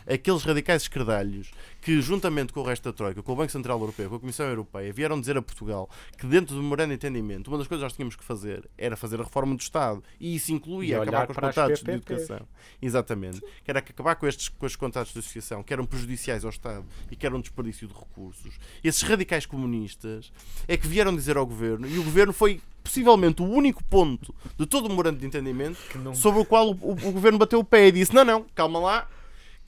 Aqueles 0.07 0.43
radicais 0.43 0.83
esquerdalhos 0.83 1.51
que, 1.81 1.99
juntamente 2.01 2.53
com 2.53 2.59
o 2.59 2.63
resto 2.63 2.83
da 2.83 2.93
Troika, 2.93 3.21
com 3.23 3.33
o 3.33 3.35
Banco 3.35 3.51
Central 3.51 3.79
Europeu, 3.79 4.09
com 4.09 4.15
a 4.15 4.19
Comissão 4.19 4.45
Europeia, 4.47 4.91
vieram 4.93 5.19
dizer 5.19 5.35
a 5.37 5.41
Portugal 5.41 5.89
que, 6.17 6.25
dentro 6.27 6.55
do 6.55 6.61
memorando 6.61 6.89
de 6.89 6.95
entendimento, 6.95 7.47
uma 7.47 7.57
das 7.57 7.67
coisas 7.67 7.81
que 7.81 7.85
nós 7.85 7.93
tínhamos 7.93 8.15
que 8.15 8.23
fazer 8.23 8.69
era 8.77 8.95
fazer 8.95 9.19
a 9.19 9.23
reforma 9.23 9.55
do 9.55 9.61
Estado 9.61 10.03
e 10.19 10.35
isso 10.35 10.51
E 10.51 10.53
incluía 10.55 10.99
olhar 11.01 11.23
acabar 11.23 11.25
com 11.27 11.31
os 11.33 11.37
contatos 11.55 11.83
de 11.83 11.91
educação. 12.11 12.47
Exatamente. 12.81 13.41
Que 13.63 13.71
era 13.71 13.79
acabar 13.79 14.15
com 14.15 14.27
estes 14.27 14.49
com 14.49 14.65
os 14.65 14.75
contatos 14.75 15.13
de 15.13 15.19
associação 15.19 15.63
que 15.63 15.73
eram 15.73 15.85
prejudiciais 15.85 16.43
ao 16.43 16.49
Estado 16.51 16.85
e 17.09 17.15
que 17.15 17.25
eram 17.25 17.37
um 17.37 17.41
desperdício 17.41 17.87
de 17.87 17.93
recursos. 17.93 18.53
Esses 18.83 19.01
radicais 19.01 19.45
comunistas 19.45 20.31
é 20.67 20.77
que 20.77 20.87
vieram 20.87 21.15
dizer 21.15 21.37
ao 21.37 21.45
governo 21.45 21.87
e 21.87 21.97
o 21.97 22.03
governo 22.03 22.33
foi 22.33 22.61
possivelmente 22.83 23.41
o 23.41 23.45
único 23.45 23.83
ponto 23.83 24.33
de 24.57 24.65
todo 24.65 24.85
o 24.85 24.89
memorando 24.89 25.19
de 25.19 25.25
entendimento 25.25 25.77
não- 25.99 26.15
sobre 26.15 26.41
o 26.41 26.45
qual 26.45 26.69
o, 26.69 26.73
o- 26.73 26.91
o 26.91 27.11
governo 27.11 27.37
bateu 27.37 27.59
o 27.59 27.63
pé 27.63 27.87
e 27.87 27.91
disse: 27.91 28.13
não, 28.13 28.25
não, 28.25 28.45
calma 28.55 28.79
lá, 28.79 29.07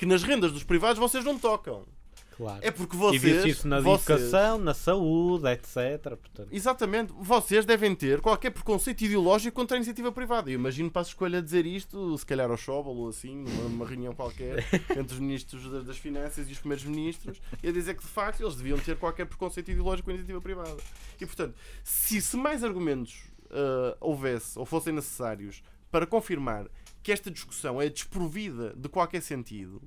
que 0.04 0.10
nas 0.10 0.22
rendas 0.22 0.52
dos 0.52 0.64
privados 0.64 1.00
vocês 1.00 1.24
não 1.24 1.40
tocam. 1.40 1.86
Claro. 2.36 2.60
É 2.62 2.72
porque 2.72 2.98
vocês. 2.98 3.22
viu-se 3.22 3.50
isso 3.50 3.68
na 3.68 3.80
vocês- 3.80 4.20
educação, 4.20 4.58
na 4.58 4.74
saúde, 4.74 5.48
etc. 5.48 6.18
Portanto, 6.18 6.48
Exatamente, 6.52 7.14
vocês 7.20 7.64
devem 7.64 7.96
ter 7.96 8.20
qualquer 8.20 8.50
preconceito 8.50 9.02
ideológico 9.04 9.56
contra 9.56 9.76
a 9.76 9.80
iniciativa 9.80 10.12
privada. 10.12 10.50
Eu 10.50 10.56
imagino 10.56 10.90
para 10.92 11.04
a 11.04 11.06
escolha 11.06 11.42
dizer 11.42 11.66
isto, 11.66 12.18
se 12.18 12.26
calhar 12.26 12.50
ao 12.50 12.58
Schauble 12.58 12.92
ou 12.92 13.08
assim, 13.10 13.36
numa, 13.44 13.64
numa 13.70 13.86
reunião 13.88 14.14
qualquer 14.14 14.66
entre 14.98 15.14
os 15.14 15.20
ministros 15.20 15.72
da- 15.72 15.82
das 15.82 15.98
Finanças 15.98 16.50
e 16.50 16.52
os 16.52 16.58
primeiros 16.60 16.84
ministros, 16.84 17.40
e 17.62 17.70
a 17.70 17.72
dizer 17.72 17.94
que 17.96 18.02
de 18.04 18.10
facto 18.10 18.42
eles 18.42 18.56
deviam 18.56 18.80
ter 18.80 18.98
qualquer 18.98 19.26
preconceito 19.26 19.70
ideológico 19.72 20.06
com 20.06 20.12
a 20.12 20.14
iniciativa 20.16 20.42
privada. 20.42 20.76
E 21.22 21.26
portanto, 21.28 21.56
se, 21.84 22.20
se 22.20 22.36
mais 22.36 22.64
argumentos 22.64 23.26
ah, 23.52 23.96
houvesse 24.02 24.58
ou 24.60 24.66
fossem 24.66 24.92
necessários 24.92 25.62
para 25.92 26.08
confirmar 26.08 26.66
que 27.04 27.12
esta 27.12 27.30
discussão 27.30 27.80
é 27.80 27.88
desprovida 27.90 28.74
de 28.76 28.90
qualquer 28.90 29.22
sentido. 29.22 29.80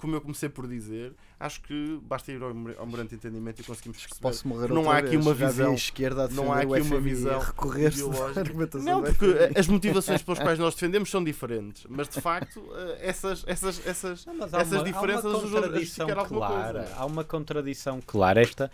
Como 0.00 0.16
eu 0.16 0.20
comecei 0.22 0.48
por 0.48 0.66
dizer, 0.66 1.12
acho 1.38 1.60
que 1.60 2.00
basta 2.02 2.32
ir 2.32 2.40
ao 2.42 2.48
ao 2.48 2.54
memorando 2.54 3.10
de 3.10 3.16
entendimento 3.16 3.60
e 3.60 3.64
conseguimos 3.64 3.98
perceber 3.98 4.22
Posso 4.22 4.48
morrer 4.48 4.68
não 4.72 4.90
há 4.90 4.96
aqui 4.96 5.14
uma 5.14 5.34
visão- 5.34 5.74
esquerda 5.74 6.26
não 6.28 6.50
há 6.50 6.60
aqui 6.60 6.80
uma 6.80 6.98
visão 7.00 7.38
ideológica. 7.76 8.78
Não, 8.78 9.02
porque 9.02 9.26
as 9.58 9.66
motivações 9.66 10.22
pelas 10.22 10.38
quais 10.40 10.58
nós 10.58 10.72
defendemos 10.74 11.10
são 11.10 11.22
diferentes, 11.22 11.84
mas 11.88 12.08
de 12.08 12.18
facto 12.18 12.64
eh, 12.74 12.98
essas, 13.08 13.44
essas, 13.46 13.86
essas, 13.86 14.24
Não, 14.24 14.34
há 14.42 14.46
essas 14.60 14.72
uma- 14.72 14.80
há 14.80 14.84
diferenças 14.84 15.24
uma 15.24 15.36
ajudam 15.38 15.58
a 15.58 15.62
contradição 15.64 16.06
clara. 16.26 16.78
coisa. 16.80 16.94
Há 16.96 17.04
uma 17.06 17.24
contradição 17.24 18.00
clara. 18.06 18.40
Esta, 18.40 18.70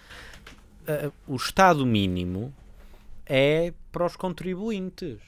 eh, 0.86 1.10
o 1.26 1.34
Estado 1.34 1.84
mínimo 1.84 2.54
é 3.26 3.72
para 3.90 4.06
os 4.06 4.14
contribuintes. 4.14 5.18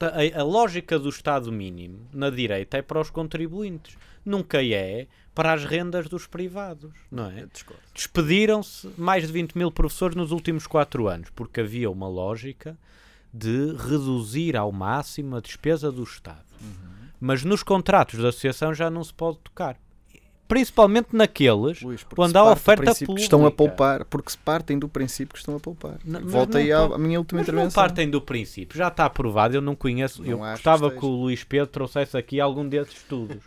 A, 0.00 0.40
a 0.40 0.44
lógica 0.44 0.98
do 0.98 1.08
Estado 1.08 1.52
mínimo 1.52 1.98
na 2.12 2.30
direita 2.30 2.78
é 2.78 2.82
para 2.82 3.00
os 3.00 3.10
contribuintes. 3.10 3.96
Nunca 4.28 4.62
é 4.62 5.06
para 5.34 5.54
as 5.54 5.64
rendas 5.64 6.06
dos 6.06 6.26
privados, 6.26 6.92
não 7.10 7.30
é? 7.30 7.46
Despediram-se 7.94 8.90
mais 8.98 9.26
de 9.26 9.32
20 9.32 9.56
mil 9.56 9.72
professores 9.72 10.14
nos 10.14 10.32
últimos 10.32 10.66
4 10.66 11.08
anos, 11.08 11.30
porque 11.30 11.60
havia 11.60 11.90
uma 11.90 12.06
lógica 12.06 12.76
de 13.32 13.72
reduzir 13.74 14.54
ao 14.54 14.70
máximo 14.70 15.36
a 15.36 15.40
despesa 15.40 15.90
do 15.90 16.02
Estado. 16.02 16.44
Mas 17.18 17.42
nos 17.42 17.62
contratos 17.62 18.20
de 18.20 18.26
associação 18.26 18.74
já 18.74 18.90
não 18.90 19.02
se 19.02 19.14
pode 19.14 19.38
tocar. 19.38 19.78
Principalmente 20.48 21.08
naqueles 21.12 21.82
Luís, 21.82 22.00
se 22.00 22.36
há 22.36 22.44
oferta 22.44 22.94
que 22.94 23.20
estão 23.20 23.46
a 23.46 23.50
pública. 23.50 23.76
poupar, 23.76 24.04
porque 24.06 24.30
se 24.30 24.38
partem 24.38 24.78
do 24.78 24.88
princípio 24.88 25.34
que 25.34 25.38
estão 25.38 25.54
a 25.56 25.60
poupar. 25.60 25.98
Não, 26.02 26.26
Volta 26.26 26.58
não 26.58 26.64
aí 26.64 26.72
à, 26.72 26.96
minha 26.96 27.18
última 27.18 27.40
Mas 27.40 27.48
não 27.48 27.54
intervenção. 27.54 27.82
partem 27.82 28.08
do 28.08 28.20
princípio, 28.20 28.78
já 28.78 28.88
está 28.88 29.04
aprovado, 29.04 29.54
eu 29.54 29.60
não 29.60 29.76
conheço, 29.76 30.22
Não 30.22 30.30
eu 30.30 30.38
gostava 30.38 30.90
que 30.90 30.98
que, 30.98 31.04
o 31.04 31.10
Luís 31.10 31.44
Pedro 31.44 31.66
trouxesse 31.66 32.16
aqui 32.16 32.40
algum 32.40 32.66
desses 32.66 32.94
estudos. 32.94 33.42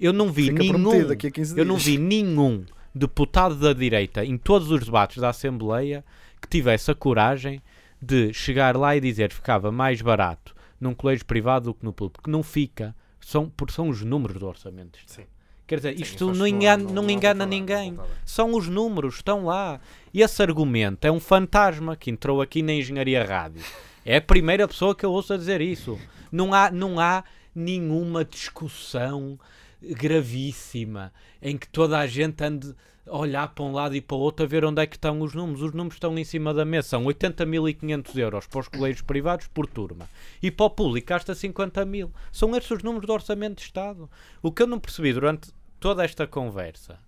Eu 0.00 0.12
não 0.12 0.32
vi 0.32 0.44
Fica 0.44 0.60
nenhum, 0.60 0.82
prometido 0.82 1.08
daqui 1.08 1.26
a 1.26 1.30
15 1.30 1.58
eu 1.58 1.64
não 1.64 1.76
vi 1.76 1.98
nenhum 1.98 2.64
deputado 2.94 3.56
da 3.56 3.72
direita 3.72 4.24
em 4.24 4.38
todos 4.38 4.70
os 4.70 4.84
debates 4.84 5.18
da 5.18 5.28
Assembleia 5.28 6.04
que 6.40 6.48
tivesse 6.48 6.90
a 6.90 6.94
coragem 6.94 7.60
de 8.00 8.32
chegar 8.32 8.76
lá 8.76 8.96
e 8.96 9.00
dizer 9.00 9.28
que 9.28 9.34
ficava 9.34 9.72
mais 9.72 10.00
barato 10.00 10.54
num 10.80 10.94
colégio 10.94 11.26
privado 11.26 11.66
do 11.66 11.74
que 11.74 11.84
no 11.84 11.92
público, 11.92 12.20
porque 12.20 12.30
não 12.30 12.42
fica. 12.42 12.94
são, 13.20 13.50
porque 13.50 13.74
são 13.74 13.88
os 13.88 14.02
números 14.02 14.38
do 14.38 14.46
orçamento. 14.46 14.98
Sim. 15.06 15.24
Quer 15.68 15.76
dizer, 15.76 16.00
isto 16.00 16.32
não 16.34 16.46
engana, 16.46 16.82
não- 16.82 16.92
não 16.94 17.02
não 17.04 17.10
engana 17.10 17.44
volta 17.44 17.54
lá, 17.54 17.60
não 17.78 17.86
ninguém. 17.86 17.92
lá. 17.94 18.06
São 18.24 18.54
os 18.56 18.66
números, 18.68 19.16
estão 19.16 19.44
lá. 19.44 19.78
E 20.12 20.22
esse 20.22 20.42
argumento 20.42 21.04
é 21.04 21.12
um 21.12 21.20
fantasma 21.20 21.94
que 21.94 22.10
entrou 22.10 22.40
aqui 22.42 22.62
na 22.62 22.72
Engenharia 22.72 23.22
Rádio. 23.24 23.62
É 24.04 24.16
a 24.16 24.22
primeira 24.22 24.66
pessoa 24.66 24.94
que 24.94 25.04
eu 25.04 25.12
ouço 25.12 25.34
a 25.34 25.36
dizer 25.36 25.60
isso. 25.60 25.96
Não 26.32 26.52
há, 26.54 26.70
não 26.70 26.98
há 26.98 27.22
nenhuma 27.54 28.24
discussão 28.24 29.38
gravíssima 29.82 31.12
em 31.40 31.56
que 31.56 31.68
toda 31.68 31.98
a 31.98 32.06
gente 32.06 32.42
ande 32.42 32.74
a 33.06 33.16
olhar 33.16 33.48
para 33.54 33.64
um 33.64 33.72
lado 33.72 33.94
e 33.96 34.00
para 34.02 34.16
o 34.16 34.20
outro 34.20 34.44
a 34.44 34.48
ver 34.48 34.64
onde 34.66 34.82
é 34.82 34.86
que 34.86 34.96
estão 34.96 35.20
os 35.22 35.32
números. 35.34 35.62
Os 35.62 35.72
números 35.72 35.94
estão 35.96 36.18
em 36.18 36.24
cima 36.24 36.52
da 36.52 36.64
mesa. 36.64 36.88
São 36.88 37.04
80.500 37.04 38.16
euros 38.18 38.46
para 38.46 38.60
os 38.60 38.68
colégios 38.68 39.00
privados 39.02 39.46
por 39.46 39.66
turma. 39.66 40.08
E 40.42 40.50
para 40.50 40.66
o 40.66 40.70
público 40.70 41.08
gasta 41.08 41.34
50 41.34 41.84
mil. 41.86 42.10
São 42.30 42.54
estes 42.54 42.70
os 42.72 42.82
números 42.82 43.06
do 43.06 43.12
Orçamento 43.12 43.56
de 43.56 43.62
Estado. 43.62 44.10
O 44.42 44.52
que 44.52 44.62
eu 44.62 44.66
não 44.66 44.78
percebi 44.78 45.12
durante 45.12 45.50
toda 45.78 46.04
esta 46.04 46.26
conversa 46.26 46.98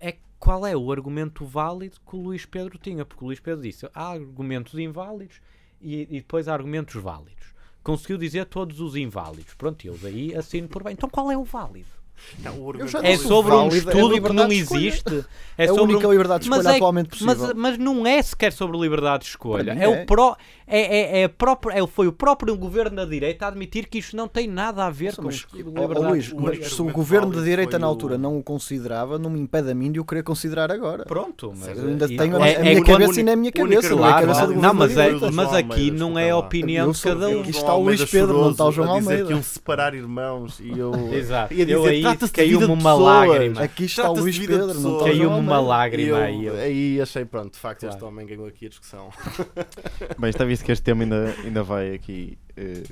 é 0.00 0.16
qual 0.38 0.66
é 0.66 0.76
o 0.76 0.90
argumento 0.90 1.44
válido 1.44 2.00
que 2.00 2.16
o 2.16 2.20
Luís 2.20 2.44
Pedro 2.44 2.78
tinha. 2.78 3.04
Porque 3.04 3.22
o 3.24 3.26
Luís 3.28 3.40
Pedro 3.40 3.62
disse 3.62 3.88
há 3.94 4.10
argumentos 4.10 4.78
inválidos 4.78 5.40
e, 5.80 6.02
e 6.02 6.20
depois 6.20 6.48
há 6.48 6.52
argumentos 6.52 7.00
válidos. 7.00 7.54
Conseguiu 7.82 8.18
dizer 8.18 8.46
todos 8.46 8.80
os 8.80 8.96
inválidos. 8.96 9.54
Pronto, 9.54 9.84
eu 9.86 9.96
daí 9.98 10.34
assino 10.34 10.68
por 10.68 10.82
bem. 10.82 10.94
Então 10.94 11.08
qual 11.08 11.30
é 11.30 11.36
o 11.36 11.44
válido? 11.44 12.01
Não, 12.42 12.58
o 12.60 12.70
argumento 12.70 12.96
É 12.98 13.12
disse, 13.12 13.24
o 13.24 13.28
sobre 13.28 13.52
um 13.52 13.60
é 13.60 13.64
a 13.64 13.76
estudo 13.76 14.08
que 14.08 14.14
liberdade 14.14 14.48
não 14.48 14.52
existe. 14.52 15.24
É 15.58 15.64
a 15.64 15.68
sobre 15.68 15.82
única 15.94 16.08
um- 16.08 16.12
liberdade 16.12 16.44
de 16.44 16.50
mas 16.50 16.60
escolha 16.60 16.72
é- 16.72 16.76
atualmente 16.76 17.08
possível. 17.10 17.36
Mas, 17.36 17.52
mas 17.54 17.78
não 17.78 18.06
é 18.06 18.22
sequer 18.22 18.52
sobre 18.52 18.78
liberdade 18.78 19.24
de 19.24 19.30
escolha. 19.30 19.76
É, 19.78 19.84
é. 19.84 19.88
o 19.88 20.06
pró, 20.06 20.34
é, 20.66 20.80
é, 20.80 21.20
é 21.20 21.24
a 21.24 21.28
própria, 21.28 21.82
é, 21.82 21.86
foi 21.86 22.06
o 22.06 22.12
próprio 22.12 22.56
governo 22.56 22.96
da 22.96 23.04
direita 23.04 23.44
a 23.44 23.48
admitir 23.48 23.86
que 23.86 23.98
isto 23.98 24.16
não 24.16 24.28
tem 24.28 24.46
nada 24.48 24.86
a 24.86 24.90
ver 24.90 25.14
com 25.16 25.24
Mas, 25.24 25.44
liberdade 25.52 25.98
ó, 26.06 26.08
Luís, 26.08 26.32
o 26.32 26.40
mas 26.40 26.66
se 26.72 26.80
o 26.80 26.86
governo 26.90 27.26
de 27.26 27.32
válido 27.34 27.50
direita 27.50 27.78
na 27.78 27.86
o- 27.86 27.90
altura 27.90 28.16
não 28.16 28.38
o 28.38 28.42
considerava, 28.42 29.18
não 29.18 29.28
me 29.28 29.40
impede 29.40 29.70
a 29.70 29.74
mim 29.74 29.92
de 29.92 30.00
o 30.00 30.04
querer 30.04 30.22
considerar 30.22 30.70
agora. 30.70 31.04
Pronto, 31.04 31.52
mas 31.54 31.76
Eu 31.76 31.88
ainda 31.88 32.06
tenho 32.08 32.36
é- 32.36 32.42
a, 32.42 32.48
é 32.48 32.56
a 32.56 32.62
minha 32.62 32.84
cabeça 32.84 33.20
e 33.20 33.22
na 33.24 33.36
minha 33.36 33.52
cabeça, 33.52 33.90
não 33.94 34.06
é 34.06 34.08
a 34.08 34.22
Claro, 34.22 34.54
não, 34.60 34.74
mas, 34.74 34.94
da 34.94 35.04
é, 35.06 35.30
mas 35.32 35.52
aqui 35.52 35.90
não 35.90 36.18
é 36.18 36.30
a 36.30 36.36
opinião 36.38 36.90
de 36.92 37.02
cada 37.02 37.28
um. 37.28 37.40
Aqui 37.40 37.50
está 37.50 37.74
o 37.74 37.82
Luís 37.82 38.04
Pedro, 38.04 38.40
não 38.40 38.50
está 38.52 38.64
o 38.64 38.72
João 38.72 38.94
a 38.94 38.98
dizer 39.00 39.10
Almeida. 39.10 39.26
que 39.26 39.32
iam 39.34 39.42
separar 39.42 39.92
irmãos 39.94 40.58
e 40.60 40.78
eu 40.78 40.92
Exato. 41.12 41.52
dizer, 41.54 42.11
trata-se 42.18 42.32
de 42.32 42.42
vida 42.44 42.66
de 42.66 42.72
uma 42.72 42.76
pessoas. 42.76 43.28
lágrima. 43.28 43.60
Aqui 43.62 43.84
está 43.84 44.10
o 44.10 44.14
Luís 44.14 44.38
Pedro, 44.38 44.74
não. 44.80 44.98
Caiu-me 45.00 45.38
uma 45.38 45.60
lágrima 45.60 46.18
aí. 46.18 46.46
eu- 46.46 46.56
aí 46.56 47.00
achei, 47.00 47.24
pronto, 47.24 47.52
de 47.54 47.58
facto, 47.58 47.80
Claro. 47.80 47.94
este 47.94 48.04
homem 48.04 48.26
ganhou 48.26 48.46
aqui 48.46 48.66
a 48.66 48.68
discussão. 48.68 49.10
Bem, 50.18 50.30
está 50.30 50.44
visto 50.44 50.64
que 50.64 50.72
este 50.72 50.82
tema 50.84 51.02
ainda, 51.04 51.34
ainda 51.44 51.62
vai 51.62 51.94
aqui 51.94 52.38
eh, 52.56 52.82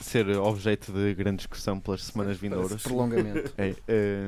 ser 0.00 0.28
objeto 0.38 0.92
de 0.92 1.14
grande 1.14 1.36
discussão 1.38 1.78
pelas 1.78 2.02
semanas 2.04 2.36
vindouras. 2.36 2.82
Prolongamento. 2.82 3.52
É, 3.58 3.74
eh, 3.88 4.26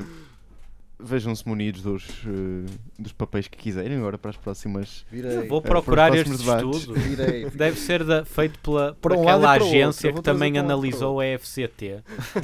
Vejam-se 0.99 1.47
munidos 1.47 1.83
dos, 1.83 2.05
eh, 2.25 2.71
dos 2.99 3.13
papéis 3.13 3.49
que 3.49 3.59
quiserem 3.59 3.97
agora 3.99 4.17
para 4.17 4.31
as 4.31 4.37
próximas. 4.37 5.05
Virei. 5.11 5.49
Vou 5.49 5.61
para 5.61 5.71
procurar 5.73 6.13
os 6.13 6.19
este 6.21 6.37
debates. 6.37 6.77
estudo. 6.79 7.01
Virei. 7.01 7.51
Deve 7.51 7.79
ser 7.79 8.05
da- 8.05 8.25
feito 8.25 8.59
pela, 8.61 8.95
por 9.01 9.13
um 9.13 9.23
aquela 9.23 9.53
outro. 9.55 9.67
agência 9.69 10.13
que 10.13 10.23
também 10.23 10.57
analisou 10.57 11.21
a 11.21 11.25
FCT 11.27 12.01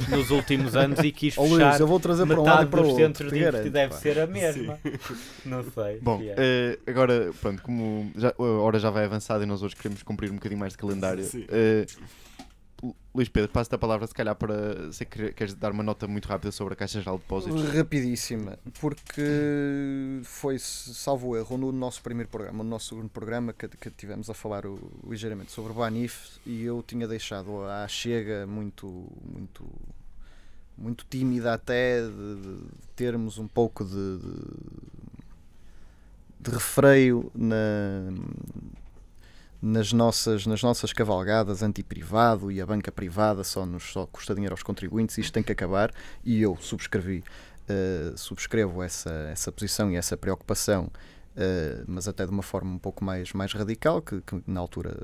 nos 0.09 0.29
últimos 0.31 0.75
anos 0.75 0.99
e 0.99 1.11
quis 1.13 1.37
Ó 1.37 1.41
Luís, 1.43 1.53
fechar 1.53 1.79
eu 1.79 1.87
vou 1.87 1.99
trazer 1.99 2.25
para 2.27 2.41
um 2.41 2.43
lado 2.43 2.65
metade 2.65 2.67
e 2.67 2.69
dos 2.81 2.89
outro. 2.89 3.05
centros 3.05 3.31
de 3.31 3.39
garanto. 3.39 3.69
Deve 3.69 3.93
pá. 3.93 3.99
ser 3.99 4.19
a 4.19 4.27
mesma. 4.27 4.79
Não 5.45 5.63
sei. 5.63 5.99
Bom, 6.01 6.21
é. 6.21 6.35
eh, 6.37 6.79
agora, 6.91 7.31
pronto, 7.39 7.61
como 7.63 8.11
já, 8.17 8.33
a 8.37 8.43
hora 8.43 8.79
já 8.79 8.89
vai 8.89 9.05
avançada 9.05 9.43
e 9.43 9.47
nós 9.47 9.63
hoje 9.63 9.75
queremos 9.77 10.03
cumprir 10.03 10.29
um 10.29 10.35
bocadinho 10.35 10.59
mais 10.59 10.73
de 10.73 10.77
calendário. 10.77 11.23
Sim. 11.23 11.45
Lu- 12.81 12.95
Luís 13.13 13.29
Pedro, 13.29 13.51
passo-te 13.51 13.75
a 13.75 13.77
palavra, 13.77 14.07
se 14.07 14.13
calhar, 14.13 14.35
para. 14.35 14.89
Que 15.09 15.31
queres 15.33 15.53
dar 15.53 15.71
uma 15.71 15.83
nota 15.83 16.07
muito 16.07 16.27
rápida 16.27 16.51
sobre 16.51 16.73
a 16.73 16.77
Caixa 16.77 16.99
Geral 16.99 17.17
de 17.17 17.23
Depósitos. 17.23 17.61
Rapidíssima, 17.75 18.57
porque 18.79 20.21
foi, 20.23 20.57
salvo 20.59 21.35
erro, 21.37 21.57
no 21.57 21.71
nosso 21.71 22.01
primeiro 22.01 22.29
programa, 22.29 22.63
no 22.63 22.69
nosso 22.69 22.89
segundo 22.89 23.09
programa, 23.09 23.53
que, 23.53 23.67
que 23.67 23.89
tivemos 23.91 24.29
a 24.29 24.33
falar 24.33 24.65
o- 24.65 24.79
ligeiramente 25.07 25.51
sobre 25.51 25.71
o 25.71 25.75
Banif 25.75 26.39
e 26.45 26.63
eu 26.63 26.83
tinha 26.85 27.07
deixado 27.07 27.63
a 27.65 27.87
chega 27.87 28.47
muito, 28.47 28.87
muito, 29.23 29.65
muito 30.77 31.05
tímida 31.09 31.53
até 31.53 32.01
de, 32.01 32.09
de 32.41 32.57
termos 32.95 33.37
um 33.37 33.47
pouco 33.47 33.83
de, 33.85 33.91
de, 34.17 34.33
de 36.39 36.49
refreio 36.51 37.31
na, 37.35 37.55
nas 39.61 39.93
nossas, 39.93 40.47
nas 40.47 40.63
nossas 40.63 40.91
cavalgadas 40.91 41.61
anti-privado 41.61 42.51
e 42.51 42.59
a 42.59 42.65
banca 42.65 42.91
privada 42.91 43.43
só 43.43 43.65
nos 43.65 43.91
só 43.91 44.07
custa 44.07 44.33
dinheiro 44.33 44.53
aos 44.53 44.63
contribuintes, 44.63 45.17
isto 45.17 45.31
tem 45.31 45.43
que 45.43 45.51
acabar. 45.51 45.93
E 46.23 46.41
eu 46.41 46.57
subscrevi, 46.59 47.23
eh, 47.69 48.13
subscrevo 48.15 48.81
essa, 48.81 49.11
essa 49.31 49.51
posição 49.51 49.91
e 49.91 49.95
essa 49.95 50.17
preocupação, 50.17 50.89
eh, 51.35 51.83
mas 51.87 52.07
até 52.07 52.25
de 52.25 52.31
uma 52.31 52.41
forma 52.41 52.71
um 52.71 52.79
pouco 52.79 53.03
mais, 53.03 53.33
mais 53.33 53.53
radical, 53.53 54.01
que, 54.01 54.21
que 54.21 54.41
na 54.47 54.59
altura 54.59 54.97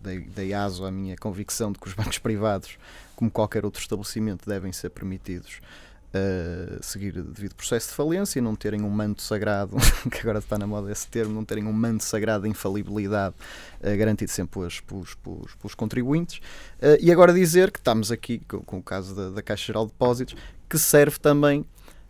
dei, 0.00 0.20
dei 0.20 0.54
aso 0.54 0.84
à 0.84 0.90
minha 0.90 1.16
convicção 1.16 1.72
de 1.72 1.78
que 1.80 1.88
os 1.88 1.94
bancos 1.94 2.18
privados, 2.20 2.78
como 3.16 3.30
qualquer 3.30 3.64
outro 3.64 3.80
estabelecimento, 3.80 4.48
devem 4.48 4.72
ser 4.72 4.90
permitidos 4.90 5.60
uh, 6.14 6.82
seguir 6.82 7.12
devido 7.12 7.54
processo 7.54 7.88
de 7.88 7.94
falência, 7.94 8.40
não 8.40 8.54
terem 8.54 8.82
um 8.82 8.90
manto 8.90 9.22
sagrado, 9.22 9.76
que 10.10 10.20
agora 10.20 10.38
está 10.38 10.56
na 10.56 10.66
moda 10.66 10.90
esse 10.90 11.06
termo, 11.08 11.34
não 11.34 11.44
terem 11.44 11.66
um 11.66 11.72
manto 11.72 12.04
sagrado 12.04 12.44
de 12.44 12.48
infalibilidade 12.48 13.34
uh, 13.80 13.96
garantido 13.96 14.30
sempre 14.30 14.60
pelos, 14.60 14.80
pelos, 14.80 15.14
pelos, 15.14 15.54
pelos 15.54 15.74
contribuintes. 15.74 16.38
Uh, 16.78 16.96
e 17.00 17.10
agora 17.10 17.32
dizer 17.32 17.70
que 17.70 17.78
estamos 17.78 18.12
aqui 18.12 18.38
com, 18.48 18.60
com 18.60 18.78
o 18.78 18.82
caso 18.82 19.14
da, 19.14 19.30
da 19.30 19.42
Caixa 19.42 19.66
Geral 19.66 19.86
de 19.86 19.92
Depósitos, 19.92 20.36
que 20.68 20.78
serve 20.78 21.18
também 21.18 21.64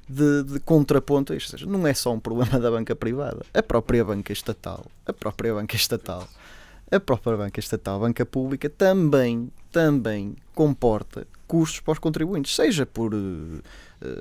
de, 0.08 0.42
de 0.44 0.60
contraponto 0.60 1.32
a 1.32 1.36
isto. 1.36 1.52
Ou 1.52 1.58
seja, 1.58 1.70
não 1.70 1.86
é 1.86 1.94
só 1.94 2.12
um 2.12 2.20
problema 2.20 2.58
da 2.60 2.70
banca 2.70 2.94
privada, 2.94 3.44
a 3.52 3.62
própria 3.62 4.04
banca 4.04 4.32
estatal, 4.32 4.86
a 5.06 5.12
própria 5.12 5.54
banca 5.54 5.76
estatal, 5.76 6.28
a 6.90 7.00
própria 7.00 7.36
banca 7.36 7.60
estatal, 7.60 7.96
a 7.96 8.00
banca 8.00 8.26
pública 8.26 8.68
também, 8.68 9.50
também 9.72 10.36
comporta 10.54 11.26
custos 11.46 11.80
para 11.80 11.92
os 11.92 11.98
contribuintes, 11.98 12.54
seja 12.54 12.86
por 12.86 13.14
uh, 13.14 13.62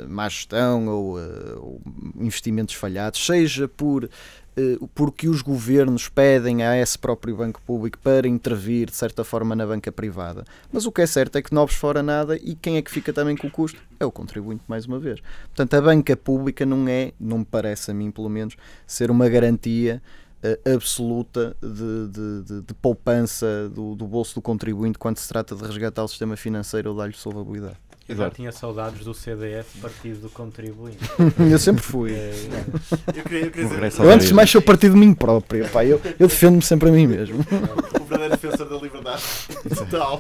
má 0.08 0.28
gestão 0.30 0.88
ou, 0.88 1.18
uh, 1.18 1.60
ou, 1.60 1.82
investimentos 2.16 2.76
falhados, 2.76 3.26
seja 3.26 3.68
por 3.68 4.06
uh, 4.06 4.88
porque 4.94 5.28
os 5.28 5.42
governos 5.42 6.08
pedem 6.10 6.64
a 6.64 6.78
esse 6.78 6.98
próprio 6.98 7.36
banco 7.36 7.62
público 7.66 7.98
para 8.00 8.28
intervir 8.28 8.90
de 8.90 8.96
certa 8.96 9.24
forma 9.24 9.56
na 9.56 9.66
banca 9.66 9.92
privada. 9.92 10.44
Mas 10.72 10.86
o 10.86 10.92
que 10.92 11.02
é 11.02 11.08
certo 11.08 11.38
é 11.38 11.42
que 11.42 11.54
novos 11.54 11.76
fora 11.76 12.04
nada 12.04 12.36
e 12.38 12.56
quem 12.56 12.78
é 12.78 12.82
que 12.82 12.92
fica 12.92 13.12
também 13.14 13.36
com 13.36 13.48
o 13.48 13.52
custo? 13.52 13.82
É 14.00 14.06
o 14.06 14.12
contribuinte, 14.12 14.64
mais 14.68 14.86
uma 14.86 15.00
vez. 15.00 15.20
Portanto, 15.48 15.74
a 15.74 15.82
banca 15.82 16.16
pública 16.16 16.66
não 16.66 16.88
é, 16.88 17.14
não 17.20 17.40
me 17.40 17.46
parece 17.46 17.92
a 17.92 17.94
mim 17.94 18.12
pelo 18.12 18.30
menos, 18.30 18.56
ser 18.86 19.10
uma 19.10 19.28
garantia 19.28 20.02
uh, 20.44 20.76
absoluta 20.76 21.56
de, 21.62 22.08
de, 22.08 22.44
de, 22.44 22.62
de 22.62 22.74
poupança 22.76 23.70
do, 23.70 23.96
do, 23.96 24.06
bolso 24.06 24.36
do 24.36 24.42
contribuinte 24.42 25.00
quando 25.00 25.18
se 25.18 25.28
trata 25.28 25.56
de 25.56 25.64
resgatar 25.64 26.04
o 26.04 26.08
sistema 26.08 26.36
financeiro 26.36 26.92
ou 26.92 26.98
dar-lhe 26.98 27.14
solvabilidade. 27.14 27.78
Eu 28.08 28.18
já 28.18 28.30
tinha 28.30 28.51
saudades 28.51 29.06
do 29.06 29.14
CDS, 29.14 29.66
Partido 29.82 30.20
do 30.20 30.30
Contribuinte. 30.30 30.97
eu 31.39 31.58
sempre 31.58 31.82
fui. 31.82 32.14
É, 32.14 32.34
Eu, 33.16 33.24
queria, 33.24 33.45
eu, 33.45 33.51
queria 33.51 33.70
dizer, 33.70 34.01
eu 34.04 34.12
antes 34.12 34.28
de 34.28 34.34
mais 34.34 34.49
sou 34.49 34.62
partido 34.62 34.93
de 34.93 34.99
mim 34.99 35.14
próprio. 35.14 35.70
Pá. 35.70 35.86
Eu, 35.86 36.01
eu 36.20 36.28
defendo-me 36.28 36.62
sempre 36.62 36.89
a 36.89 36.91
mim 36.91 37.08
mesmo. 37.08 37.39
o 37.39 38.04
verdadeiro 38.04 38.36
defensor 38.36 38.68
da 38.68 38.76
liberdade 38.78 39.24
total, 39.76 40.20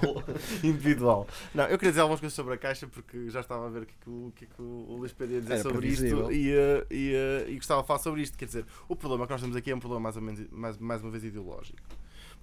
individual. 0.63 1.27
Não, 1.53 1.65
eu 1.65 1.77
queria 1.77 1.91
dizer 1.91 2.01
algumas 2.01 2.21
coisas 2.21 2.35
sobre 2.35 2.53
a 2.53 2.57
Caixa 2.57 2.87
porque 2.87 3.29
já 3.29 3.41
estava 3.41 3.67
a 3.67 3.69
ver 3.69 3.81
o 3.81 3.85
que, 3.85 3.93
é 3.93 4.03
que 4.03 4.09
o, 4.09 4.33
que, 4.33 4.45
é 4.45 4.47
que 4.47 4.61
o 4.61 4.95
Luís 4.97 5.11
Pedro 5.11 5.35
ia 5.35 5.41
dizer 5.41 5.53
Era 5.53 5.63
sobre 5.63 5.79
previsível. 5.79 6.31
isto 6.31 6.33
e, 6.33 6.55
uh, 6.55 6.85
e, 6.89 7.13
uh, 7.15 7.49
e 7.51 7.55
gostava 7.55 7.81
de 7.81 7.87
falar 7.87 7.99
sobre 7.99 8.21
isto. 8.21 8.37
Quer 8.37 8.45
dizer, 8.45 8.65
o 8.87 8.95
problema 8.95 9.25
que 9.25 9.33
nós 9.33 9.41
temos 9.41 9.57
aqui 9.57 9.71
é 9.71 9.75
um 9.75 9.79
problema 9.79 10.03
mais, 10.03 10.15
ou 10.15 10.21
menos, 10.21 10.41
mais, 10.51 10.77
mais 10.77 11.01
uma 11.01 11.11
vez 11.11 11.25
ideológico. 11.25 11.79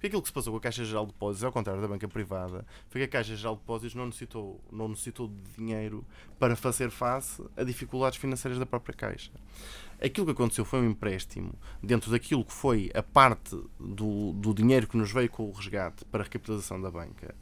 Porque 0.01 0.07
aquilo 0.07 0.23
que 0.23 0.29
se 0.29 0.33
passou 0.33 0.53
com 0.53 0.57
a 0.57 0.61
Caixa 0.61 0.83
Geral 0.83 1.05
de 1.05 1.11
Depósitos, 1.11 1.43
ao 1.43 1.51
contrário 1.51 1.79
da 1.79 1.87
banca 1.87 2.07
privada, 2.07 2.65
foi 2.89 3.01
que 3.01 3.05
a 3.05 3.07
Caixa 3.07 3.35
Geral 3.35 3.53
de 3.53 3.61
Depósitos 3.61 3.93
não 3.93 4.07
necessitou, 4.07 4.59
não 4.71 4.87
necessitou 4.87 5.27
de 5.27 5.55
dinheiro 5.55 6.03
para 6.39 6.55
fazer 6.55 6.89
face 6.89 7.43
a 7.55 7.63
dificuldades 7.63 8.17
financeiras 8.17 8.57
da 8.57 8.65
própria 8.65 8.95
Caixa. 8.95 9.31
Aquilo 10.03 10.25
que 10.25 10.31
aconteceu 10.31 10.65
foi 10.65 10.79
um 10.79 10.89
empréstimo 10.89 11.53
dentro 11.83 12.09
daquilo 12.09 12.43
que 12.43 12.51
foi 12.51 12.89
a 12.95 13.03
parte 13.03 13.55
do, 13.79 14.33
do 14.33 14.55
dinheiro 14.55 14.87
que 14.87 14.97
nos 14.97 15.11
veio 15.11 15.29
com 15.29 15.47
o 15.47 15.51
resgate 15.51 16.03
para 16.05 16.21
a 16.21 16.23
recapitalização 16.23 16.81
da 16.81 16.89
banca. 16.89 17.35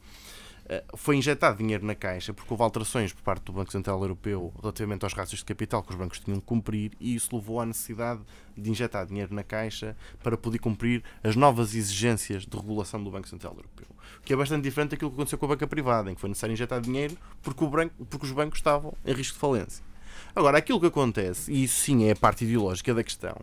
Uh, 0.70 0.96
foi 0.96 1.16
injetado 1.16 1.58
dinheiro 1.58 1.84
na 1.84 1.96
Caixa 1.96 2.32
porque 2.32 2.54
houve 2.54 2.62
alterações 2.62 3.12
por 3.12 3.24
parte 3.24 3.46
do 3.46 3.52
Banco 3.52 3.72
Central 3.72 4.00
Europeu 4.04 4.54
relativamente 4.62 5.04
aos 5.04 5.14
rácios 5.14 5.40
de 5.40 5.46
capital 5.46 5.82
que 5.82 5.90
os 5.90 5.96
bancos 5.96 6.20
tinham 6.20 6.40
que 6.40 6.46
cumprir 6.46 6.92
e 7.00 7.16
isso 7.16 7.36
levou 7.36 7.60
à 7.60 7.66
necessidade 7.66 8.22
de 8.56 8.70
injetar 8.70 9.08
dinheiro 9.08 9.34
na 9.34 9.42
Caixa 9.42 9.98
para 10.22 10.38
poder 10.38 10.60
cumprir 10.60 11.04
as 11.24 11.36
novas 11.36 11.74
exigências 11.74 12.46
de 12.46 12.56
regulação 12.56 13.04
do 13.04 13.10
Banco 13.10 13.28
Central 13.28 13.54
Europeu. 13.54 13.88
O 14.20 14.22
que 14.22 14.32
é 14.32 14.36
bastante 14.36 14.62
diferente 14.62 14.92
daquilo 14.92 15.10
que 15.10 15.16
aconteceu 15.16 15.40
com 15.40 15.46
a 15.48 15.50
banca 15.50 15.66
privada, 15.66 16.12
em 16.12 16.14
que 16.14 16.22
foi 16.22 16.30
necessário 16.30 16.54
injetar 16.54 16.80
dinheiro 16.80 17.18
porque, 17.42 17.66
porque 18.08 18.26
os 18.28 18.32
bancos 18.32 18.60
estavam 18.60 18.94
em 19.04 19.14
risco 19.14 19.34
de 19.34 19.40
falência. 19.40 19.89
Agora, 20.36 20.58
aquilo 20.58 20.80
que 20.80 20.86
acontece, 20.86 21.52
e 21.52 21.64
isso 21.64 21.82
sim 21.82 22.06
é 22.06 22.12
a 22.12 22.16
parte 22.16 22.46
ideológica 22.46 22.94
da 22.94 23.04
questão, 23.04 23.36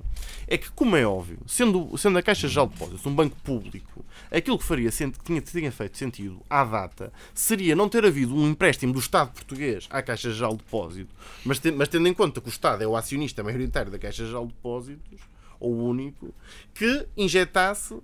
é 0.47 0.57
que, 0.57 0.71
como 0.71 0.97
é 0.97 1.07
óbvio, 1.07 1.39
sendo, 1.47 1.97
sendo 1.99 2.19
a 2.19 2.23
Caixa 2.23 2.49
Geral 2.49 2.67
de 2.69 2.75
Depósitos 2.75 3.07
um 3.07 3.15
banco 3.15 3.37
público, 3.43 4.05
aquilo 4.31 4.59
que 4.59 4.65
faria 4.65 4.91
que 4.91 5.25
tinha, 5.25 5.41
tinha 5.41 5.73
feito 5.73 5.99
sentido 5.99 6.41
à 6.49 6.65
data 6.65 7.13
seria 7.35 7.75
não 7.75 7.89
ter 7.89 8.05
havido 8.05 8.35
um 8.35 8.49
empréstimo 8.49 8.93
do 8.93 8.99
Estado 8.99 9.33
português 9.33 9.87
à 9.91 10.03
Caixa 10.03 10.31
Geral 10.31 10.53
de 10.53 10.59
Depósitos, 10.59 11.15
mas, 11.45 11.61
mas 11.75 11.89
tendo 11.89 12.09
em 12.09 12.15
conta 12.15 12.41
que 12.41 12.49
o 12.49 12.51
Estado 12.51 12.83
é 12.83 12.87
o 12.87 12.97
acionista 12.97 13.43
maioritário 13.43 13.91
da 13.91 13.99
Caixa 13.99 14.25
Geral 14.25 14.47
de 14.47 14.53
Depósitos, 14.53 15.21
ou 15.59 15.73
o 15.73 15.89
único, 15.89 16.35
que 16.75 17.07
injetasse 17.17 17.95
uh, 17.95 18.03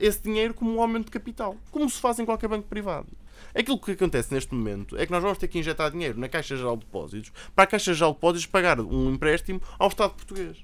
esse 0.00 0.22
dinheiro 0.22 0.54
como 0.54 0.74
um 0.74 0.80
aumento 0.80 1.06
de 1.06 1.10
capital, 1.10 1.56
como 1.70 1.88
se 1.88 2.00
faz 2.00 2.18
em 2.18 2.24
qualquer 2.24 2.48
banco 2.48 2.68
privado. 2.68 3.08
Aquilo 3.54 3.78
que 3.78 3.92
acontece 3.92 4.32
neste 4.32 4.54
momento 4.54 4.96
é 4.96 5.06
que 5.06 5.12
nós 5.12 5.22
vamos 5.22 5.38
ter 5.38 5.48
que 5.48 5.58
injetar 5.58 5.90
dinheiro 5.90 6.18
na 6.18 6.28
Caixa 6.28 6.56
Geral 6.56 6.76
de 6.76 6.84
Depósitos 6.84 7.32
para 7.54 7.64
a 7.64 7.66
Caixa 7.66 7.94
Geral 7.94 8.10
de 8.10 8.16
Depósitos 8.16 8.46
pagar 8.46 8.80
um 8.80 9.10
empréstimo 9.12 9.60
ao 9.78 9.88
Estado 9.88 10.14
português. 10.14 10.56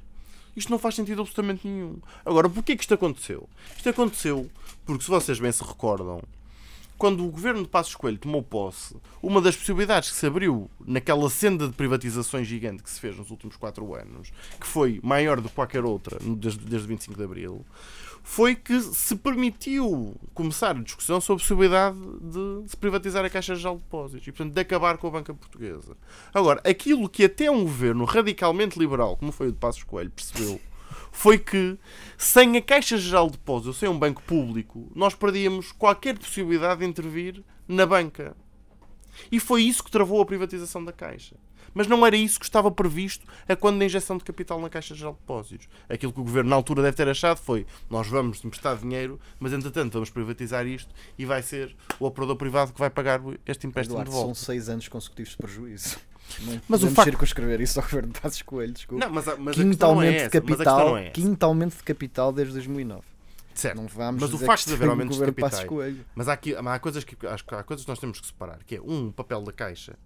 Isto 0.54 0.70
não 0.70 0.78
faz 0.78 0.94
sentido 0.94 1.22
absolutamente 1.22 1.66
nenhum. 1.66 1.98
Agora, 2.24 2.48
porquê 2.48 2.76
que 2.76 2.82
isto 2.82 2.94
aconteceu? 2.94 3.48
Isto 3.76 3.88
aconteceu 3.88 4.50
porque, 4.84 5.04
se 5.04 5.10
vocês 5.10 5.40
bem 5.40 5.50
se 5.50 5.64
recordam, 5.64 6.22
quando 6.98 7.26
o 7.26 7.30
governo 7.30 7.62
de 7.62 7.68
Passos 7.68 7.96
Coelho 7.96 8.18
tomou 8.18 8.42
posse, 8.44 8.94
uma 9.20 9.40
das 9.40 9.56
possibilidades 9.56 10.10
que 10.10 10.16
se 10.16 10.24
abriu 10.24 10.70
naquela 10.86 11.28
senda 11.28 11.66
de 11.66 11.72
privatizações 11.72 12.46
gigante 12.46 12.82
que 12.82 12.88
se 12.88 13.00
fez 13.00 13.16
nos 13.16 13.30
últimos 13.30 13.56
quatro 13.56 13.92
anos, 13.94 14.32
que 14.60 14.66
foi 14.66 15.00
maior 15.02 15.40
do 15.40 15.48
que 15.48 15.54
qualquer 15.54 15.84
outra 15.84 16.18
desde, 16.20 16.64
desde 16.64 16.86
25 16.86 17.16
de 17.16 17.24
Abril, 17.24 17.66
foi 18.22 18.54
que 18.54 18.80
se 18.80 19.16
permitiu 19.16 20.14
começar 20.32 20.76
a 20.76 20.82
discussão 20.82 21.20
sobre 21.20 21.42
a 21.42 21.44
possibilidade 21.44 21.98
de 21.98 22.70
se 22.70 22.76
privatizar 22.76 23.24
a 23.24 23.30
Caixa 23.30 23.54
Geral 23.54 23.76
de 23.76 23.82
Depósitos 23.82 24.26
e, 24.26 24.32
portanto, 24.32 24.54
de 24.54 24.60
acabar 24.60 24.96
com 24.98 25.08
a 25.08 25.10
banca 25.10 25.34
portuguesa. 25.34 25.96
Agora, 26.32 26.60
aquilo 26.64 27.08
que 27.08 27.24
até 27.24 27.50
um 27.50 27.62
governo 27.62 28.04
radicalmente 28.04 28.78
liberal, 28.78 29.16
como 29.16 29.32
foi 29.32 29.48
o 29.48 29.52
de 29.52 29.58
Passos 29.58 29.82
Coelho, 29.82 30.10
percebeu 30.10 30.60
foi 31.10 31.38
que 31.38 31.78
sem 32.16 32.56
a 32.56 32.62
Caixa 32.62 32.96
Geral 32.96 33.26
de 33.26 33.32
Depósitos, 33.32 33.76
sem 33.76 33.88
um 33.88 33.98
banco 33.98 34.22
público, 34.22 34.90
nós 34.94 35.14
perdíamos 35.14 35.70
qualquer 35.70 36.18
possibilidade 36.18 36.80
de 36.80 36.86
intervir 36.86 37.44
na 37.68 37.86
banca. 37.86 38.34
E 39.30 39.38
foi 39.38 39.62
isso 39.62 39.84
que 39.84 39.90
travou 39.90 40.20
a 40.22 40.26
privatização 40.26 40.82
da 40.84 40.92
Caixa. 40.92 41.36
Mas 41.74 41.86
não 41.86 42.06
era 42.06 42.16
isso 42.16 42.38
que 42.38 42.44
estava 42.44 42.70
previsto 42.70 43.26
a 43.48 43.56
quando 43.56 43.78
da 43.78 43.84
injeção 43.84 44.16
de 44.16 44.24
capital 44.24 44.60
na 44.60 44.68
Caixa 44.68 44.94
Geral 44.94 45.14
de 45.14 45.20
Depósitos. 45.20 45.68
Aquilo 45.88 46.12
que 46.12 46.20
o 46.20 46.24
governo 46.24 46.50
na 46.50 46.56
altura 46.56 46.82
deve 46.82 46.96
ter 46.96 47.08
achado 47.08 47.38
foi: 47.38 47.66
nós 47.90 48.06
vamos 48.06 48.44
emprestar 48.44 48.76
dinheiro, 48.76 49.18
mas 49.38 49.52
entretanto 49.52 49.94
vamos 49.94 50.10
privatizar 50.10 50.66
isto 50.66 50.92
e 51.18 51.24
vai 51.24 51.42
ser 51.42 51.74
o 51.98 52.06
operador 52.06 52.36
privado 52.36 52.72
que 52.72 52.78
vai 52.78 52.90
pagar 52.90 53.20
este 53.46 53.66
empréstimo 53.66 53.96
Eduardo, 53.96 54.10
de 54.10 54.16
volta. 54.16 54.34
São 54.34 54.44
seis 54.46 54.68
anos 54.68 54.88
consecutivos 54.88 55.32
de 55.32 55.36
prejuízo. 55.36 55.96
Não 56.40 56.60
mas 56.68 56.82
o 56.82 56.88
facto... 56.88 57.10
circunscrever 57.10 57.60
isso 57.60 57.78
ao 57.78 57.84
governo 57.84 58.12
de 58.12 58.20
Passos 58.20 58.42
Coelho, 58.42 58.72
desculpa. 58.72 59.04
Não, 59.04 59.12
mas, 59.12 59.26
mas 59.38 59.54
quinto 59.56 59.84
aumento 59.84 60.20
é 60.20 60.24
de 60.24 60.30
capital, 60.30 60.96
é 60.96 61.10
quinto 61.10 61.44
aumento 61.44 61.76
de 61.76 61.82
capital 61.82 62.32
desde 62.32 62.54
2009. 62.54 63.02
Certo. 63.54 63.76
Não 63.76 63.86
vamos 63.86 64.22
mas 64.22 64.32
o 64.32 64.38
facto 64.38 64.66
de 64.66 64.74
haver 64.74 64.88
aumentos 64.88 65.18
de 65.18 65.24
capitais. 65.24 65.66
Mas 66.14 66.28
há, 66.28 66.32
aqui, 66.32 66.54
há, 66.54 66.78
coisas 66.78 67.04
que, 67.04 67.16
há 67.26 67.62
coisas 67.62 67.84
que 67.84 67.90
nós 67.90 67.98
temos 67.98 68.20
que 68.20 68.26
separar, 68.26 68.60
que 68.64 68.76
é 68.76 68.80
um, 68.80 69.10
papel 69.12 69.42
da 69.42 69.52
Caixa 69.52 69.98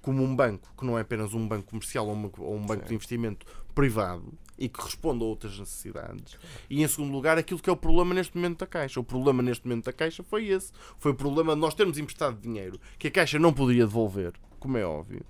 como 0.00 0.22
um 0.22 0.34
banco 0.34 0.72
que 0.76 0.84
não 0.84 0.98
é 0.98 1.02
apenas 1.02 1.34
um 1.34 1.46
banco 1.46 1.70
comercial 1.70 2.06
ou, 2.06 2.12
uma, 2.12 2.30
ou 2.38 2.54
um 2.54 2.64
banco 2.64 2.82
Sim. 2.82 2.88
de 2.88 2.94
investimento 2.94 3.46
privado 3.74 4.32
e 4.58 4.68
que 4.68 4.82
responde 4.82 5.22
a 5.22 5.26
outras 5.26 5.58
necessidades. 5.58 6.36
E 6.68 6.82
em 6.82 6.88
segundo 6.88 7.12
lugar, 7.12 7.38
aquilo 7.38 7.60
que 7.60 7.70
é 7.70 7.72
o 7.72 7.76
problema 7.76 8.12
neste 8.12 8.36
momento 8.36 8.58
da 8.58 8.66
Caixa. 8.66 8.98
O 8.98 9.04
problema 9.04 9.42
neste 9.42 9.66
momento 9.66 9.84
da 9.84 9.92
Caixa 9.92 10.22
foi 10.24 10.48
esse. 10.48 10.72
Foi 10.98 11.12
o 11.12 11.14
problema 11.14 11.54
de 11.54 11.60
nós 11.60 11.74
termos 11.74 11.98
emprestado 11.98 12.40
dinheiro 12.40 12.80
que 12.98 13.08
a 13.08 13.10
Caixa 13.10 13.38
não 13.38 13.52
poderia 13.52 13.86
devolver, 13.86 14.32
como 14.58 14.76
é 14.76 14.84
óbvio 14.84 15.24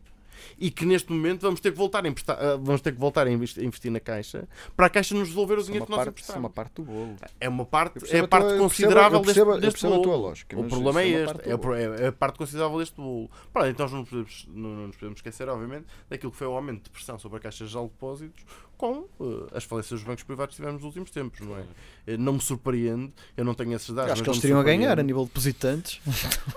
e 0.58 0.70
que 0.70 0.84
neste 0.84 1.12
momento 1.12 1.42
vamos 1.42 1.60
ter 1.60 1.72
que 1.72 1.78
voltar 1.78 2.04
a, 2.04 2.08
emprestar, 2.08 2.36
ah, 2.38 2.56
vamos 2.56 2.80
ter 2.80 2.92
que 2.92 2.98
voltar 2.98 3.26
a 3.26 3.30
investir 3.30 3.90
na 3.90 4.00
Caixa 4.00 4.48
para 4.76 4.86
a 4.86 4.90
Caixa 4.90 5.14
nos 5.14 5.28
devolver 5.28 5.58
o 5.58 5.62
dinheiro 5.62 5.84
que 5.84 5.90
nós 5.90 5.98
parte, 5.98 6.10
emprestamos. 6.10 6.36
É 6.36 6.40
uma 6.40 6.50
parte 6.50 6.74
do 6.74 6.82
bolo. 6.82 7.16
É 7.40 7.48
uma 7.48 7.64
parte, 7.64 8.16
é 8.16 8.20
a 8.20 8.28
parte 8.28 8.48
tua, 8.48 8.58
considerável 8.58 9.20
percebo, 9.20 9.52
deste, 9.58 9.82
deste 9.82 9.86
bolo. 9.86 10.16
Lógica, 10.16 10.58
o 10.58 10.64
problema 10.64 11.02
é 11.02 11.08
este, 11.08 11.40
é, 11.42 12.04
é, 12.04 12.06
a 12.08 12.12
parte 12.12 12.38
considerável 12.38 12.78
deste 12.78 12.96
bolo. 12.96 13.30
Para, 13.52 13.68
então 13.68 13.84
nós 13.84 13.92
não, 13.92 14.04
podemos, 14.04 14.48
não, 14.48 14.70
não 14.70 14.86
nos 14.88 14.96
podemos 14.96 15.18
esquecer, 15.18 15.48
obviamente, 15.48 15.86
daquilo 16.08 16.32
que 16.32 16.38
foi 16.38 16.46
o 16.46 16.52
aumento 16.52 16.84
de 16.84 16.90
pressão 16.90 17.18
sobre 17.18 17.38
a 17.38 17.40
Caixa 17.40 17.64
de 17.66 17.72
Depósitos 17.72 18.44
com 18.78 19.04
uh, 19.18 19.48
as 19.52 19.64
falências 19.64 19.98
dos 19.98 20.06
bancos 20.06 20.22
privados 20.22 20.54
que 20.54 20.62
tivemos 20.62 20.80
nos 20.80 20.86
últimos 20.86 21.10
tempos, 21.10 21.40
não 21.40 21.56
é? 21.56 21.64
Eh, 22.06 22.16
não 22.16 22.34
me 22.34 22.40
surpreende, 22.40 23.12
eu 23.36 23.44
não 23.44 23.52
tenho 23.52 23.74
esses 23.74 23.92
dados. 23.92 24.12
Acho 24.12 24.22
que 24.22 24.30
eles 24.30 24.40
teriam 24.40 24.60
a 24.60 24.62
ganhar 24.62 25.00
a 25.00 25.02
nível 25.02 25.22
de 25.22 25.28
depositantes. 25.28 26.00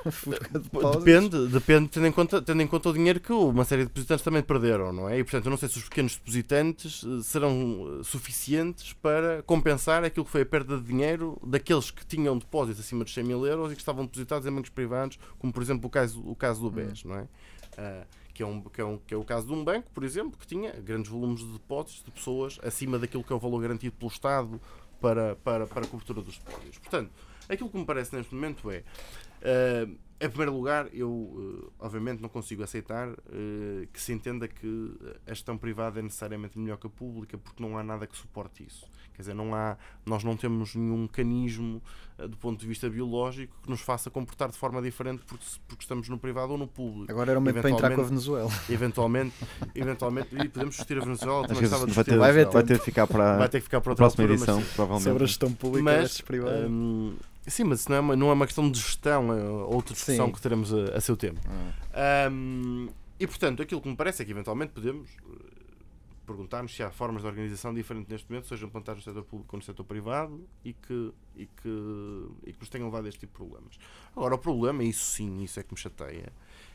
depende, 0.93 1.47
depende 1.47 1.89
tendo 1.89 2.05
em, 2.05 2.11
conta, 2.11 2.39
tendo 2.39 2.61
em 2.61 2.67
conta 2.67 2.89
o 2.89 2.93
dinheiro 2.93 3.19
que 3.19 3.33
uma 3.33 3.65
série 3.65 3.81
de 3.81 3.87
depositantes 3.87 4.23
também 4.23 4.43
perderam, 4.43 4.93
não 4.93 5.09
é? 5.09 5.17
E 5.17 5.23
portanto, 5.23 5.45
eu 5.45 5.49
não 5.49 5.57
sei 5.57 5.67
se 5.67 5.79
os 5.79 5.83
pequenos 5.85 6.15
depositantes 6.15 7.03
serão 7.23 8.01
suficientes 8.03 8.93
para 8.93 9.41
compensar 9.41 10.03
aquilo 10.03 10.23
que 10.23 10.31
foi 10.31 10.41
a 10.41 10.45
perda 10.45 10.77
de 10.77 10.83
dinheiro 10.83 11.41
daqueles 11.43 11.89
que 11.89 12.05
tinham 12.05 12.37
depósitos 12.37 12.79
acima 12.79 13.03
de 13.03 13.09
100 13.09 13.23
mil 13.23 13.47
euros 13.47 13.71
e 13.71 13.75
que 13.75 13.81
estavam 13.81 14.05
depositados 14.05 14.45
em 14.45 14.51
bancos 14.51 14.69
privados, 14.69 15.17
como 15.39 15.51
por 15.51 15.63
exemplo 15.63 15.87
o 15.87 15.89
caso, 15.89 16.21
o 16.23 16.35
caso 16.35 16.61
do 16.61 16.69
BES, 16.69 17.03
hum. 17.03 17.09
não 17.09 17.15
é? 17.15 17.27
Que 18.33 18.43
é, 18.43 18.45
um, 18.45 18.61
que, 18.61 18.81
é 18.81 18.85
um, 18.85 18.97
que 18.97 19.13
é 19.13 19.17
o 19.17 19.23
caso 19.23 19.47
de 19.47 19.53
um 19.53 19.63
banco, 19.63 19.89
por 19.91 20.03
exemplo, 20.03 20.37
que 20.37 20.47
tinha 20.47 20.71
grandes 20.73 21.11
volumes 21.11 21.41
de 21.41 21.51
depósitos 21.53 22.03
de 22.03 22.11
pessoas 22.11 22.59
acima 22.63 22.97
daquilo 22.97 23.23
que 23.23 23.33
é 23.33 23.35
o 23.35 23.39
valor 23.39 23.61
garantido 23.61 23.95
pelo 23.95 24.11
Estado 24.11 24.59
para, 24.99 25.35
para, 25.37 25.67
para 25.67 25.85
a 25.85 25.87
cobertura 25.87 26.21
dos 26.21 26.37
depósitos. 26.37 26.77
Portanto, 26.77 27.11
aquilo 27.49 27.69
que 27.69 27.77
me 27.77 27.85
parece 27.85 28.15
neste 28.15 28.33
momento 28.33 28.71
é. 28.71 28.83
Uh, 29.41 29.97
em 30.21 30.29
primeiro 30.29 30.53
lugar, 30.53 30.87
eu 30.93 31.09
uh, 31.09 31.73
obviamente 31.79 32.21
não 32.21 32.29
consigo 32.29 32.61
aceitar 32.61 33.09
uh, 33.09 33.87
que 33.91 33.99
se 33.99 34.13
entenda 34.13 34.47
que 34.47 34.95
a 35.25 35.33
gestão 35.33 35.57
privada 35.57 35.99
é 35.99 36.03
necessariamente 36.03 36.59
melhor 36.59 36.77
que 36.77 36.85
a 36.85 36.89
pública, 36.91 37.39
porque 37.39 37.61
não 37.61 37.75
há 37.75 37.83
nada 37.83 38.05
que 38.05 38.15
suporte 38.15 38.63
isso. 38.63 38.87
Quer 39.13 39.21
dizer, 39.23 39.33
não 39.33 39.53
há, 39.53 39.77
nós 40.05 40.23
não 40.23 40.35
temos 40.35 40.75
nenhum 40.75 41.03
mecanismo 41.03 41.81
uh, 42.17 42.27
do 42.27 42.37
ponto 42.37 42.59
de 42.59 42.67
vista 42.67 42.89
biológico 42.89 43.53
que 43.61 43.69
nos 43.69 43.81
faça 43.81 44.09
comportar 44.09 44.49
de 44.49 44.57
forma 44.57 44.81
diferente 44.81 45.23
porque, 45.27 45.45
porque 45.67 45.83
estamos 45.83 46.09
no 46.09 46.17
privado 46.17 46.53
ou 46.53 46.57
no 46.57 46.67
público. 46.67 47.11
Agora 47.11 47.31
era 47.31 47.39
o 47.39 47.41
momento 47.41 47.61
para 47.61 47.69
entrar 47.69 47.95
com 47.95 48.01
a 48.01 48.05
Venezuela. 48.05 48.49
Eventualmente, 48.69 49.35
eventualmente 49.75 50.35
e 50.35 50.49
podemos 50.49 50.75
discutir 50.75 50.97
a 50.97 51.01
Venezuela. 51.01 51.47
Também 51.47 51.67
vai, 51.67 52.03
ter, 52.03 52.17
vai, 52.17 52.45
vai, 52.45 52.63
ter 52.63 52.79
que 52.79 52.85
ficar 52.85 53.07
para, 53.07 53.37
vai 53.37 53.49
ter 53.49 53.59
que 53.59 53.65
ficar 53.65 53.81
para 53.81 53.93
a 53.93 53.95
próxima 53.95 54.23
altura, 54.23 54.33
edição, 54.33 54.61
provavelmente. 54.75 55.03
Sobre 55.03 55.23
a 55.23 55.27
gestão 55.27 55.53
pública 55.53 55.83
mas, 55.83 56.21
privada. 56.21 56.67
Um, 56.67 57.15
Sim, 57.47 57.63
mas 57.63 57.87
não 57.87 57.95
é 57.95 57.99
uma, 57.99 58.15
não 58.15 58.29
é 58.29 58.33
uma 58.33 58.45
questão 58.45 58.69
de 58.69 58.79
gestão, 58.79 59.33
é 59.33 59.43
outra 59.43 59.93
discussão 59.93 60.27
Sim. 60.27 60.31
que 60.31 60.41
teremos 60.41 60.73
a, 60.73 60.95
a 60.95 61.01
seu 61.01 61.17
tempo. 61.17 61.39
Ah. 61.93 62.29
Um, 62.31 62.87
e 63.19 63.27
portanto, 63.27 63.61
aquilo 63.61 63.81
que 63.81 63.89
me 63.89 63.95
parece 63.95 64.21
é 64.21 64.25
que 64.25 64.31
eventualmente 64.31 64.71
podemos 64.73 65.09
perguntar-nos 66.25 66.75
se 66.75 66.83
há 66.83 66.91
formas 66.91 67.21
de 67.21 67.27
organização 67.27 67.73
diferentes 67.73 68.09
neste 68.09 68.29
momento, 68.29 68.47
sejam 68.47 68.67
implantadas 68.67 69.05
no 69.05 69.11
setor 69.11 69.23
público 69.23 69.55
ou 69.55 69.59
no 69.59 69.63
setor 69.63 69.83
privado, 69.83 70.47
e 70.63 70.73
que, 70.73 71.13
e, 71.35 71.45
que, 71.45 72.27
e 72.45 72.53
que 72.53 72.59
nos 72.59 72.69
tenham 72.69 72.87
levado 72.87 73.05
a 73.05 73.09
este 73.09 73.21
tipo 73.21 73.33
de 73.33 73.37
problemas. 73.37 73.79
Agora, 74.15 74.35
o 74.35 74.37
problema, 74.37 74.83
isso 74.83 75.03
sim, 75.03 75.41
isso 75.43 75.59
é 75.59 75.63
que 75.63 75.73
me 75.73 75.79
chateia, 75.79 76.31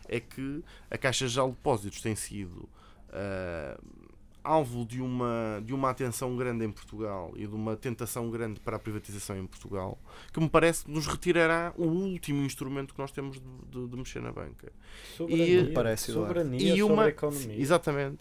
é 0.09 0.21
que 0.21 0.63
a 0.91 0.99
Caixa 0.99 1.27
de 1.27 1.35
Depósitos 1.35 2.01
tem 2.01 2.15
sido 2.15 2.69
uh, 3.11 4.06
alvo 4.47 4.85
de 4.85 5.01
uma, 5.01 5.63
de 5.65 5.75
uma 5.75 5.91
atenção 5.91 6.37
grande 6.37 6.65
em 6.65 6.71
Portugal 6.71 7.33
e 7.37 7.47
de 7.47 7.55
uma 7.55 7.77
tentação 7.77 8.31
grande 8.31 8.61
para 8.61 8.77
a 8.77 8.79
privatização 8.79 9.37
em 9.37 9.47
Portugal, 9.47 9.99
que 10.33 10.41
me 10.41 10.49
parece 10.49 10.85
que 10.85 10.91
nos 10.91 11.07
retirará 11.07 11.73
o 11.77 11.85
último 11.85 12.45
instrumento 12.45 12.95
que 12.95 13.01
nós 13.01 13.11
temos 13.11 13.41
de, 13.41 13.47
de, 13.71 13.89
de 13.89 13.97
mexer 13.97 14.21
na 14.21 14.33
banca. 14.33 14.73
Soberania, 15.17 15.61
e, 15.61 15.73
parece, 15.73 16.13
soberania 16.13 16.75
e 16.75 16.83
uma, 16.83 17.09
economia. 17.09 17.61
Exatamente 17.61 18.19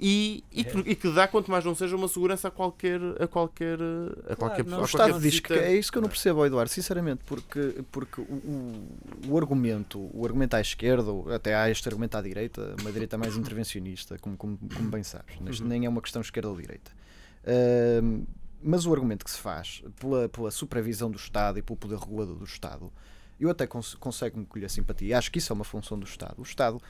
e, 0.00 0.44
e, 0.52 0.62
que, 0.62 0.78
e, 0.78 0.94
que, 0.94 1.10
dá, 1.12 1.26
quanto 1.26 1.50
mais 1.50 1.64
não 1.64 1.74
seja, 1.74 1.96
uma 1.96 2.06
segurança 2.06 2.46
a 2.46 2.50
qualquer 2.52 3.00
a 3.18 3.26
qualquer 3.26 3.78
a 4.28 4.36
qualquer 4.36 4.62
claro, 4.62 4.70
não, 4.70 4.80
O 4.82 4.84
Estado 4.84 5.20
diz 5.20 5.40
que 5.40 5.52
é 5.52 5.74
isso 5.74 5.90
que 5.90 5.98
eu 5.98 6.02
não 6.02 6.08
percebo, 6.08 6.46
Eduardo, 6.46 6.70
sinceramente, 6.70 7.22
porque, 7.26 7.82
porque 7.90 8.20
o, 8.20 8.24
o, 8.24 8.88
o, 9.30 9.36
argumento, 9.36 10.08
o 10.14 10.24
argumento 10.24 10.54
à 10.54 10.60
esquerda, 10.60 11.10
até 11.34 11.56
há 11.56 11.68
este 11.68 11.88
argumento 11.88 12.16
à 12.16 12.22
direita, 12.22 12.76
uma 12.80 12.92
direita 12.92 13.18
mais 13.18 13.36
intervencionista, 13.36 14.16
como, 14.20 14.36
como, 14.36 14.56
como 14.56 14.88
bem 14.88 15.02
sabes, 15.02 15.36
uhum. 15.40 15.46
Nem 15.68 15.84
é 15.84 15.88
uma 15.88 16.02
questão 16.02 16.22
esquerda 16.22 16.48
ou 16.48 16.56
direita. 16.56 16.90
Uh, 17.44 18.26
mas 18.62 18.86
o 18.86 18.92
argumento 18.92 19.24
que 19.24 19.30
se 19.30 19.38
faz 19.38 19.82
pela, 20.00 20.28
pela 20.28 20.50
supervisão 20.50 21.10
do 21.10 21.16
Estado 21.16 21.58
e 21.58 21.62
pelo 21.62 21.76
poder 21.76 21.98
regulador 21.98 22.36
do 22.36 22.44
Estado, 22.44 22.92
eu 23.38 23.48
até 23.50 23.66
cons 23.66 23.94
consigo 23.94 24.38
me 24.38 24.46
colher 24.46 24.68
simpatia. 24.68 25.16
Acho 25.16 25.30
que 25.30 25.38
isso 25.38 25.52
é 25.52 25.54
uma 25.54 25.64
função 25.64 25.98
do 25.98 26.04
Estado. 26.04 26.34
O 26.38 26.42
Estado 26.42 26.82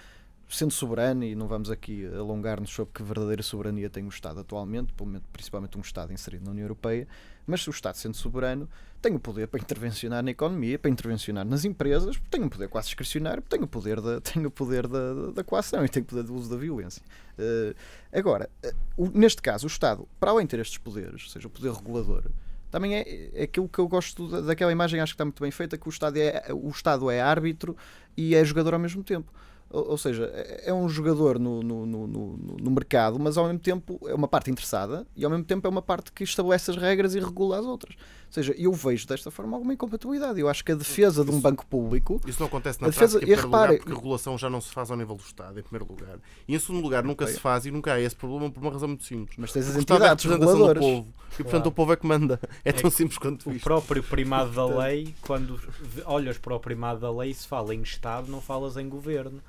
sendo 0.49 0.72
soberano, 0.72 1.24
e 1.24 1.34
não 1.34 1.46
vamos 1.46 1.70
aqui 1.70 2.07
alongar-nos 2.07 2.70
sobre 2.70 2.94
que 2.94 3.03
verdadeira 3.03 3.42
soberania 3.42 3.90
tem 3.90 4.05
o 4.05 4.09
Estado 4.09 4.40
atualmente, 4.40 4.94
principalmente 5.32 5.76
um 5.76 5.80
Estado 5.80 6.12
inserido 6.12 6.44
na 6.44 6.53
União 6.53 6.64
Europeia, 6.64 7.07
mas 7.46 7.66
o 7.66 7.70
Estado 7.70 7.96
sendo 7.96 8.16
soberano 8.16 8.68
tem 9.01 9.14
o 9.14 9.20
poder 9.20 9.46
para 9.46 9.61
intervencionar 9.61 10.22
na 10.22 10.30
economia, 10.30 10.78
para 10.78 10.90
intervencionar 10.90 11.44
nas 11.44 11.64
empresas, 11.64 12.20
tem 12.30 12.42
o 12.42 12.51
poder 12.51 12.68
quase 12.68 12.88
discricionário, 12.88 13.42
tem 13.42 13.62
o 13.62 13.66
poder 13.66 14.01
da, 14.01 14.20
tem 14.20 14.44
o 14.44 14.51
poder 14.51 14.88
da, 14.88 15.30
da 15.32 15.44
coação 15.44 15.84
e 15.84 15.88
tem 15.88 16.03
o 16.03 16.07
poder 16.07 16.22
do 16.24 16.34
uso 16.34 16.51
da 16.51 16.57
violência. 16.57 17.03
Uh, 17.38 17.74
agora, 18.12 18.51
uh, 18.96 19.11
neste 19.18 19.40
caso, 19.42 19.66
o 19.66 19.68
Estado, 19.68 20.09
para 20.18 20.30
além 20.30 20.46
de 20.46 20.51
ter 20.51 20.61
estes 20.61 20.78
poderes, 20.78 21.24
ou 21.24 21.30
seja, 21.30 21.46
o 21.46 21.51
poder 21.51 21.72
regulador, 21.72 22.24
também 22.70 22.96
é, 22.96 23.30
é 23.34 23.42
aquilo 23.44 23.68
que 23.68 23.78
eu 23.78 23.88
gosto 23.88 24.42
daquela 24.42 24.72
imagem, 24.72 25.01
acho 25.01 25.12
que 25.12 25.14
está 25.14 25.24
muito 25.24 25.42
bem 25.42 25.51
feita, 25.51 25.78
que 25.78 25.88
o 25.88 25.90
Estado 25.90 26.16
é, 26.18 26.44
o 26.53 26.68
Estado 26.68 27.11
é 27.11 27.20
árbitro 27.20 27.76
e 28.16 28.34
é 28.34 28.44
jogador 28.44 28.74
ao 28.74 28.80
mesmo 28.80 29.03
tempo. 29.03 29.32
Ou, 29.71 29.91
ou 29.91 29.99
seja, 29.99 30.31
é 30.35 30.71
é 30.71 30.75
um 30.75 30.89
jogador 30.89 31.39
no, 31.39 31.62
no, 31.62 31.85
no, 31.85 32.07
no, 32.07 32.37
no 32.61 32.71
mercado, 32.71 33.19
mas 33.19 33.37
ao 33.37 33.45
mesmo 33.45 33.59
tempo 33.59 34.01
é 34.07 34.14
uma 34.14 34.27
parte 34.29 34.51
interessada 34.51 35.07
e 35.14 35.25
ao 35.25 35.31
mesmo 35.31 35.45
tempo 35.45 35.66
é 35.66 35.71
uma 35.71 35.83
parte 35.83 36.11
que 36.11 36.25
estabelece 36.25 36.71
as 36.71 36.77
regras 36.79 37.14
e 37.14 37.21
regula 37.21 37.59
as 37.59 37.66
outras. 37.66 37.95
Ou 37.95 38.33
seja, 38.33 38.55
eu 38.59 38.73
vejo 38.73 39.07
desta 39.07 39.31
forma 39.31 39.57
alguma 39.57 39.73
incompatibilidade. 39.73 40.39
Eu 40.41 40.49
acho 40.51 40.62
que 40.64 40.73
a 40.73 40.75
defesa 40.75 41.25
de 41.25 41.31
um 41.31 41.41
banco 41.41 41.66
público 41.66 42.21
Isso 42.27 42.41
não 42.41 42.47
acontece 42.47 42.81
na 42.81 42.89
A 42.89 42.91
defesa- 42.91 43.19
prática, 43.19 43.31
em 43.31 43.35
e 43.35 43.37
primeiro 43.37 43.51
repare- 43.51 43.73
lugar, 43.73 43.79
porque 43.85 43.93
a 43.93 43.97
regulação 43.97 44.39
já 44.39 44.51
não 44.51 44.61
se 44.61 44.71
faz 44.71 44.91
ao 44.91 44.97
nível 44.99 45.14
do 45.16 45.23
Estado, 45.23 45.59
em 45.59 45.62
primeiro 45.62 45.87
lugar. 45.91 46.19
E 46.47 46.55
em 46.55 46.59
segundo 46.59 46.83
lugar, 46.83 47.03
nunca 47.05 47.25
Ok. 47.25 47.35
se 47.35 47.41
faz 47.41 47.64
e 47.66 47.71
nunca 47.71 47.93
há 47.95 48.01
esse 48.01 48.16
problema 48.16 48.51
por 48.51 48.61
uma 48.62 48.71
razão 48.71 48.89
muito 48.89 49.05
simples. 49.05 49.37
Mas 49.39 49.53
tens 49.53 49.66
as 49.69 49.75
O 49.75 49.77
é 49.77 49.79
a 49.79 49.83
entidades 49.83 50.25
do 50.27 50.33
reguladoras. 50.33 50.83
povo. 50.85 51.09
E 51.39 51.43
portanto 51.43 51.66
o 51.66 51.73
povo 51.73 51.93
é 51.93 51.97
que 51.97 52.07
manda. 52.07 52.41
É 52.64 52.73
tão 52.73 52.91
simples 52.91 53.19
quanto 53.19 53.49
O 53.49 53.53
isto. 53.53 53.64
próprio 53.64 54.03
primado 54.03 54.51
da 54.51 54.64
lei, 54.66 55.14
quando 55.23 55.59
olhas 56.07 56.37
para 56.39 56.55
o 56.55 56.61
primado 56.61 57.01
da 57.01 57.11
lei, 57.11 57.33
se 57.33 57.47
fala 57.47 57.75
em 57.75 57.83
Estado, 57.83 58.31
não 58.31 58.41
falas 58.41 58.77
em 58.77 58.89
governo. 58.89 59.41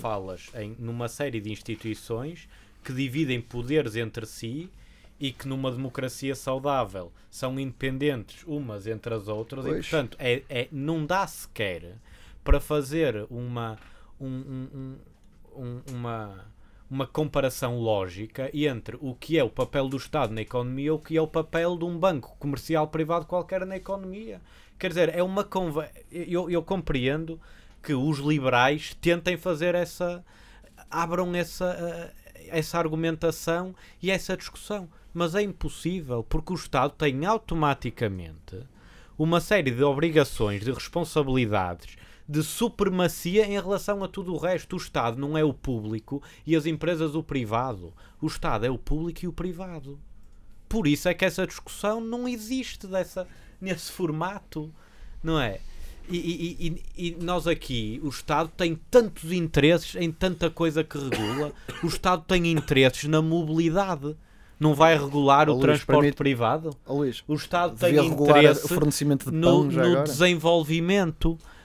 Falas 0.00 0.50
em 0.54 0.74
numa 0.78 1.08
série 1.08 1.40
de 1.40 1.50
instituições 1.50 2.48
que 2.84 2.92
dividem 2.92 3.40
poderes 3.40 3.96
entre 3.96 4.24
si 4.26 4.70
e 5.20 5.32
que 5.32 5.48
numa 5.48 5.70
democracia 5.70 6.34
saudável 6.34 7.12
são 7.30 7.58
independentes 7.58 8.44
umas 8.46 8.86
entre 8.86 9.12
as 9.14 9.26
outras 9.28 9.64
e 9.66 9.68
Pois. 9.68 9.88
portanto 9.88 10.16
é, 10.20 10.42
é- 10.48 10.68
não 10.70 11.04
dá 11.04 11.26
sequer 11.26 11.96
para 12.44 12.60
fazer 12.60 13.26
uma 13.28 13.76
um- 14.20 14.26
um- 14.26 14.68
um- 14.74 15.62
um- 15.62 15.82
uma 15.94 16.44
uma 16.90 17.06
comparação 17.06 17.78
lógica 17.78 18.50
entre 18.54 18.96
o 19.02 19.14
que 19.14 19.38
é 19.38 19.44
o 19.44 19.50
papel 19.50 19.90
do 19.90 19.98
Estado 19.98 20.32
na 20.32 20.40
economia 20.40 20.86
e 20.86 20.90
o 20.90 20.98
que 20.98 21.18
é 21.18 21.20
o 21.20 21.26
papel 21.26 21.76
de 21.76 21.84
um 21.84 21.98
banco 21.98 22.34
comercial 22.38 22.88
privado 22.88 23.26
qualquer 23.26 23.66
na 23.66 23.76
economia. 23.76 24.40
Quer 24.78 24.88
dizer, 24.88 25.14
é 25.14 25.22
uma 25.22 25.44
conve... 25.44 25.86
eu, 26.10 26.48
eu 26.48 26.62
compreendo 26.62 27.38
que 27.82 27.94
os 27.94 28.18
liberais 28.18 28.94
tentem 29.00 29.36
fazer 29.36 29.74
essa 29.74 30.24
abram 30.90 31.34
essa 31.34 31.66
eh, 31.66 32.18
essa 32.50 32.78
argumentação 32.78 33.74
e 34.02 34.10
essa 34.10 34.36
discussão, 34.36 34.88
mas 35.12 35.34
é 35.34 35.42
impossível 35.42 36.22
porque 36.22 36.52
o 36.52 36.56
Estado 36.56 36.94
tem 36.96 37.24
automaticamente 37.26 38.66
uma 39.18 39.40
série 39.40 39.70
de 39.70 39.82
obrigações, 39.82 40.62
de 40.62 40.72
responsabilidades, 40.72 41.96
de 42.28 42.42
supremacia 42.42 43.46
em 43.46 43.60
relação 43.60 44.04
a 44.04 44.08
tudo 44.08 44.34
o 44.34 44.38
resto. 44.38 44.74
O 44.74 44.78
Estado 44.78 45.18
não 45.18 45.36
é 45.36 45.42
o 45.42 45.54
público 45.54 46.22
e 46.46 46.54
as 46.54 46.66
empresas 46.66 47.14
o 47.14 47.22
privado. 47.22 47.92
O 48.20 48.26
Estado 48.26 48.66
é 48.66 48.70
o 48.70 48.78
público 48.78 49.24
e 49.24 49.28
o 49.28 49.32
privado. 49.32 49.98
Por 50.68 50.86
isso 50.86 51.08
é 51.08 51.14
que 51.14 51.24
essa 51.24 51.46
discussão 51.46 52.00
não 52.00 52.28
existe 52.28 52.86
dessa, 52.86 53.26
nesse 53.60 53.90
formato, 53.90 54.72
não 55.22 55.40
é? 55.40 55.60
E, 56.10 56.82
e- 56.96 57.08
e- 57.08 57.16
nós 57.22 57.46
aqui, 57.46 58.00
o 58.02 58.08
Estado 58.08 58.50
tem 58.56 58.78
tantos 58.90 59.30
interesses 59.32 59.94
em 59.96 60.10
tanta 60.10 60.48
coisa 60.50 60.82
que 60.82 60.96
regula. 60.98 61.52
O 61.82 61.86
Estado 61.86 62.24
tem 62.26 62.50
interesses 62.50 63.04
na 63.04 63.20
mobilidade. 63.20 64.16
Não 64.58 64.74
vai 64.74 64.98
regular 64.98 65.48
o 65.48 65.52
Luís, 65.52 65.62
transporte 65.62 66.12
privado. 66.16 66.70
Luís, 66.88 67.22
O 67.28 67.34
Estado 67.34 67.76
tem 67.78 67.94
interesse 68.04 68.64
o 68.64 68.68
fornecimento 68.68 69.30
de 69.30 69.36
no, 69.36 69.46
pão 69.46 69.70
já 69.70 69.82
no 69.82 69.88
agora. 69.92 70.06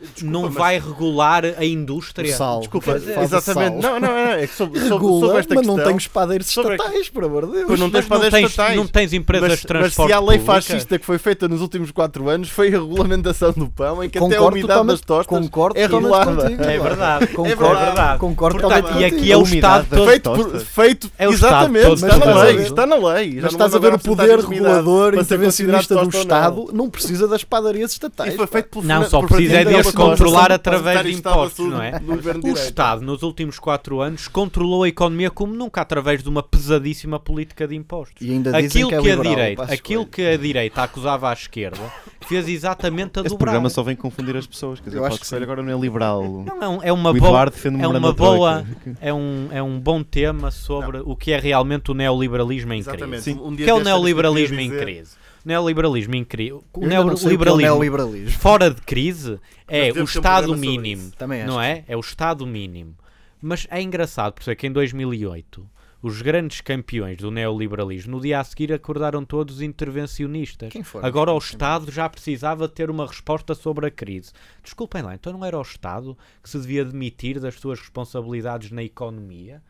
Desenvolvimento. 0.01 0.23
não 0.31 0.41
mas- 0.43 0.53
vai 0.53 0.79
regular 0.79 1.43
a 1.57 1.65
indústria. 1.65 2.33
O 2.33 2.37
sal. 2.37 2.59
Desculpa, 2.61 2.91
faz 2.91 3.03
o 3.05 3.21
exatamente. 3.21 3.81
sal. 3.81 3.91
Não, 3.93 3.99
não, 3.99 4.07
não. 4.09 4.17
É 4.33 4.47
que 4.47 4.55
sobre, 4.55 4.79
Regula, 4.79 5.19
sobre 5.27 5.39
esta 5.39 5.55
mas 5.55 5.61
questão. 5.65 5.77
não 5.77 5.83
tem 5.85 5.97
espadeiros 5.97 6.47
estatais, 6.49 7.09
por 7.09 7.23
amor 7.23 7.45
de 7.47 7.51
Deus. 7.53 7.79
Não 7.79 7.87
Mas 7.87 7.91
tens 7.91 8.01
não 8.03 8.09
padeiros 8.09 8.39
tens, 8.39 8.49
estatais. 8.49 8.75
não 8.77 8.87
tens 8.87 9.13
empresas 9.13 9.49
Mas, 9.49 9.59
de 9.59 9.65
mas 9.65 9.67
transporte 9.79 10.09
se 10.09 10.13
a 10.13 10.19
lei 10.19 10.39
pública, 10.39 10.53
fascista 10.61 10.99
que 10.99 11.05
foi 11.05 11.17
feita 11.17 11.47
nos 11.47 11.61
últimos 11.61 11.91
4 11.91 12.29
anos 12.29 12.49
foi 12.49 12.67
a 12.67 12.71
regulamentação 12.71 13.51
do 13.53 13.67
pão, 13.69 14.03
em 14.03 14.09
que 14.09 14.17
até 14.17 14.25
a 14.27 14.29
Concordo 14.29 14.57
umidade 14.57 14.87
das 14.87 15.01
tostas 15.01 15.37
concordo 15.39 15.77
é 15.79 15.81
regulada. 15.87 16.35
contigo. 16.43 16.63
É 16.63 16.79
verdade. 16.79 17.27
Concordo, 17.27 17.51
é 17.51 17.85
verdade. 17.85 18.19
concordo 18.19 18.59
Portanto, 18.59 18.81
totalmente 18.83 19.01
e 19.01 19.05
aqui 19.05 19.15
contigo. 19.15 19.33
é 19.33 19.37
o 19.37 19.43
Estado 19.43 19.87
todo. 19.89 20.05
Feito, 20.09 20.31
por, 20.31 20.59
feito 20.59 21.11
É 21.17 21.27
o 21.27 21.31
exatamente, 21.31 21.93
Estado 21.93 21.99
todo 21.99 22.11
está 22.21 22.25
na 22.33 22.41
lei, 22.43 22.55
está 22.57 22.85
na 22.87 22.95
lei. 22.95 23.31
Já 23.35 23.41
Mas 23.41 23.41
não 23.43 23.47
estás 23.65 23.75
a 23.75 23.79
ver 23.79 23.93
o 23.93 23.99
poder 23.99 24.39
regulador, 24.39 25.13
intervencionista 25.15 25.95
do. 25.95 26.09
Estado, 26.09 26.69
não 26.73 26.89
precisa 26.89 27.27
das 27.27 27.43
padarias 27.43 27.91
estatais. 27.91 28.35
Não, 28.83 29.05
só 29.09 29.21
precisa 29.21 29.53
é 29.53 29.63
Fernando 29.63 29.92
controlar 29.93 30.51
através 30.51 31.03
de 31.03 31.13
impostos, 31.13 31.69
não 31.69 31.81
é? 31.81 31.99
O. 32.43 32.53
Estado, 32.53 33.01
nos 33.01 33.23
últimos 33.23 33.59
quatro 33.59 33.99
anos, 34.01 34.27
controlou 34.27 34.83
a 34.83 34.87
economia 34.87 35.29
como 35.29 35.53
nunca, 35.53 35.81
através 35.81 36.21
de 36.23 36.29
uma 36.29 36.41
pesadíssima 36.43 37.19
política 37.19 37.67
de 37.67 37.75
impostos. 37.75 38.21
E 38.21 38.31
ainda 38.31 38.51
dizem 38.51 38.83
Aquilo 38.83 38.89
que 38.89 38.95
é 38.95 39.01
que, 39.01 39.09
a 39.11 39.15
direita, 39.23 39.63
aquilo 39.63 40.05
que 40.05 40.21
a 40.25 40.37
direita 40.37 40.83
acusava 40.83 41.29
à 41.29 41.33
esquerda, 41.33 41.79
fez 42.21 42.47
exatamente 42.47 43.19
a 43.19 43.21
Esse 43.21 43.29
dobrar. 43.29 43.45
programa 43.45 43.69
só 43.69 43.83
vem 43.83 43.95
confundir 43.95 44.35
as 44.35 44.47
pessoas. 44.47 44.79
Quer 44.79 44.89
dizer, 44.89 44.97
Eu 44.99 45.05
acho 45.05 45.19
que 45.19 45.35
agora 45.35 45.61
não 45.61 45.71
é 45.77 45.79
liberal. 45.79 46.23
Não, 46.45 46.61
é 46.63 46.67
um- 46.67 46.83
é 46.83 46.93
uma 46.93 47.09
o 47.11 47.13
boa, 47.13 47.51
é 47.81 47.87
uma 47.87 48.13
boa, 48.13 48.65
é 49.01 49.13
um, 49.13 49.47
é 49.51 49.63
um 49.63 49.79
bom 49.79 50.03
tema 50.03 50.51
sobre 50.51 50.99
o 51.03 51.15
que 51.15 51.31
é 51.31 51.39
realmente 51.39 51.91
o 51.91 51.93
neoliberalismo 51.93 52.73
em 52.73 52.81
crise. 52.83 52.89
Exatamente. 52.89 53.23
Sim. 53.23 53.39
Um 53.41 53.55
que 53.55 53.69
é 53.69 53.73
o 53.73 53.79
neoliberalismo 53.83 54.59
em 54.59 54.69
crise? 54.69 55.22
Neoliberalismo. 55.43 56.13
O 56.15 56.25
que 56.25 56.51
é 56.51 56.53
o 56.73 56.87
neoliberalismo 56.87 57.57
neoliberalismo. 57.57 58.39
fora 58.39 58.69
de 58.69 58.81
crise 58.81 59.39
é 59.67 59.91
o 59.91 60.01
um 60.01 60.03
Estado 60.03 60.47
sobre 60.47 60.61
mínimo. 60.61 61.11
Não 61.45 61.61
é? 61.61 61.83
É 61.87 61.97
o 61.97 61.99
Estado 61.99 62.45
mínimo. 62.47 62.95
Mas 63.41 63.67
é 63.69 63.81
engraçado, 63.81 64.33
por 64.33 64.41
isso 64.41 64.51
é 64.51 64.55
que 64.55 64.65
em 64.65 64.71
2008 64.71 65.69
os 66.03 66.21
grandes 66.21 66.59
campeões 66.59 67.17
do 67.17 67.31
neoliberalismo 67.31 68.11
no 68.11 68.21
dia 68.21 68.41
a 68.41 68.43
seguir 68.43 68.73
acordaram 68.73 69.23
todos 69.23 69.61
intervencionistas. 69.61 70.69
Quem 70.69 70.83
foram? 70.83 71.07
Agora 71.07 71.31
o 71.31 71.37
Estado 71.37 71.89
já 71.89 72.09
precisava 72.09 72.67
ter 72.67 72.89
uma 72.89 73.07
resposta 73.07 73.55
sobre 73.55 73.87
a 73.87 73.91
crise. 73.91 74.33
Desculpem 74.61 75.01
lá, 75.01 75.15
então 75.15 75.31
não 75.31 75.45
era 75.45 75.57
o 75.57 75.61
Estado 75.61 76.17
que 76.41 76.49
se 76.49 76.59
devia 76.59 76.83
demitir 76.83 77.39
das 77.39 77.55
suas 77.55 77.79
responsabilidades 77.79 78.69
na 78.69 78.83
economia? 78.83 79.63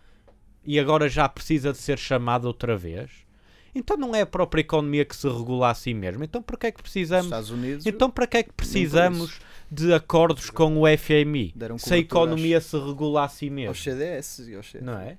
E 0.65 0.79
agora 0.79 1.07
já 1.07 1.29
precisa 1.29 1.71
de 1.71 1.77
ser 1.77 1.99
chamado 1.99 2.45
outra 2.45 2.75
vez? 2.75 3.11
Então 3.75 3.97
não 3.97 4.13
é 4.13 4.21
a 4.21 4.25
própria 4.25 4.61
economia 4.61 5.03
que 5.03 5.15
se 5.15 5.27
regula 5.27 5.71
a 5.71 5.73
si 5.73 5.93
mesma. 5.93 6.23
Então 6.23 6.41
para 6.41 6.57
que 6.57 6.67
é 6.67 6.71
que 6.71 6.77
Os 6.77 6.81
precisamos 6.83 7.25
Estados 7.25 7.49
Unidos 7.49 7.85
então, 7.85 8.09
para 8.09 8.27
que 8.27 8.37
é 8.37 8.43
que 8.43 8.53
precisamos 8.53 9.39
de 9.71 9.93
acordos 9.93 10.49
com 10.49 10.79
o 10.79 10.83
FMI? 10.97 11.53
Se 11.79 11.95
a 11.95 11.97
economia 11.97 12.61
se 12.61 12.77
regula 12.77 13.25
a 13.25 13.29
si 13.29 13.47
aos 13.47 13.53
mesma, 13.55 13.73
CDS 13.73 14.39
e 14.47 14.55
aos 14.55 14.67
CDS. 14.69 14.85
não 14.85 14.99
é? 14.99 15.17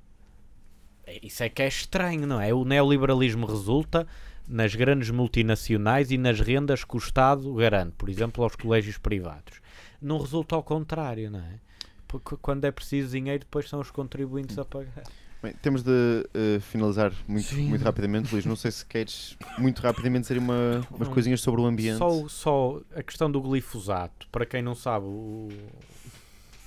É, 1.06 1.18
Isso 1.22 1.42
é 1.42 1.48
que 1.48 1.62
é 1.62 1.68
estranho, 1.68 2.26
não 2.26 2.40
é? 2.40 2.54
O 2.54 2.64
neoliberalismo 2.64 3.46
resulta 3.46 4.06
nas 4.46 4.74
grandes 4.74 5.10
multinacionais 5.10 6.10
e 6.10 6.18
nas 6.18 6.40
rendas 6.40 6.84
que 6.84 6.94
o 6.94 6.98
Estado 6.98 7.52
garante, 7.54 7.92
por 7.96 8.08
exemplo, 8.08 8.44
aos 8.44 8.54
colégios 8.54 8.98
privados. 8.98 9.60
Não 10.00 10.18
resulta 10.18 10.54
ao 10.54 10.62
contrário, 10.62 11.30
não 11.30 11.40
é? 11.40 11.60
Porque 12.06 12.36
quando 12.40 12.64
é 12.64 12.70
preciso 12.70 13.10
dinheiro, 13.10 13.40
depois 13.40 13.68
são 13.68 13.80
os 13.80 13.90
contribuintes 13.90 14.58
a 14.58 14.64
pagar. 14.64 15.04
Bem, 15.44 15.52
temos 15.60 15.82
de 15.82 16.26
eh, 16.32 16.58
finalizar 16.58 17.12
muito, 17.28 17.48
Sim. 17.48 17.68
muito 17.68 17.84
rapidamente, 17.84 18.32
Luís. 18.32 18.46
Não 18.46 18.56
sei 18.56 18.70
se 18.70 18.82
queres 18.86 19.36
muito 19.58 19.82
rapidamente 19.82 20.22
dizer 20.22 20.38
uma, 20.38 20.80
umas 20.90 21.06
Não. 21.06 21.12
coisinhas 21.12 21.42
sobre 21.42 21.60
o 21.60 21.66
ambiente. 21.66 21.98
Só, 21.98 22.26
só 22.30 22.80
a 22.96 23.02
questão 23.02 23.30
do 23.30 23.42
glifosato, 23.42 24.26
para 24.32 24.46
quem 24.46 24.62
não 24.62 24.74
sabe, 24.74 25.04
o- 25.04 25.50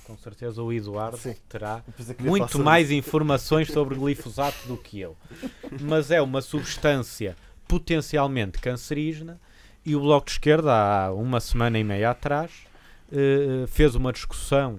com 0.04 0.16
certeza 0.16 0.62
o 0.62 0.72
Eduardo 0.72 1.16
Sim. 1.18 1.34
terá 1.48 1.82
muito 2.20 2.56
mais 2.60 2.86
isso. 2.86 2.94
informações 2.94 3.66
sobre 3.68 3.96
glifosato 3.96 4.68
do 4.68 4.76
que 4.76 5.00
eu. 5.00 5.16
Mas 5.82 6.12
é 6.12 6.22
uma 6.22 6.40
substância 6.40 7.36
potencialmente 7.66 8.60
cancerígena 8.60 9.40
e 9.84 9.96
o 9.96 10.00
Bloco 10.00 10.26
de 10.26 10.32
Esquerda, 10.34 10.72
há 10.72 11.12
uma 11.12 11.40
semana 11.40 11.80
e 11.80 11.84
meia 11.84 12.10
atrás, 12.12 12.52
eh, 13.10 13.66
fez 13.66 13.96
uma 13.96 14.12
discussão 14.12 14.78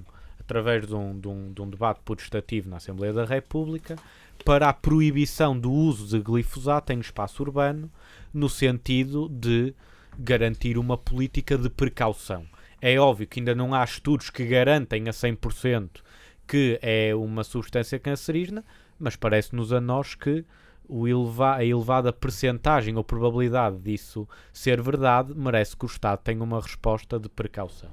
através 0.49 0.87
de 0.87 0.95
um, 0.95 1.19
de 1.19 1.27
um- 1.27 1.53
de 1.53 1.61
um 1.61 1.69
debate 1.69 1.99
putestativo 2.03 2.67
na 2.67 2.77
Assembleia 2.77 3.13
da 3.13 3.23
República 3.23 3.95
para 4.43 4.67
a 4.67 4.73
proibição 4.73 5.57
do 5.57 5.71
uso 5.71 6.07
de 6.07 6.23
glifosato 6.23 6.91
em 6.91 6.99
espaço 6.99 7.43
urbano 7.43 7.91
no 8.33 8.49
sentido 8.49 9.29
de 9.29 9.75
garantir 10.17 10.75
uma 10.77 10.97
política 10.97 11.55
de 11.55 11.69
precaução. 11.69 12.45
É 12.81 12.97
óbvio 12.99 13.27
que 13.27 13.39
ainda 13.39 13.53
não 13.53 13.75
há 13.75 13.83
estudos 13.83 14.31
que 14.31 14.43
garantem 14.45 15.07
a 15.07 15.13
100% 15.13 16.01
que 16.47 16.79
é 16.81 17.13
uma 17.13 17.43
substância 17.43 17.99
cancerígena, 17.99 18.65
mas 18.97 19.15
parece-nos 19.15 19.71
a 19.71 19.79
nós 19.79 20.15
que 20.15 20.43
eleva- 20.89 21.57
a 21.57 21.63
elevada 21.63 22.11
percentagem 22.11 22.95
ou 22.97 23.03
probabilidade 23.03 23.77
disso 23.77 24.27
ser 24.51 24.81
verdade 24.81 25.31
merece 25.35 25.77
que 25.77 25.85
o 25.85 25.87
Estado 25.87 26.21
tenha 26.23 26.43
uma 26.43 26.59
resposta 26.59 27.19
de 27.19 27.29
precaução. 27.29 27.91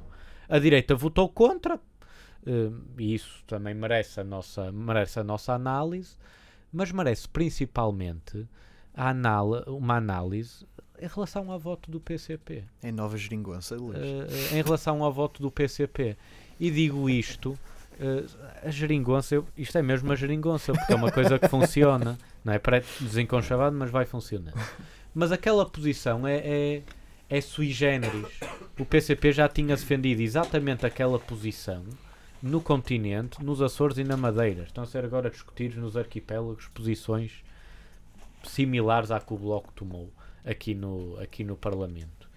A 0.48 0.58
direita 0.58 0.94
votou 0.94 1.28
contra, 1.28 1.78
e 2.98 3.14
isso 3.14 3.42
também 3.46 3.74
merece 3.74 4.20
a 4.20 4.24
nossa, 4.24 4.70
merece 4.72 5.18
a 5.20 5.24
nossa 5.24 5.52
análise, 5.52 6.16
mas 6.72 6.92
merece 6.92 7.28
principalmente 7.28 8.46
a 8.94 9.10
anala- 9.10 9.64
uma 9.68 9.96
análise 9.96 10.64
em 11.00 11.06
relação 11.06 11.50
ao 11.50 11.58
voto 11.58 11.90
do 11.90 12.00
PCP. 12.00 12.64
Em 12.82 12.92
Nova 12.92 13.16
Geringonça, 13.18 13.76
Luís. 13.76 13.98
Eh, 13.98 14.58
em 14.58 14.62
relação 14.62 15.02
ao 15.02 15.12
voto 15.12 15.42
do 15.42 15.50
PCP. 15.50 16.16
E 16.58 16.70
digo 16.70 17.10
isto, 17.10 17.58
eh, 18.00 18.24
a 18.66 18.70
geringonça, 18.70 19.42
isto 19.56 19.76
é 19.76 19.82
mesmo 19.82 20.08
uma 20.08 20.16
geringonça, 20.16 20.72
porque 20.72 20.92
é 20.92 20.96
uma 20.96 21.12
coisa 21.12 21.38
que 21.38 21.48
funciona, 21.48 22.16
não 22.44 22.52
é? 22.54 22.58
Parece 22.58 23.04
desenconchavado, 23.04 23.76
mas 23.76 23.90
vai 23.90 24.06
funcionando. 24.06 24.58
Mas 25.14 25.32
aquela 25.32 25.66
posição 25.68 26.26
é, 26.26 26.36
é, 26.38 26.82
é 27.28 27.40
sui 27.42 27.70
generis. 27.72 28.40
O 28.78 28.84
PCP 28.86 29.32
já 29.32 29.48
tinha 29.48 29.76
defendido 29.76 30.20
exatamente 30.22 30.86
aquela 30.86 31.18
posição 31.18 31.84
no 32.46 32.60
continente, 32.60 33.44
nos 33.44 33.60
Açores 33.60 33.98
e 33.98 34.04
na 34.04 34.16
Madeira. 34.16 34.62
Estão 34.62 34.84
a 34.84 34.86
ser 34.86 35.04
agora 35.04 35.28
discutidos 35.28 35.76
nos 35.76 35.96
arquipélagos 35.96 36.68
posições 36.68 37.44
similares 38.44 39.10
à 39.10 39.20
que 39.20 39.34
o 39.34 39.36
Bloco 39.36 39.72
tomou 39.74 40.10
aqui 40.44 40.74
no, 40.74 41.18
aqui 41.18 41.42
no 41.42 41.56
Parlamento. 41.56 42.30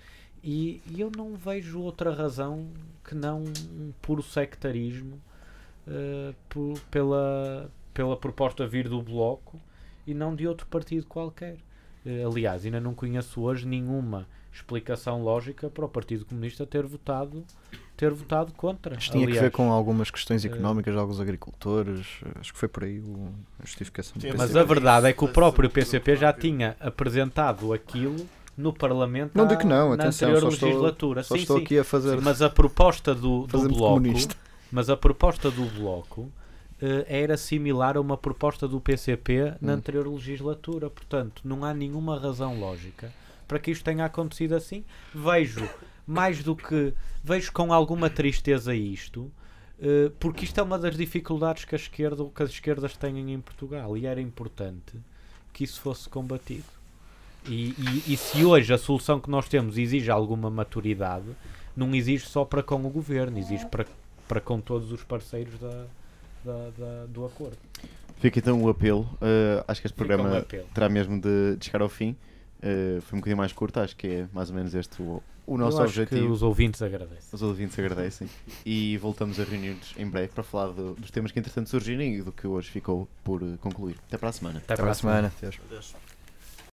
E, 0.44 0.82
e 0.88 1.00
eu 1.00 1.12
não 1.16 1.36
vejo 1.36 1.80
outra 1.80 2.14
razão 2.14 2.68
que 3.04 3.14
não 3.14 3.44
um 3.44 3.94
puro 4.02 4.24
sectarismo 4.24 5.22
uh, 5.88 6.34
por, 6.48 6.80
pela, 6.90 7.70
pela 7.94 8.18
proposta 8.18 8.66
vir 8.66 8.90
do 8.90 9.02
Bloco 9.02 9.60
e 10.08 10.14
não 10.14 10.36
de 10.36 10.48
outro 10.48 10.66
partido 10.68 11.06
qualquer. 11.06 11.58
Uh, 12.06 12.28
aliás, 12.28 12.66
ainda 12.66 12.80
não 12.80 12.96
conheço 12.96 13.42
hoje 13.42 13.68
nenhuma 13.68 14.28
explicação 14.52 15.22
lógica 15.22 15.70
para 15.70 15.86
o 15.86 15.90
Partido 15.90 16.26
Comunista 16.26 16.66
ter 16.66 16.86
votado 16.86 17.46
ter 18.00 18.12
votado 18.14 18.54
contra. 18.54 18.96
Isto 18.98 19.12
tinha 19.12 19.26
Aliás, 19.26 19.40
que 19.40 19.44
ver 19.46 19.52
com 19.52 19.72
algumas 19.72 20.10
questões 20.10 20.46
eh, 20.46 20.48
económicas 20.48 20.94
de 20.94 21.00
alguns 21.00 21.20
agricultores. 21.20 22.08
Acho 22.40 22.54
que 22.54 22.58
foi 22.60 22.70
por 22.70 22.84
aí 22.86 23.00
o- 23.02 23.30
a 23.62 23.66
justificação. 23.66 24.14
do 24.16 24.22
Sim, 24.22 24.30
Mas 24.30 24.52
PCP. 24.52 24.60
a 24.60 24.64
verdade 24.64 25.08
é 25.08 25.14
que 25.14 25.24
o 25.24 25.28
próprio 25.28 25.70
PCP 25.70 26.16
já 26.16 26.32
tinha 26.32 26.78
apresentado 26.80 27.74
aquilo 27.74 28.26
no 28.58 28.72
Parlamento 28.74 29.32
Não 29.36 29.46
digo 29.48 29.60
que 29.62 29.68
não, 29.68 29.90
na 29.90 29.96
atenção, 29.96 30.30
anterior 30.30 30.50
só 30.50 30.54
estou- 30.56 30.70
legislatura. 30.70 31.24
Só 31.24 31.36
sim, 31.36 31.42
estou 31.42 31.58
sim. 31.58 31.64
aqui 31.64 31.80
a 31.80 31.84
fazer. 31.84 32.18
Sim, 32.18 32.24
mas 32.24 32.42
a 32.42 32.50
proposta 32.50 33.14
do, 33.14 33.46
do 33.48 33.60
Bloco 33.68 33.78
comunista. 33.96 34.36
mas 34.72 34.90
a 34.90 34.96
proposta 34.98 35.52
do 35.52 35.66
Bloco 35.66 36.32
eh, 36.82 37.06
era 37.10 37.36
similar 37.36 37.98
a 37.98 38.02
uma 38.02 38.16
proposta 38.18 38.66
do 38.68 38.80
PCP 38.80 39.56
na 39.62 39.74
Hum. 39.74 39.76
anterior 39.76 40.08
legislatura. 40.08 40.90
Portanto, 40.90 41.42
não 41.44 41.66
há 41.66 41.74
nenhuma 41.74 42.18
razão 42.18 42.58
lógica 42.60 43.12
para 43.48 43.60
que 43.60 43.72
isto 43.72 43.84
tenha 43.84 44.06
acontecido 44.06 44.54
assim. 44.56 44.86
Vejo, 45.14 45.68
mais 46.10 46.44
do 46.44 46.56
que. 46.56 46.94
Vejo 47.24 47.52
com 47.52 47.72
alguma 47.74 48.10
tristeza 48.10 48.74
isto, 48.74 49.32
eh, 49.80 50.12
porque 50.20 50.46
isto 50.46 50.60
é 50.60 50.64
uma 50.64 50.80
das 50.80 50.96
dificuldades 50.98 51.66
que, 51.66 51.76
a 51.76 51.78
esquerda, 51.78 52.26
que 52.34 52.44
as 52.44 52.50
esquerdas 52.50 52.98
têm 52.98 53.32
em 53.34 53.40
Portugal 53.40 53.96
e 53.98 54.06
era 54.06 54.20
importante 54.20 54.94
que 55.54 55.64
isso 55.64 55.80
fosse 55.82 56.10
combatido. 56.10 56.64
E, 57.46 57.70
e- 57.78 58.14
e 58.14 58.18
se 58.18 58.44
hoje 58.44 58.74
a 58.74 58.78
solução 58.78 59.20
que 59.20 59.30
nós 59.30 59.48
temos 59.48 59.78
exige 59.78 60.10
alguma 60.10 60.50
maturidade, 60.50 61.26
não 61.76 61.94
exige 61.96 62.26
só 62.26 62.44
para 62.44 62.64
com 62.64 62.76
o 62.84 62.90
governo, 62.90 63.38
exige 63.38 63.66
para, 63.68 63.86
para 64.28 64.42
com 64.42 64.60
todos 64.60 64.92
os 64.92 65.04
parceiros 65.04 65.58
da, 65.60 65.86
da- 66.44 66.70
da- 66.78 67.06
do 67.08 67.26
acordo. 67.26 67.58
Fica 68.20 68.40
então 68.40 68.62
o 68.62 68.70
apelo. 68.70 69.02
Uh, 69.22 69.64
acho 69.68 69.80
que 69.82 69.88
este 69.88 69.96
um 69.96 70.06
programa 70.06 70.40
apelo. 70.40 70.68
terá 70.74 70.90
mesmo 70.90 71.20
de, 71.22 71.56
de 71.58 71.66
chegar 71.66 71.82
ao 71.82 71.88
fim. 71.90 72.16
Uh, 72.62 73.02
foi 73.02 73.16
um 73.18 73.22
bocadinho 73.22 73.38
mais 73.38 73.54
curto, 73.54 73.80
acho 73.80 73.96
que 73.96 74.08
é 74.08 74.28
mais 74.34 74.50
ou 74.50 74.56
menos 74.56 74.74
este 74.76 75.02
o, 75.02 75.24
o 75.54 75.58
nosso 75.58 75.78
Eu 75.80 75.84
acho 75.84 75.94
que 75.94 76.02
objetivo. 76.02 76.32
os 76.34 76.42
ouvintes 76.44 76.82
agradecem. 76.82 77.30
Os 77.32 77.42
ouvintes 77.42 77.78
agradecem. 77.80 78.30
E 78.66 78.98
voltamos 78.98 79.40
a 79.40 79.44
reunir-nos 79.44 79.94
em 79.98 80.08
breve 80.08 80.30
para 80.30 80.44
falar 80.44 80.68
do- 80.72 80.94
dos 80.96 81.12
temas 81.12 81.32
que 81.32 81.40
entretanto 81.40 81.70
surgirem 81.70 82.16
e 82.16 82.22
do 82.22 82.32
que 82.32 82.46
hoje 82.48 82.70
ficou 82.70 83.08
por 83.24 83.42
uh, 83.44 83.58
concluir. 83.60 83.96
Até 84.08 84.18
para 84.18 84.30
a 84.30 84.34
semana. 84.34 84.60
Até 84.60 84.74
Até 84.74 84.82
para 84.84 84.92
a 84.92 84.96
semana. 84.96 85.34
Adeus. 85.38 85.60
Adeus. 85.68 85.96